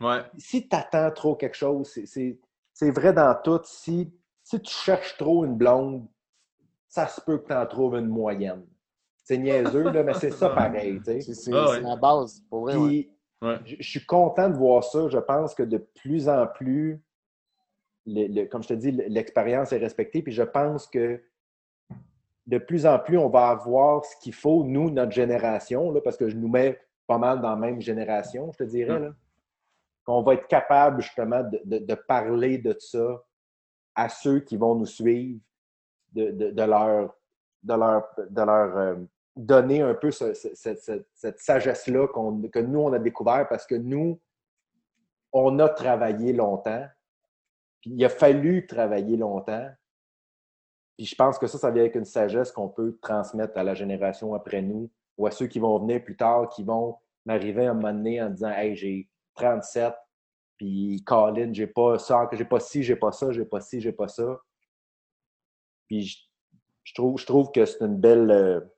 [0.01, 0.23] Ouais.
[0.39, 2.41] Si tu attends trop quelque chose, c'est- c'est
[2.73, 3.61] c'est vrai dans tout.
[3.65, 4.13] Si,
[4.45, 6.07] si tu cherches trop une blonde,
[6.89, 8.65] ça se peut que tu en trouves une moyenne.
[9.29, 11.01] C'est niaiseux, là, mais c'est ça pareil.
[11.05, 11.35] tu sais.
[11.35, 11.81] C'est Ah ouais.
[11.83, 12.73] la base, pour vrai.
[12.77, 13.11] Puis,
[13.43, 13.57] Ouais.
[13.67, 15.07] je je suis content de voir ça.
[15.11, 17.01] Je pense que de plus en plus,
[18.07, 20.23] le- le- comme je te dis, l'expérience est respectée.
[20.23, 21.23] Puis je pense que
[22.47, 26.17] de plus en plus, on va avoir ce qu'il faut, nous, notre génération, là, parce
[26.17, 28.99] que je nous mets pas mal dans la même génération, je te dirais.
[28.99, 29.11] Là,
[30.05, 33.23] qu'on va être capable justement de, de- de parler de ça
[33.95, 35.39] à ceux qui vont nous suivre,
[36.15, 37.15] de, de- de leur,
[37.63, 38.97] de leur, de leur euh,
[39.39, 40.55] donner un peu ce- ce-
[41.15, 44.21] cette, sagesse-là que nous, on a découvert parce que nous,
[45.33, 46.85] on a travaillé longtemps.
[47.85, 49.69] Il a fallu travailler longtemps.
[50.97, 53.75] Puis je pense que ça, ça vient avec une sagesse qu'on peut transmettre à la
[53.75, 57.71] génération après nous ou à ceux qui vont venir plus tard, qui vont m'arriver à
[57.71, 59.95] un moment donné en disant Hey, j'ai 37,
[60.57, 63.93] puis Colin, j'ai pas ça, j'ai pas ci, j'ai pas ça, j'ai pas ci, j'ai
[63.93, 64.41] pas ça.
[65.87, 66.29] Puis
[66.83, 68.69] je, trouve, je trouve que c'est une belle.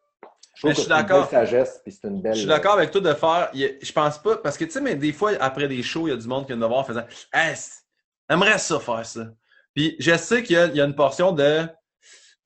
[0.64, 1.28] Euh, je suis c'est une d'accord.
[1.28, 2.34] belle sagesse, puis c'est une belle.
[2.34, 3.50] Je suis d'accord avec toi de faire.
[3.54, 4.36] Je pense pas.
[4.36, 6.44] Parce que tu sais, mais des fois, après des shows, il y a du monde
[6.44, 7.54] qui vient me voir en faisant Hey,
[8.28, 9.26] j'aimerais ça faire ça.
[9.74, 11.66] Puis je sais qu'il y, a- il y a une portion de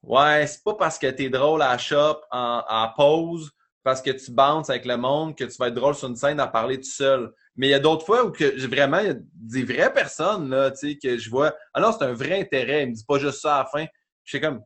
[0.02, 3.50] Ouais, c'est pas parce que t'es drôle à la shop en, pause,
[3.82, 6.40] parce que tu bounces avec le monde, que tu vas être drôle sur une scène
[6.40, 7.32] à parler tout seul.
[7.56, 10.50] Mais il y a d'autres fois où que vraiment, il y a des vraies personnes,
[10.50, 11.54] là, tu sais, que je vois.
[11.72, 12.82] Ah non, c'est un vrai intérêt.
[12.82, 13.86] Il me dit pas juste ça à la fin.
[14.24, 14.60] Je suis comme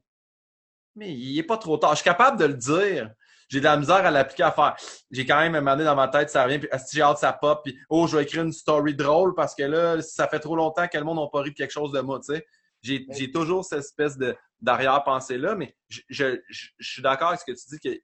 [0.97, 1.91] Mais il est pas trop tard.
[1.91, 3.11] Je suis capable de le dire.
[3.49, 4.77] J'ai de la misère à l'appliquer à faire.
[5.11, 7.79] J'ai quand même demandé dans ma tête, ça revient, puis j'ai hâte, ça pop, puis
[7.89, 10.99] oh, je vais écrire une story drôle parce que là, ça fait trop longtemps que
[10.99, 12.47] le monde n'a pas ri de quelque chose de moi, tu sais.
[12.83, 17.45] J'ai toujours cette espèce de d'arrière-pensée-là, mais je, je, je, je suis d'accord avec ce
[17.45, 18.03] que tu dis que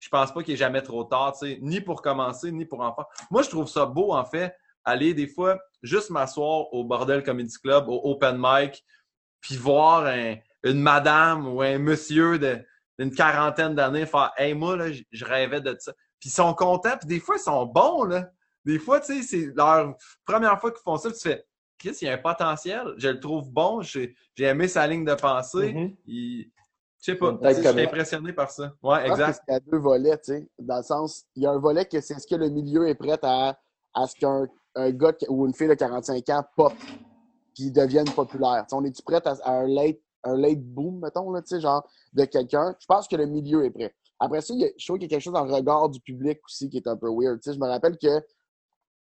[0.00, 2.80] je pense pas qu'il est jamais trop tard, tu sais, ni pour commencer, ni pour
[2.80, 3.06] en faire.
[3.30, 7.54] Moi, je trouve ça beau, en fait, aller des fois juste m'asseoir au Bordel Comedy
[7.62, 8.84] Club, au open mic,
[9.40, 12.64] puis voir un- une madame ou un monsieur de-
[13.02, 15.92] d'une quarantaine d'années faire Hey, moi, là, je- rêvais de ça.
[16.20, 18.30] Puis ils sont contents, puis des fois, ils sont bons, là.
[18.64, 21.44] Des fois, tu sais, c'est leur première fois qu'ils font ça, puis tu fais
[21.78, 25.04] Chris, il y a un potentiel, je le trouve bon, j'ai j'ai aimé sa ligne
[25.04, 25.74] de pensée.
[26.06, 26.50] Il-
[27.00, 28.72] Je sais pas, je suis impressionné par ça.
[28.80, 29.42] Ouais, Je pense que exact.
[29.48, 30.48] c'est à deux volets, tu sais.
[30.60, 32.94] Dans le sens, il y a un volet que c'est est-ce que le milieu est
[32.94, 33.58] prêt à,
[33.94, 34.46] à ce qu'un
[34.76, 36.72] un gars ou une fille de 45 ans pop
[37.56, 38.64] puis devienne populaire?
[38.68, 41.48] Tu sais, on est-tu prêt à, à un, late, un late boom, mettons, là, tu
[41.48, 42.74] sais, genre de quelqu'un?
[42.80, 43.94] Je pense que le milieu est prêt.
[44.18, 45.88] Après ça, il y a- je trouve qu'il y a quelque chose dans le regard
[45.88, 47.40] du public aussi qui est un peu weird.
[47.44, 48.22] Je me rappelle que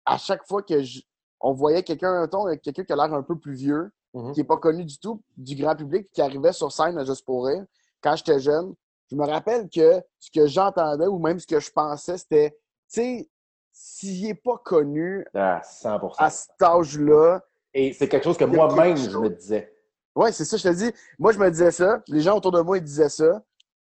[0.07, 1.03] à chaque fois que je-
[1.41, 4.33] on voyait quelqu'un, mettons, quelqu'un qui a l'air un peu plus vieux, Mhm.
[4.33, 7.25] qui n'est pas connu du tout du grand public, qui arrivait sur scène à Juste
[7.25, 7.64] pour rire,
[8.03, 8.75] quand j'étais jeune,
[9.11, 13.01] je me rappelle que ce que j'entendais ou même ce que je pensais, c'était, tu
[13.01, 13.31] sais,
[13.73, 17.43] s'il n'est pas connu À 100 à cet âge-là,
[17.73, 19.73] Et c'est quelque chose que moi-même, je me disais.
[20.15, 20.91] Ouais, c'est ça, je te dis.
[21.19, 22.03] Moi, je me disais ça.
[22.09, 23.43] Les gens autour de moi, ils disaient ça.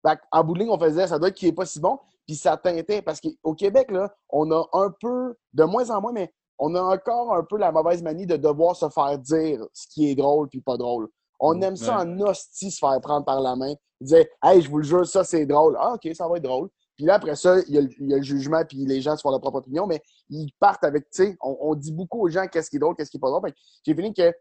[0.06, 1.98] Fait en bout de ligne, on faisait, ça doit être qu'il n'est pas si bon.
[2.26, 3.02] Puis ça teintait.
[3.02, 6.80] Parce qu'au Québec, là, on a un peu, de moins en moins, mais on a
[6.80, 10.48] encore un peu la mauvaise manie de devoir se faire dire ce qui est drôle
[10.48, 11.08] puis pas drôle.
[11.40, 13.74] On Mm, aime ça en hostie se faire prendre par la main.
[14.00, 15.76] Dire, hey, je vous le jure, ça c'est drôle.
[15.80, 16.68] Ah, ok, ça va être drôle.
[16.96, 19.00] Puis là, après ça, il y, a le, il y a le jugement, puis les
[19.00, 21.92] gens se font leur propre opinion, mais ils partent avec, tu sais, on, on dit
[21.92, 23.52] beaucoup aux gens qu'est-ce qui est drôle, qu'est-ce qui est pas drôle.
[23.86, 24.32] J'ai fini que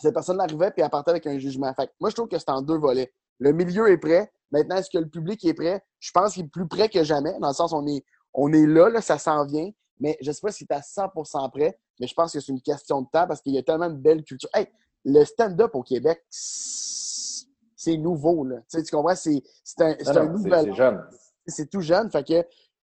[0.00, 1.72] cette personne arrivait puis elle partait avec un jugement.
[1.74, 3.12] Fait que moi, je trouve que c'est en deux volets.
[3.38, 4.32] Le milieu est prêt.
[4.50, 5.82] Maintenant, est-ce que le public est prêt?
[6.00, 8.66] Je pense qu'il est plus prêt que jamais, dans le sens on est, on est
[8.66, 9.70] là, là, ça s'en vient.
[10.00, 12.40] Mais je ne sais pas si tu es à 100% prêt, mais je pense que
[12.40, 14.48] c'est une question de temps parce qu'il y a tellement de belles cultures.
[14.54, 14.66] Hey,
[15.04, 18.44] le stand-up au Québec, c'est nouveau.
[18.44, 18.56] Là.
[18.70, 19.14] Tu, sais, tu comprends?
[19.14, 19.42] C'est
[19.80, 21.04] un, c'est Non, un non, c'est- nouvel c'est jeune.
[21.46, 22.10] c'est tout jeune.
[22.10, 22.44] Fait que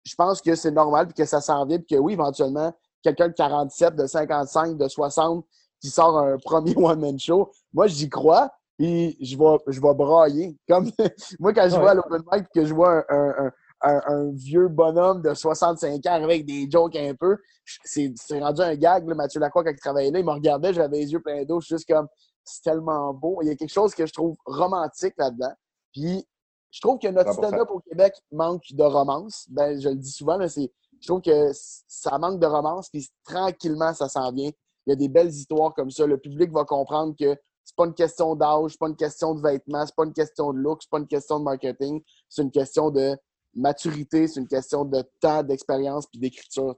[0.05, 2.73] je pense que c'est normal puis que ça s'en vient puis que oui, éventuellement,
[3.03, 5.45] quelqu'un de 47, de 55, de 60
[5.83, 10.57] qui sort un premier one-man show, moi, j'y crois puis je vais, je vais brailler.
[10.67, 10.91] Comme
[11.39, 13.53] moi, quand je vois à l'open mic que je vois un, un- un-
[13.85, 17.37] un- un vieux bonhomme de 65 ans avec des jokes un peu,
[17.85, 19.07] c'est rendu un gag.
[19.07, 19.15] Là.
[19.15, 21.61] Mathieu Lacroix, quand il travaillait là, il me regardait, j'avais les yeux pleins d'eau.
[21.61, 22.09] Je suis juste comme,
[22.45, 23.39] c'est tellement beau.
[23.43, 25.53] Il y a quelque chose que je trouve romantique là-dedans.
[25.93, 26.25] Puis
[26.71, 27.35] je trouve que notre 100%.
[27.35, 29.47] stand-up au Québec manque de romance.
[29.51, 33.07] Ben, je le dis souvent, là, c'est, je trouve que ça manque de romance, puis
[33.25, 34.51] tranquillement, ça s'en vient.
[34.87, 36.07] Il y a des belles histoires comme ça.
[36.07, 39.41] Le public va comprendre que c'est pas une question d'âge, c'est pas une question de
[39.41, 42.51] vêtements, c'est pas une question de look, c'est pas une question de marketing, c'est une
[42.51, 43.17] question de
[43.55, 46.75] maturité, c'est une question de temps, d'expérience puis d'écriture.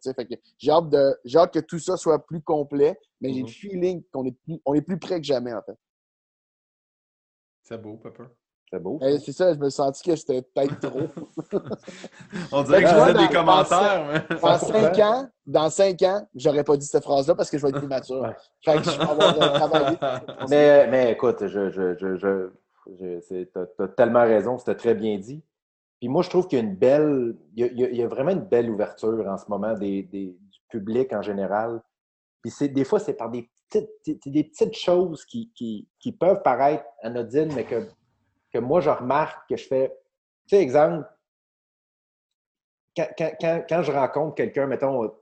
[0.59, 3.47] J'ai hâte, de, j'ai hâte que tout ça soit plus complet, mais j'ai Mhm.
[3.47, 5.79] le feeling qu'on est plus, on est plus près que jamais, en fait.
[7.63, 8.25] C'est beau, Pepper.
[8.75, 8.99] C'est beau.
[9.25, 11.01] C'est ça, je me suis senti que c'était peut-être trop.
[12.53, 14.05] On dirait que je faisais des dans- commentaires.
[14.29, 17.63] mais- Dans cinq ans, dans cinq ans, j'aurais pas dit cette phrase-là parce que je
[17.63, 18.23] vais être plus mature.
[18.23, 18.35] Ouais.
[18.65, 19.97] Fait que je vais avoir euh, travaillé.
[20.51, 22.51] Mais, mais écoute, je, je, je, je,
[23.01, 25.43] je- c'est- t'as, t'as tellement raison, c'était très bien dit.
[26.01, 28.33] Puis moi, je trouve qu'il y a une belle, il y a, il y vraiment
[28.33, 31.81] une belle ouverture en ce moment des, des- du public en général.
[32.43, 36.13] Puis c'est, des fois, c'est par des petites, des- des petites choses qui, qui, qui
[36.13, 37.87] peuvent paraître anodines, mais que,
[38.55, 39.89] que moi, je remarque, que je fais.
[40.47, 41.07] Tu sais, exemple,
[42.97, 45.13] quand, je rencontre quelqu'un, mettons,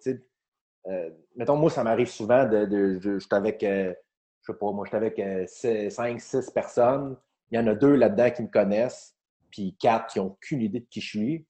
[0.86, 2.98] euh, mettons, moi, ça m'arrive souvent de.
[3.00, 3.94] je, suis avec, euh,
[4.42, 5.46] je sais pas, moi, je suis avec euh,
[5.90, 7.16] 5, 6 personnes.
[7.50, 9.16] Il y en a deux là-dedans qui me connaissent,
[9.50, 11.46] puis quatre qui n'ont aucune idée de qui je suis.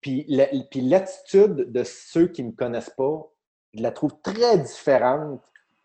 [0.00, 3.30] Puis l'attitude de ceux qui ne me connaissent pas,
[3.74, 5.42] je la trouve très différente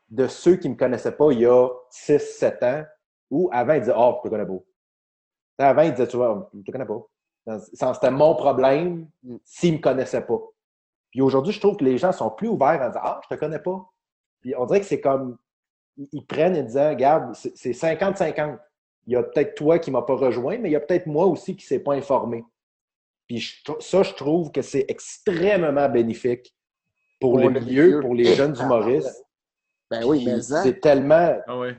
[0.10, 2.86] de ceux qui ne me connaissaient pas il y a 6-7 ans,
[3.30, 5.70] où avant, ils disaient Oh, je te connais pas.
[5.70, 7.02] Avant, ils disaient Tu vois, je te connais pas.
[7.74, 9.10] C'était mon problème
[9.44, 10.40] s'ils ne me connaissaient pas.
[11.12, 13.40] Puis aujourd'hui, je trouve que les gens sont plus ouverts en disant Ah, je te
[13.40, 13.86] connais pas.
[14.42, 15.38] Puis on dirait que c'est comme
[15.98, 18.60] ils prennent et disant Regarde, c'est 50-50.
[19.08, 21.08] Il y a peut-être toi qui ne m'as pas rejoint, mais il y a peut-être
[21.08, 22.44] moi aussi qui ne s'est pas informé.
[23.28, 26.54] Puis ça, je trouve que c'est extrêmement bénéfique
[27.20, 29.26] pour, le milieu, pour les jeunes humoristes.
[29.90, 31.38] Ben oui, mais C'est tellement.
[31.48, 31.70] Ah oui.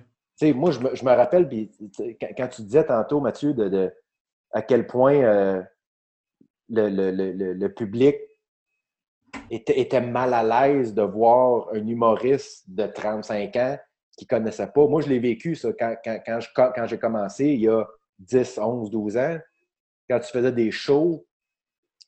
[0.43, 1.49] Moi, je me, rappelle,
[2.37, 3.93] quand, tu disais tantôt, Mathieu, de,
[4.53, 5.63] à quel point euh,
[6.69, 8.17] le, public
[9.51, 13.79] était, mal à l'aise de voir un humoriste de 35 ans
[14.17, 14.87] qui ne connaissait pas.
[14.87, 17.85] Moi, je l'ai vécu, ça, quand j'ai commencé, il y a
[18.19, 19.39] 10, 11, 12 ans.
[20.09, 21.27] Quand tu faisais des shows,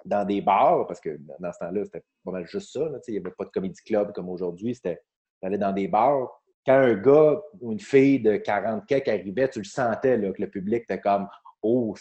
[0.05, 2.81] dans des bars, parce que dans ce temps-là, c'était pas mal juste ça.
[3.09, 4.74] il n'y avait pas de comédie club comme aujourd'hui.
[4.74, 5.01] C'était
[5.43, 6.39] d'aller dans des bars.
[6.66, 10.43] Quand un gars ou une fille de 40 qui arrivait, tu le sentais là, que
[10.43, 11.27] le public était comme
[11.62, 11.95] Oh,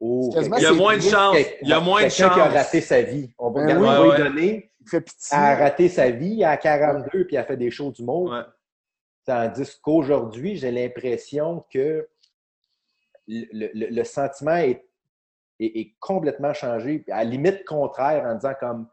[0.00, 1.36] oh il y a moins de chance.
[1.62, 2.34] Il y a moins de chance.
[2.34, 3.32] qui a raté sa vie.
[3.38, 4.72] On va, ben lui donner.
[4.80, 5.36] Il fait pitié.
[5.36, 8.46] Elle a raté sa vie à 42 puis elle a fait des shows du monde.
[9.24, 12.08] Tandis qu'aujourd'hui, j'ai l'impression que
[13.28, 14.82] le, le, sentiment est
[15.60, 17.04] est, complètement changé.
[17.10, 18.88] À la limite contraire, en disant comme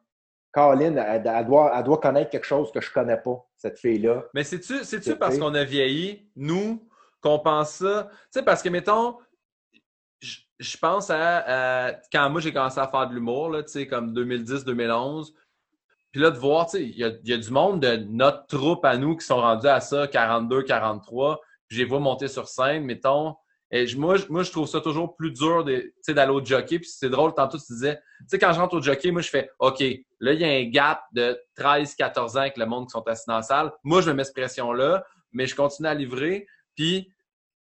[0.51, 4.25] Colin, elle, doit, elle doit connaître quelque chose que je connais pas, cette fille-là.
[4.33, 6.87] Mais c'est-tu, c'est-tu parce qu'on a vieilli, nous,
[7.21, 8.09] qu'on pense ça?
[8.11, 9.17] Tu sais, parce que, mettons,
[10.21, 15.33] je, pense à, quand moi j'ai commencé à faire de l'humour, tu sais, comme 2010-2011.
[16.11, 18.47] Puis là, de voir, tu sais, il y a, y a, du monde de notre
[18.47, 21.39] troupe à nous qui sont rendus à ça, 42, 43.
[21.67, 23.35] Puis j'ai vu monter sur scène, mettons,
[23.69, 26.80] et moi, moi, je trouve ça toujours plus dur d'aller au jockey.
[26.80, 29.30] Puis c'est drôle, tantôt tu disais, tu sais, quand je rentre au jockey, moi, je
[29.30, 29.81] fais OK,
[30.22, 33.06] là, il y a un gap de 13, 14 ans avec le monde qui sont
[33.07, 33.72] assis dans la salle.
[33.84, 36.48] Moi, je me mets cette pression-là, mais je continue à livrer.
[36.76, 37.11] Puis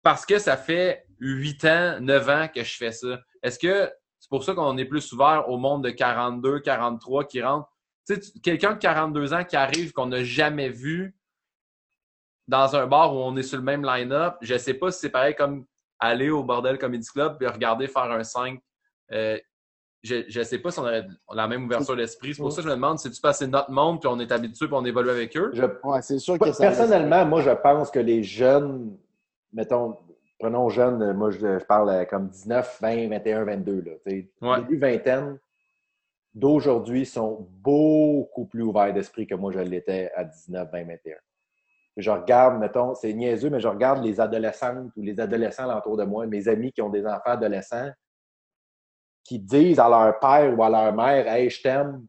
[0.01, 3.19] parce que ça fait 8 ans, 9 ans que je fais ça.
[3.41, 3.89] Est-ce que
[4.19, 7.69] c'est pour ça qu'on est plus ouvert au monde de 42, 43 qui rentre?
[8.05, 11.15] Tu sais, quelqu'un de 42 ans qui arrive qu'on n'a jamais vu
[12.49, 15.09] dans un bar où on est sur le même line-up, je sais pas si c'est
[15.09, 15.65] pareil comme
[16.03, 18.59] aller au Bordel Comedy Club et regarder faire un 5.
[19.11, 19.37] Euh,
[20.03, 21.01] je ne sais pas si on a
[21.33, 22.33] la même ouverture d'esprit.
[22.33, 24.31] C'est pour ça que je me demande si tu passes notre monde puis on est
[24.31, 25.51] habitué puis on évolue avec eux?
[26.01, 28.97] c'est sûr que Personnellement, moi, je pense que les jeunes,
[29.53, 29.97] mettons,
[30.39, 34.61] prenons jeunes, moi, je, parle comme 19, 20, 21, 22, là, ouais.
[34.61, 35.39] début vingtaine,
[36.33, 41.15] d'aujourd'hui sont beaucoup plus ouverts d'esprit que moi, je l'étais à 19, 20, 21
[41.97, 46.03] je regarde, mettons, c'est niaiseux, mais je regarde les adolescentes ou les adolescents autour de
[46.03, 47.91] moi, mes amis qui ont des enfants adolescents,
[49.23, 52.05] qui disent à leur père ou à leur mère Hey, je t'aime.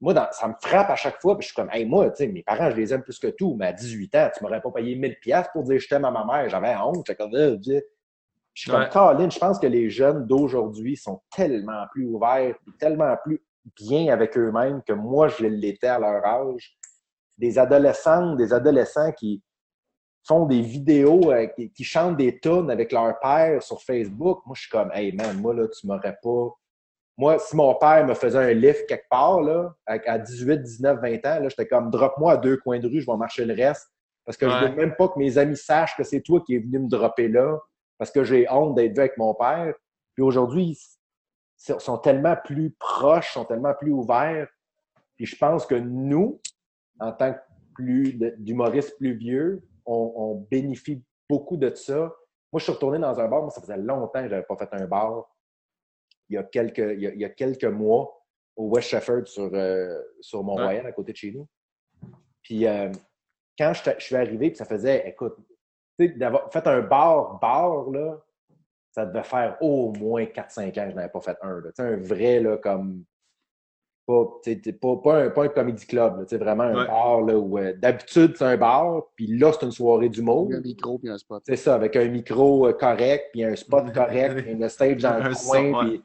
[0.00, 2.28] Moi, ça me frappe à chaque fois, puis je suis comme Hey, moi, tu sais,
[2.28, 4.70] mes parents, je les aime plus que tout, mais à 18 ans, tu m'aurais pas
[4.70, 6.48] payé 1000$ pour dire je t'aime à ma mère.
[6.48, 7.04] J'avais honte.
[7.06, 11.86] J'étais comme, euh, je suis comme Colin, je pense que les jeunes d'aujourd'hui sont tellement
[11.92, 13.42] plus ouverts, tellement plus
[13.76, 16.76] bien avec eux-mêmes que moi, je l'étais à leur âge
[17.38, 19.42] des adolescentes, des adolescents qui
[20.26, 24.40] font des vidéos, euh, qui, chantent des tunes avec leur père sur Facebook.
[24.44, 26.48] Moi, je suis comme, hey man, moi, là, tu m'aurais pas.
[27.16, 31.14] Moi, si mon père me faisait un lift quelque part, là, à 18, 19, 20
[31.26, 33.88] ans, là, j'étais comme, drop-moi à deux coins de rue, je vais marcher le reste.
[34.24, 36.58] Parce que je veux même pas que mes amis sachent que c'est toi qui es
[36.58, 37.58] venu me dropper là,
[37.96, 39.72] parce que j'ai honte d'être vu avec mon père.
[40.14, 40.78] Puis aujourd'hui,
[41.66, 44.46] ils sont tellement plus proches, sont tellement plus ouverts.
[45.16, 46.40] Puis je pense que nous,
[47.00, 47.38] en tant que
[47.74, 52.12] plus d'humoriste plus vieux, on, bénéficie beaucoup de ça.
[52.52, 53.42] Moi, je suis retourné dans un bar.
[53.42, 55.28] Moi, ça faisait longtemps que je n'avais pas fait un bar.
[56.28, 58.22] Il y a quelques, il y a, quelques mois,
[58.56, 61.48] au West Shefford, sur, euh, sur Mont-Royal, à côté de chez nous.
[62.42, 62.90] Puis, euh,
[63.56, 65.36] quand je, suis arrivé, puis ça faisait, écoute,
[65.98, 68.20] d'avoir fait un bar, bar, là,
[68.90, 71.60] ça devait faire au moins 4-5 ans que je n'avais pas fait un.
[71.60, 71.70] Là.
[71.78, 73.04] Un vrai, là, comme
[74.08, 78.34] pas, pas, un, pas un comédie club, là, vraiment un bar là, où euh, d'habitude
[78.36, 80.48] c'est un bar, puis là c'est une soirée d'humour.
[80.50, 81.42] Un micro puis un spot.
[81.46, 85.18] C'est ça, avec un micro euh, correct, puis un spot correct, puis une stage dans
[85.18, 85.84] le coin.
[85.84, 86.02] Puis...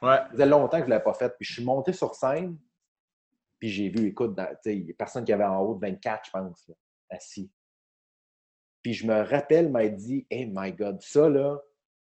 [0.00, 0.16] Ouais.
[0.16, 1.28] Ça faisait longtemps que je ne l'avais pas fait.
[1.38, 2.56] Puis je suis monté sur scène,
[3.58, 6.30] puis j'ai vu, écoute, il n'y a personne qui avait en haut de 24, je
[6.30, 6.70] pense,
[7.10, 7.50] assis.
[8.82, 11.60] Puis je me rappelle m'a dit, hey my God, ça là,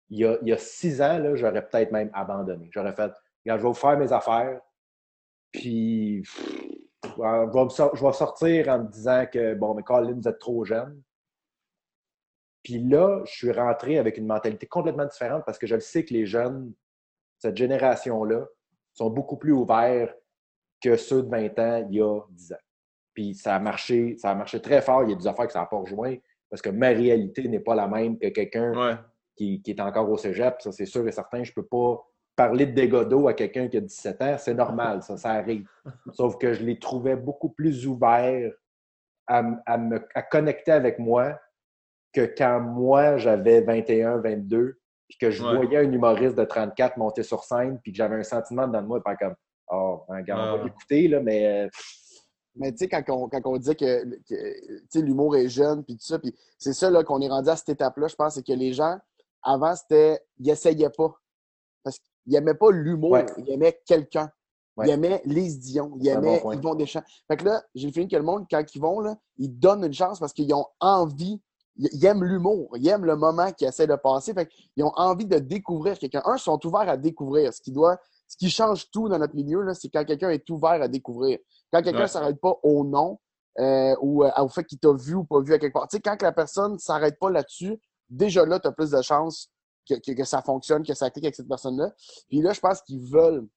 [0.09, 2.69] il y a, il y a six ans, là, j'aurais peut-être même abandonné.
[2.71, 3.13] J'aurais fait,
[3.45, 4.59] regarde, je vais vous faire mes affaires
[5.51, 6.23] puis,
[7.03, 11.01] je vais sortir en me disant que, bon, mais Colin, vous êtes trop jeune.
[12.63, 16.05] Puis là, je suis rentré avec une mentalité complètement différente parce que je le sais
[16.05, 16.73] que les jeunes,
[17.39, 18.45] cette génération-là,
[18.93, 20.13] sont beaucoup plus ouverts
[20.81, 22.57] que ceux de 20 ans il y a 10 ans.
[23.13, 25.03] Puis ça a marché, ça a marché très fort.
[25.03, 26.15] Il y a des affaires que ça n'a pas rejoint
[26.49, 28.95] parce que ma réalité n'est pas la même que quelqu'un Ouais.
[29.35, 30.61] qui, qui est encore au cégep.
[30.61, 31.43] Ça, c'est sûr et certain.
[31.43, 31.99] Je peux pas
[32.35, 34.35] parler de dégâts d'eau à quelqu'un qui a 17 ans.
[34.37, 35.67] C'est normal, ça, ça arrive.
[36.13, 38.51] Sauf que je les trouvais beaucoup plus ouverts
[39.27, 41.39] à, à me, à connecter avec moi
[42.13, 44.77] que quand moi, j'avais 21, 22,
[45.07, 45.55] puis que je Ouais.
[45.55, 49.01] voyais un humoriste de 34 monter sur scène, puis que j'avais un sentiment dans moi,
[49.03, 49.35] pas comme,
[49.69, 50.63] oh, regarde, on va Ouais.
[50.65, 51.69] l'écouter, là, mais euh,
[52.55, 55.85] Mais tu sais, quand on, quand on dit que, que, tu sais, l'humour est jeune,
[55.85, 58.35] puis tout ça, puis c'est ça là, qu'on est rendu à cette étape-là, je pense,
[58.35, 58.97] c'est que les gens,
[59.41, 61.13] avant, c'était, ils essayaient pas.
[61.83, 63.25] Parce qu'ils n'aimaient pas l'humour, Ouais.
[63.37, 64.29] ils aimaient quelqu'un.
[64.77, 64.87] Ouais.
[64.87, 66.51] Ils aimaient Lise Dion, C'est un bon.
[66.53, 67.03] Yvon Deschamps.
[67.27, 69.83] Fait que là, j'ai le feeling que le monde, quand ils vont, là, ils donnent
[69.83, 71.41] une chance parce qu'ils ont envie,
[71.77, 74.33] ils aiment l'humour, ils aiment le moment qu'ils essaient de passer.
[74.33, 76.21] Fait qu'ils ont envie de découvrir quelqu'un.
[76.25, 77.53] Un, ils sont ouverts à découvrir.
[77.53, 80.49] Ce qui doit, ce qui change tout dans notre milieu, là, c'est quand quelqu'un est
[80.49, 81.37] ouvert à découvrir.
[81.71, 82.07] Quand quelqu'un ne Ouais.
[82.07, 83.19] s'arrête pas au nom
[83.59, 85.87] euh, ou euh, au fait qu'il t'a vu ou pas vu à quelque part.
[85.89, 87.77] Tu sais, quand la personne ne s'arrête pas là-dessus,
[88.09, 89.49] déjà là, tu as plus de chances
[89.87, 91.93] que, que, que ça fonctionne, que ça clique avec cette personne-là.
[92.29, 93.47] Puis là, je pense qu'ils veulent,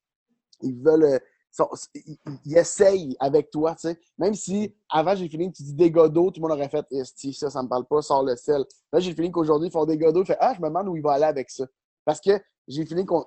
[0.62, 1.18] ils veulent, euh,
[1.50, 3.98] sont- ils, ils essayent avec toi, tu sais.
[4.18, 7.32] Même si avant, j'ai fini, tu dis des d'eau, tout le monde aurait fait, Esti,
[7.32, 8.64] ça, ça me parle pas, sors le sel.
[8.92, 11.02] Là, j'ai fini qu'aujourd'hui, ils font des d'eau, fait, ah, je me demande où il
[11.02, 11.64] va aller avec ça.
[12.04, 12.32] Parce que
[12.66, 13.24] j'ai fini qu'on,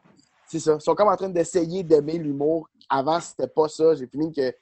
[0.48, 2.68] c'est ça, ils sont comme en train d'essayer d'aimer l'humour.
[2.90, 3.96] Avant, c'était pas ça.
[3.96, 4.54] J'ai fini que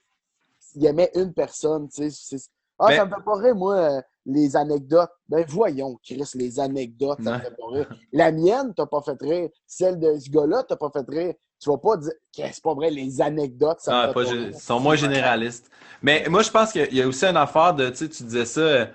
[0.74, 2.38] il aimait une personne, tu sais.
[2.80, 5.10] Ah, Mais- ça me fait pas rire, moi, euh, les anecdotes.
[5.30, 7.89] Ben voyons, Chris, les anecdotes, ça fait pas rire.
[8.11, 9.49] La mienne, t'as pas fait rire.
[9.68, 11.34] Celle de ce gars-là, t'as pas fait rire.
[11.60, 14.30] Tu vas pas dire, Chris, c'est pas vrai, les anecdotes, ça Ah, fait pas pas
[14.31, 14.47] rire.
[14.49, 15.69] ils sont moins généralistes.
[16.02, 18.45] Mais moi, je pense qu'il y a aussi une affaire de, tu sais, tu disais
[18.45, 18.61] ça.
[18.61, 18.85] euh,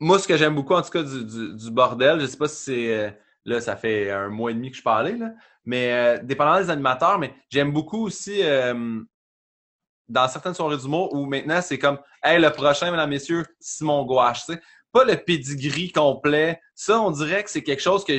[0.00, 2.48] moi, ce que j'aime beaucoup, en tout cas, du, du, du bordel, je sais pas
[2.48, 2.94] si c'est.
[2.98, 3.10] euh,
[3.44, 5.30] là, ça fait un mois et demi que je parlais, là.
[5.64, 9.00] Mais euh, dépendant des animateurs, mais j'aime beaucoup aussi euh,
[10.08, 14.46] dans certaines soirées d'humour où maintenant c'est comme Hey, le prochain, mesdames, messieurs, Simon Gouache,
[14.46, 14.60] tu sais.
[14.92, 16.60] Pas le pedigree complet.
[16.74, 18.12] Ça, on dirait que c'est quelque chose que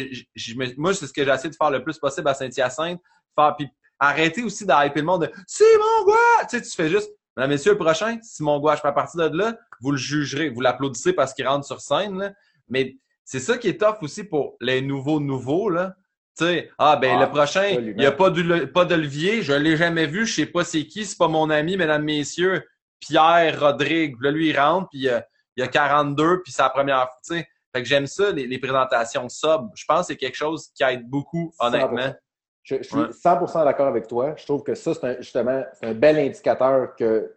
[0.78, 3.00] moi, c'est ce que j'ai essayé de faire le plus possible à Saint-Hyacinthe.
[3.34, 3.68] Faire, puis
[3.98, 6.48] arrêter aussi d'hyper le monde de Simon Gouache!
[6.50, 8.84] Tu sais, tu fais juste, mesdames, messieurs, le prochain, Simon Gouache.
[8.84, 12.34] À partir de là, vous le jugerez, vous l'applaudissez parce qu'il rentre sur scène, là.
[12.68, 15.96] Mais c'est ça qui est tough aussi pour les nouveaux nouveaux, là.
[16.38, 17.94] Tu sais, ah, ben, Ah, le prochain, absolument.
[17.96, 18.32] il n'y a pas
[18.74, 21.78] pas d'Olivier, je l'ai jamais vu, je sais pas c'est qui, c'est pas mon ami,
[21.78, 22.64] mesdames, messieurs,
[23.00, 24.16] Pierre Rodrigue.
[24.22, 25.20] Là, lui, il rentre, puis euh,
[25.56, 27.48] il a 42, puis c'est la première fois, tu sais.
[27.74, 29.68] Fait que j'aime ça, les, les présentations sub.
[29.76, 31.98] Je pense que c'est quelque chose qui aide beaucoup, honnêtement.
[31.98, 32.16] 100%.
[32.64, 33.08] Je, je suis Ouais.
[33.12, 34.34] 100% d'accord avec toi.
[34.38, 37.34] Je trouve que ça, c'est un- justement un bel indicateur que,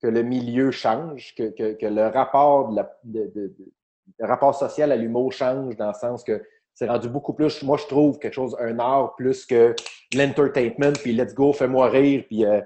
[0.00, 3.72] que le milieu change, que, que, que le rapport de la- de- de- de-
[4.18, 6.42] le rapport social à l'humour change dans le sens que
[6.74, 9.74] c'est rendu beaucoup plus, moi je trouve, quelque chose, un art plus que
[10.14, 12.60] l'entertainment, puis let's go, fais-moi rire, puis euh,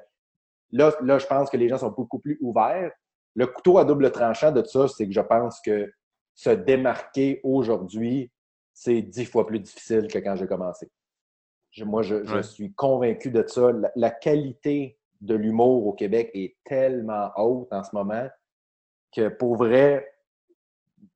[0.70, 2.93] là, là, je pense que les gens sont beaucoup plus ouverts.
[3.35, 5.93] Le couteau à double tranchant de ça, c'est que je pense que
[6.35, 8.31] se démarquer aujourd'hui,
[8.72, 10.90] c'est dix fois plus difficile que quand j'ai commencé.
[11.70, 12.43] Je- moi, je, je Ouais.
[12.44, 13.72] suis convaincu de ça.
[13.72, 18.28] La, la qualité de l'humour au Québec est tellement haute en ce moment
[19.14, 20.14] que pour vrai,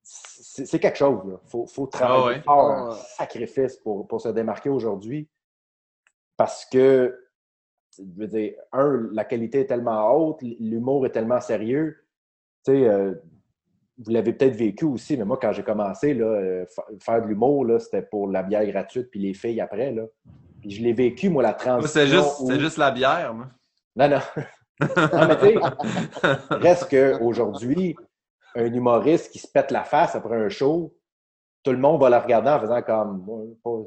[0.03, 1.21] c'est quelque chose.
[1.27, 2.43] Il faut, faut travailler Ah ouais.
[2.43, 5.29] fort, Ah sacrifice pour, pour se démarquer aujourd'hui.
[6.37, 7.19] Parce que,
[7.99, 12.05] je veux dire, un, la qualité est tellement haute, l'humour est tellement sérieux.
[12.65, 13.15] Tu sais, euh,
[13.99, 17.27] vous l'avez peut-être vécu aussi, mais moi, quand j'ai commencé, là, euh, fa- faire de
[17.27, 19.93] l'humour, là, c'était pour la bière gratuite puis les filles après.
[19.93, 20.05] Là.
[20.61, 21.93] Puis je l'ai vécu, moi, la transition.
[22.01, 23.49] c'est juste, où- juste la bière, moi.
[23.97, 24.19] Non, non.
[25.13, 25.59] non, mais tu sais,
[26.51, 27.97] reste qu'aujourd'hui,
[28.55, 30.95] un humoriste qui se pète la face après un show,
[31.63, 33.83] tout le monde va le regarder en faisant comme pas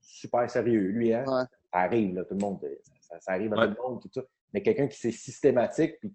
[0.00, 1.24] super sérieux, lui, hein?
[1.26, 1.44] Ouais.
[1.72, 2.60] Ça arrive, là, tout le monde.
[3.00, 3.68] Ça, ça arrive à Ouais.
[3.68, 4.22] tout le monde, tout ça.
[4.52, 6.14] Mais quelqu'un qui c'est systématique, puis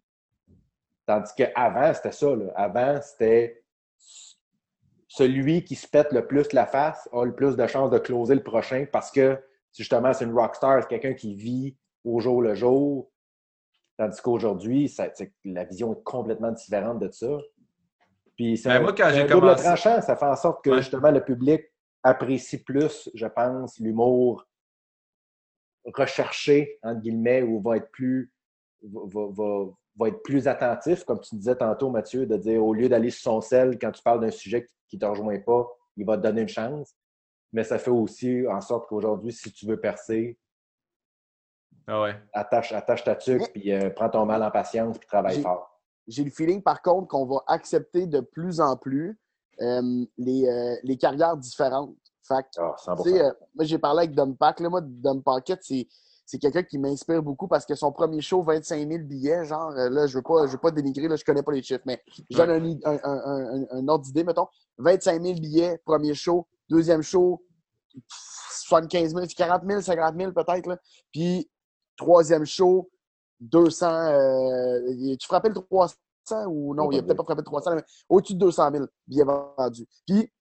[1.05, 2.51] tandis qu'avant, c'était ça, là.
[2.55, 3.63] Avant, c'était
[5.07, 8.35] celui qui se pète le plus la face a le plus de chances de closer
[8.35, 9.41] le prochain parce que
[9.75, 13.09] justement, c'est une rockstar, c'est quelqu'un qui vit au jour le jour.
[13.97, 14.93] Tandis qu'aujourd'hui,
[15.45, 17.39] la vision est complètement différente de ça.
[18.37, 20.35] Puis c'est Ben, un, moi, quand c'est j'ai un double commencé- tranchant, ça fait en
[20.35, 20.77] sorte que Ouais.
[20.77, 21.61] justement le public
[22.03, 24.47] apprécie plus, je pense, l'humour
[25.85, 28.31] recherché, entre guillemets, ou va être plus
[28.83, 29.01] va,
[29.31, 29.65] va-
[29.97, 33.21] va- être plus attentif, comme tu disais tantôt, Mathieu, de dire au lieu d'aller sur
[33.23, 36.21] son sel quand tu parles d'un sujet qui ne te rejoint pas, il va te
[36.21, 36.93] donner une chance.
[37.51, 40.37] Mais ça fait aussi en sorte qu'aujourd'hui, si tu veux percer,
[41.87, 42.15] Ah ouais.
[42.33, 45.76] attache, attache ta tuque, puis euh, prends ton mal en patience, puis travaille fort.
[46.07, 49.19] J'ai le feeling, par contre, qu'on va accepter de plus en plus
[49.61, 51.95] euh, les, euh, les carrières différentes.
[52.23, 53.03] Fait que, Ah, 100%.
[53.03, 54.59] tu sais, euh, moi, j'ai parlé avec Dom Pack.
[54.59, 55.87] Là, moi, Dom Paquette, c'est
[56.29, 60.07] c'est quelqu'un qui m'inspire beaucoup parce que son premier show, 25 000 billets, genre, là,
[60.07, 62.35] je veux pas, je veux pas dénigrer, là, je connais pas les chiffres, mais je
[62.35, 62.49] donne
[62.83, 64.47] un, un, un, un, ordre d'idée, mettons.
[64.77, 66.45] 25 000 billets, premier show.
[66.69, 67.41] Deuxième show,
[68.09, 70.77] 75 000, 40 000, 50 000 peut-être, là.
[71.13, 71.49] Puis,
[71.95, 72.89] troisième show,
[73.39, 75.95] 200, euh, tu frappais le 300
[76.47, 79.23] ou non, il a peut-être pas frappé le 300, mais au-dessus de 200 000 billets
[79.23, 79.87] vendus.
[80.05, 80.31] Puis,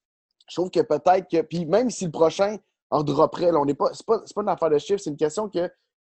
[0.49, 2.57] je trouve que peut-être que, puis même si le prochain
[2.91, 5.17] en dropperait, là, on n'est pas, c'est pas, pas une affaire de chiffres, c'est une
[5.17, 5.71] question que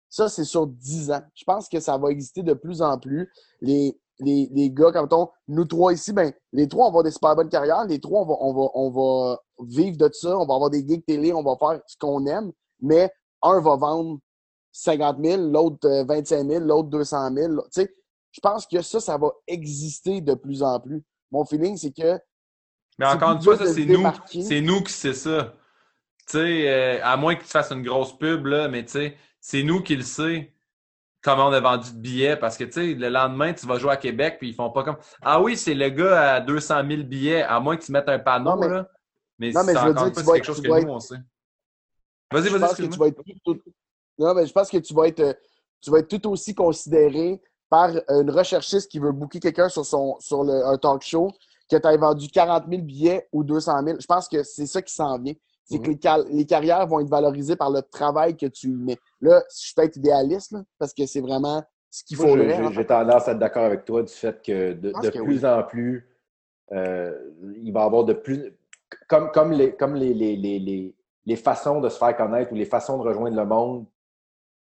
[0.09, 1.21] ça, c'est sur 10 ans.
[1.33, 3.31] Je pense que ça va exister de plus en plus.
[3.61, 7.03] Les, les, les gars, comme on, nous trois ici, ben, les trois, on va avoir
[7.03, 7.85] des super bonnes carrières.
[7.85, 10.37] Les trois, on va, on va, on va vivre de ça.
[10.37, 12.51] On va avoir des gigs télé, on va faire ce qu'on aime.
[12.81, 14.19] Mais un va vendre
[14.75, 17.61] 50 000, l'autre 25 000, l'autre 200 000.
[17.61, 17.95] Tu sais,
[18.31, 21.01] je pense que ça, ça va exister de plus en plus.
[21.31, 22.19] Mon feeling, c'est que.
[22.99, 24.05] Mais encore une fois, ça, c'est nous.
[24.25, 25.53] C'est nous qui c'est ça.
[26.27, 29.17] Tu sais, euh, à moins que tu fasses une grosse pub, là, mais tu sais,
[29.39, 30.53] c'est nous qui le sait
[31.21, 33.91] comment on a vendu de billets parce que, tu sais, le lendemain, tu vas jouer
[33.91, 37.03] à Québec puis ils font pas comme Ah oui, c'est le gars à 200 000
[37.03, 38.89] billets, à moins que tu mettes un panneau, non, mais, là.
[39.39, 41.17] Mais, non, mais je veux dire, c'est quelque chose que nous, on sait.
[42.31, 42.89] Vas-y, vas-y,
[43.45, 43.61] tout...
[44.17, 45.33] Non, mais je pense que tu vas être, euh,
[45.81, 50.15] tu vas être tout aussi considéré par une recherchiste qui veut booker quelqu'un sur, son,
[50.19, 51.31] sur le, un talk show
[51.69, 53.97] que tu as vendu 40 000 billets ou 200 000.
[53.99, 55.33] Je pense que c'est ça qui s'en vient
[55.65, 56.37] c'est que mhm.
[56.37, 58.97] les, carrières vont être valorisées par le travail que tu mets.
[59.19, 62.37] Là, je suis peut-être idéaliste, parce que c'est vraiment ce qu'il faut.
[62.71, 64.93] J'ai tendance à être d'accord avec toi du fait que de,
[65.23, 66.07] plus en plus,
[66.71, 67.11] euh,
[67.63, 68.53] il va y avoir de plus.
[69.07, 70.93] Comme, comme, les, comme les, les,
[71.25, 73.85] les, façons de se faire connaître ou les façons de rejoindre le monde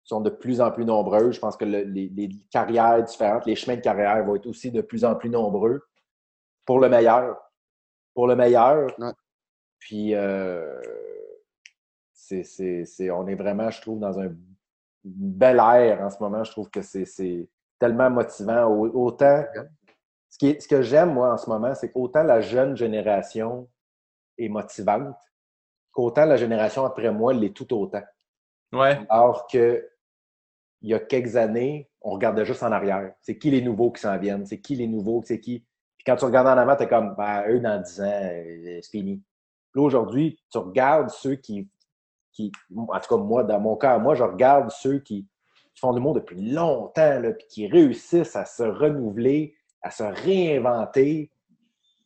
[0.06, 1.34] sont de plus en plus nombreuses.
[1.34, 5.04] Je pense que les, carrières différentes, les chemins de carrière vont être aussi de plus
[5.04, 5.82] en plus nombreux
[6.64, 7.36] pour le meilleur.
[8.14, 8.86] Pour le meilleur.
[9.80, 10.80] Puis, euh,
[12.12, 14.32] c'est, on est vraiment, je trouve, dans un
[15.04, 16.44] bel air en ce moment.
[16.44, 18.68] Je trouve que c'est, tellement motivant.
[18.68, 19.44] Autant,
[20.30, 23.68] ce, qui ce que j'aime, moi, en ce moment, c'est qu'autant la jeune génération
[24.38, 25.18] est motivante,
[25.92, 28.02] qu'autant la génération après moi l'est tout autant.
[28.72, 28.98] Ouais.
[29.10, 29.86] Alors que
[30.86, 33.12] il y a quelques années, on regardait juste en arrière.
[33.20, 34.46] C'est qui les nouveaux qui s'en viennent?
[34.46, 35.20] C'est qui les nouveaux?
[35.24, 35.66] C'est qui?
[35.98, 38.78] Puis quand tu regardes en avant, tu es comme, ben, eux, dans 10 ans, euh,
[38.82, 39.20] c'est fini.
[39.74, 41.68] Là, aujourd'hui, tu regardes ceux qui,
[42.30, 45.26] qui, en tout cas, moi, dans mon cas, moi, je regarde ceux qui,
[45.80, 51.32] font du monde depuis longtemps, là, puis qui réussissent à se renouveler, à se réinventer.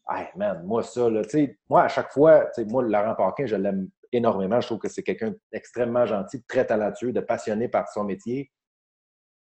[0.08, 3.56] Hey, man, moi, ça, là, tu sais, moi, à chaque fois, moi, Laurent Paquin, je
[3.56, 4.58] l'aime énormément.
[4.60, 8.50] Je trouve que c'est quelqu'un d'extrêmement gentil, très talentueux, de passionné par son métier.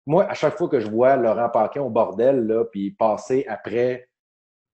[0.06, 4.08] Moi, à chaque fois que je vois Laurent Paquin au bordel, là, puis passer après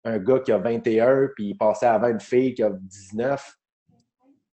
[0.05, 3.59] un gars qui a 21 puis passait avant une fille qui a 19.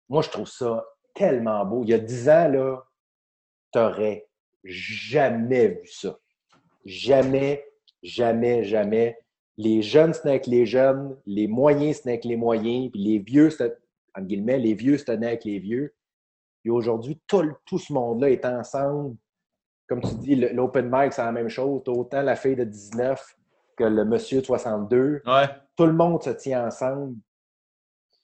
[0.09, 0.85] Moi, je trouve ça
[1.15, 1.85] tellement beau.
[1.85, 2.85] Il y a 10 ans, là,
[3.71, 4.27] t'aurais
[4.65, 6.19] jamais vu ça.
[6.85, 7.65] Jamais,
[8.03, 9.19] jamais, jamais.
[9.57, 11.17] Les jeunes, c'était avec les jeunes.
[11.27, 12.91] Les moyens, c'était avec les moyens.
[12.91, 13.77] Puis les vieux, c'était,
[14.15, 15.95] entre guillemets, les vieux, c'était avec les vieux.
[16.65, 19.17] Et aujourd'hui, tout ce monde-là est ensemble.
[19.89, 21.83] Comme tu dis, l'open mic, c'est la même chose.
[21.87, 23.37] Autant la fille de 19
[23.77, 25.23] que le monsieur de 62.
[25.77, 27.17] Tout le monde se tient ensemble.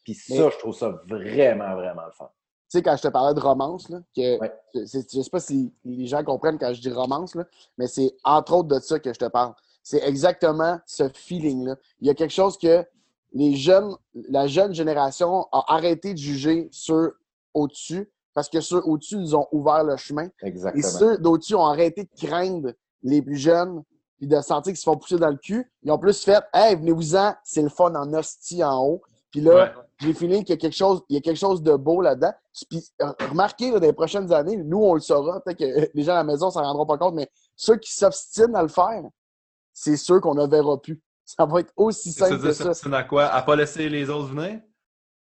[0.05, 2.31] Puis ça, je trouve ça vraiment, vraiment le fun.
[2.71, 4.39] Tu sais, quand je te parlais de romance, là, que,
[4.75, 4.81] je
[5.19, 7.45] ne sais pas si les gens comprennent quand je dis romance, là,
[7.77, 9.55] mais c'est entre autres de ça que je te parle.
[9.83, 11.77] C'est exactement ce feeling-là.
[12.01, 12.87] Il y a quelque chose que
[13.33, 17.17] les jeunes, la jeune génération a arrêté de juger ceux
[17.55, 20.29] au-dessus parce que ceux au-dessus nous ont ouvert le chemin.
[20.43, 20.79] Exactement.
[20.79, 23.83] Et ceux d'au-dessus ont arrêté de craindre les plus jeunes
[24.19, 25.71] puis de sentir qu'ils se font pousser dans le cul.
[25.83, 29.03] Ils ont plus fait Hey, venez-vous-en, c'est le fun en hostie en haut.
[29.31, 31.75] Puis là, j'ai fini qu'il y a quelque chose, il y a quelque chose de
[31.77, 32.33] beau là-dedans.
[32.69, 36.13] Puis euh, remarquez, dans les prochaines années, nous, on le saura, peut-être que les gens
[36.13, 39.03] à la maison ne s'en rendront pas compte, mais ceux qui s'obstinent à le faire,
[39.73, 41.01] c'est ceux qu'on ne verra plus.
[41.25, 42.73] Ça va être aussi simple que ça.
[42.93, 43.27] à quoi?
[43.27, 44.61] À pas laisser les autres venir?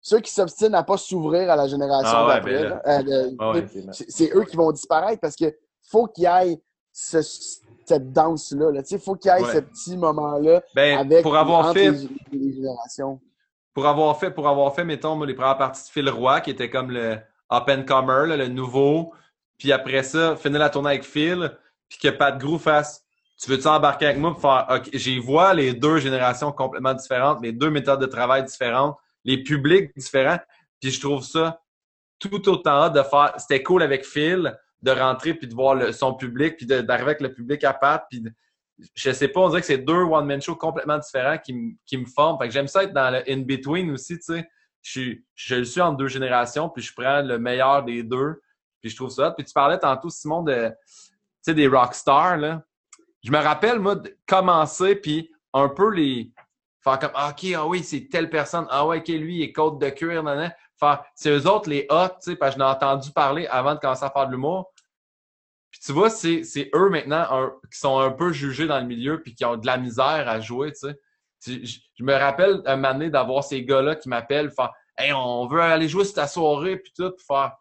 [0.08, 3.54] Ceux qui s'obstinent à pas s'ouvrir à la génération ah d'après, euh, ah
[3.92, 5.46] c'est eux qui vont disparaître parce que
[5.90, 6.62] faut qu'il y ait
[6.92, 8.84] ce, cette danse-là.
[8.88, 11.90] Il faut qu'il y ait ce petit moment-là ben, avec pour avoir fait,
[12.32, 13.20] les, générations.
[13.74, 16.70] Pour avoir fait, pour avoir fait, mettons, les premières parties de Phil Roy, qui était
[16.70, 17.14] comme le
[17.52, 19.12] up and comer, le nouveau.
[19.58, 21.58] Puis après ça, finir la tournée avec Phil,
[21.90, 23.04] puis que Pat Grou fasse
[23.42, 27.42] Tu veux-tu embarquer avec moi pour faire OK, j'y vois les deux générations complètement différentes,
[27.42, 30.40] les deux méthodes de travail différentes, les publics différents.
[30.80, 31.62] Puis je trouve ça
[32.20, 33.34] tout autant de faire.
[33.38, 37.34] C'était cool avec Phil de rentrer puis de voir son public puis d'arriver avec le
[37.34, 38.24] public à part puis
[38.94, 42.38] je sais pas, on dirait que c'est deux one-man shows complètement différents qui, me forment.
[42.40, 44.50] Fait que j'aime ça être dans le in-between aussi, tu sais.
[44.82, 48.42] Je, je le suis entre deux générations, puis je prends le meilleur des deux,
[48.82, 49.32] Puis je trouve ça.
[49.32, 51.06] Puis tu parlais tantôt, Simon, de, tu
[51.42, 52.64] sais, des rockstars, là.
[53.24, 56.32] Je me rappelle, moi, de commencer, puis un peu les,
[56.86, 58.68] faire comme, ah, OK, ah oui, c'est telle personne.
[58.70, 61.88] Ah ouais, OK, lui, il est côte de cuir, nan, Faire, c'est eux autres, les
[61.90, 64.32] hot, tu sais, parce que je n'ai entendu parler avant de commencer à faire de
[64.34, 64.74] l'humour.
[65.72, 69.22] Puis tu vois, c'est, c'est eux maintenant qui sont un peu jugés dans le milieu
[69.22, 71.00] puis qui ont de la misère à jouer, tu sais.
[71.98, 75.62] Je, me rappelle un moment donné d'avoir ces gars-là qui m'appellent, faire Hey, on veut
[75.62, 77.58] aller jouer cette soirée, puis tout, puis faire.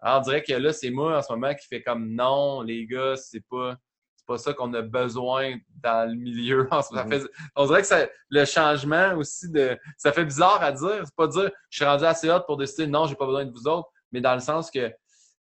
[0.00, 2.86] Alors, on dirait que là, c'est moi en ce moment qui fait comme non, les
[2.86, 3.76] gars, c'est pas,
[4.24, 6.68] c'est pas ça qu'on a besoin dans le milieu.
[6.74, 7.28] Mm-hmm.
[7.56, 9.78] on dirait que le changement aussi de.
[9.96, 11.02] Ça fait bizarre à dire.
[11.04, 13.50] C'est pas dire je suis rendu assez hot pour décider non, j'ai pas besoin de
[13.50, 14.92] vous autres, mais dans le sens que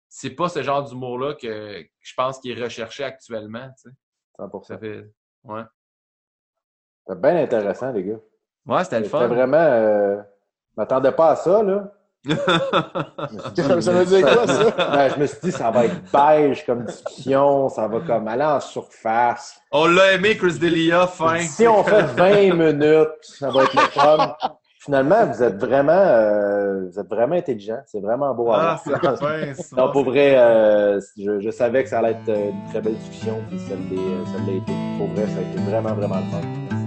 [0.09, 3.69] c'est pas ce genre d'humour-là que, je pense qu'il est recherché actuellement.
[3.81, 3.95] Tu sais.
[4.39, 4.63] 100%.
[4.65, 5.09] Ça fait.
[5.43, 5.63] Ouais.
[7.07, 8.19] C'est bien intéressant, les gars.
[8.65, 9.21] Ouais, c'était le fun.
[9.21, 9.57] C'était vraiment.
[9.57, 10.17] Euh...
[10.17, 11.91] Je m'attendais pas à ça, là.
[12.30, 14.72] Ça veut dire quoi, ça?
[14.91, 18.43] Ben, je me suis dit, ça va être beige comme discussion, ça va comme aller
[18.43, 19.60] en surface.
[19.72, 21.39] On l'a aimé, Chris Delia, fin.
[21.39, 24.35] Si on fait 20 minutes, ça va être le fun.
[24.80, 27.77] Finalement, vous êtes vraiment, euh, vous êtes vraiment intelligent.
[27.85, 29.19] C'est vraiment beau à ah, voir.
[29.77, 33.39] non, pour vrai, euh, je, je, savais que ça allait être une très belle discussion,
[33.48, 34.73] puis ça l'a été.
[34.98, 36.80] Pour vrai, ça a été vraiment, vraiment le fun.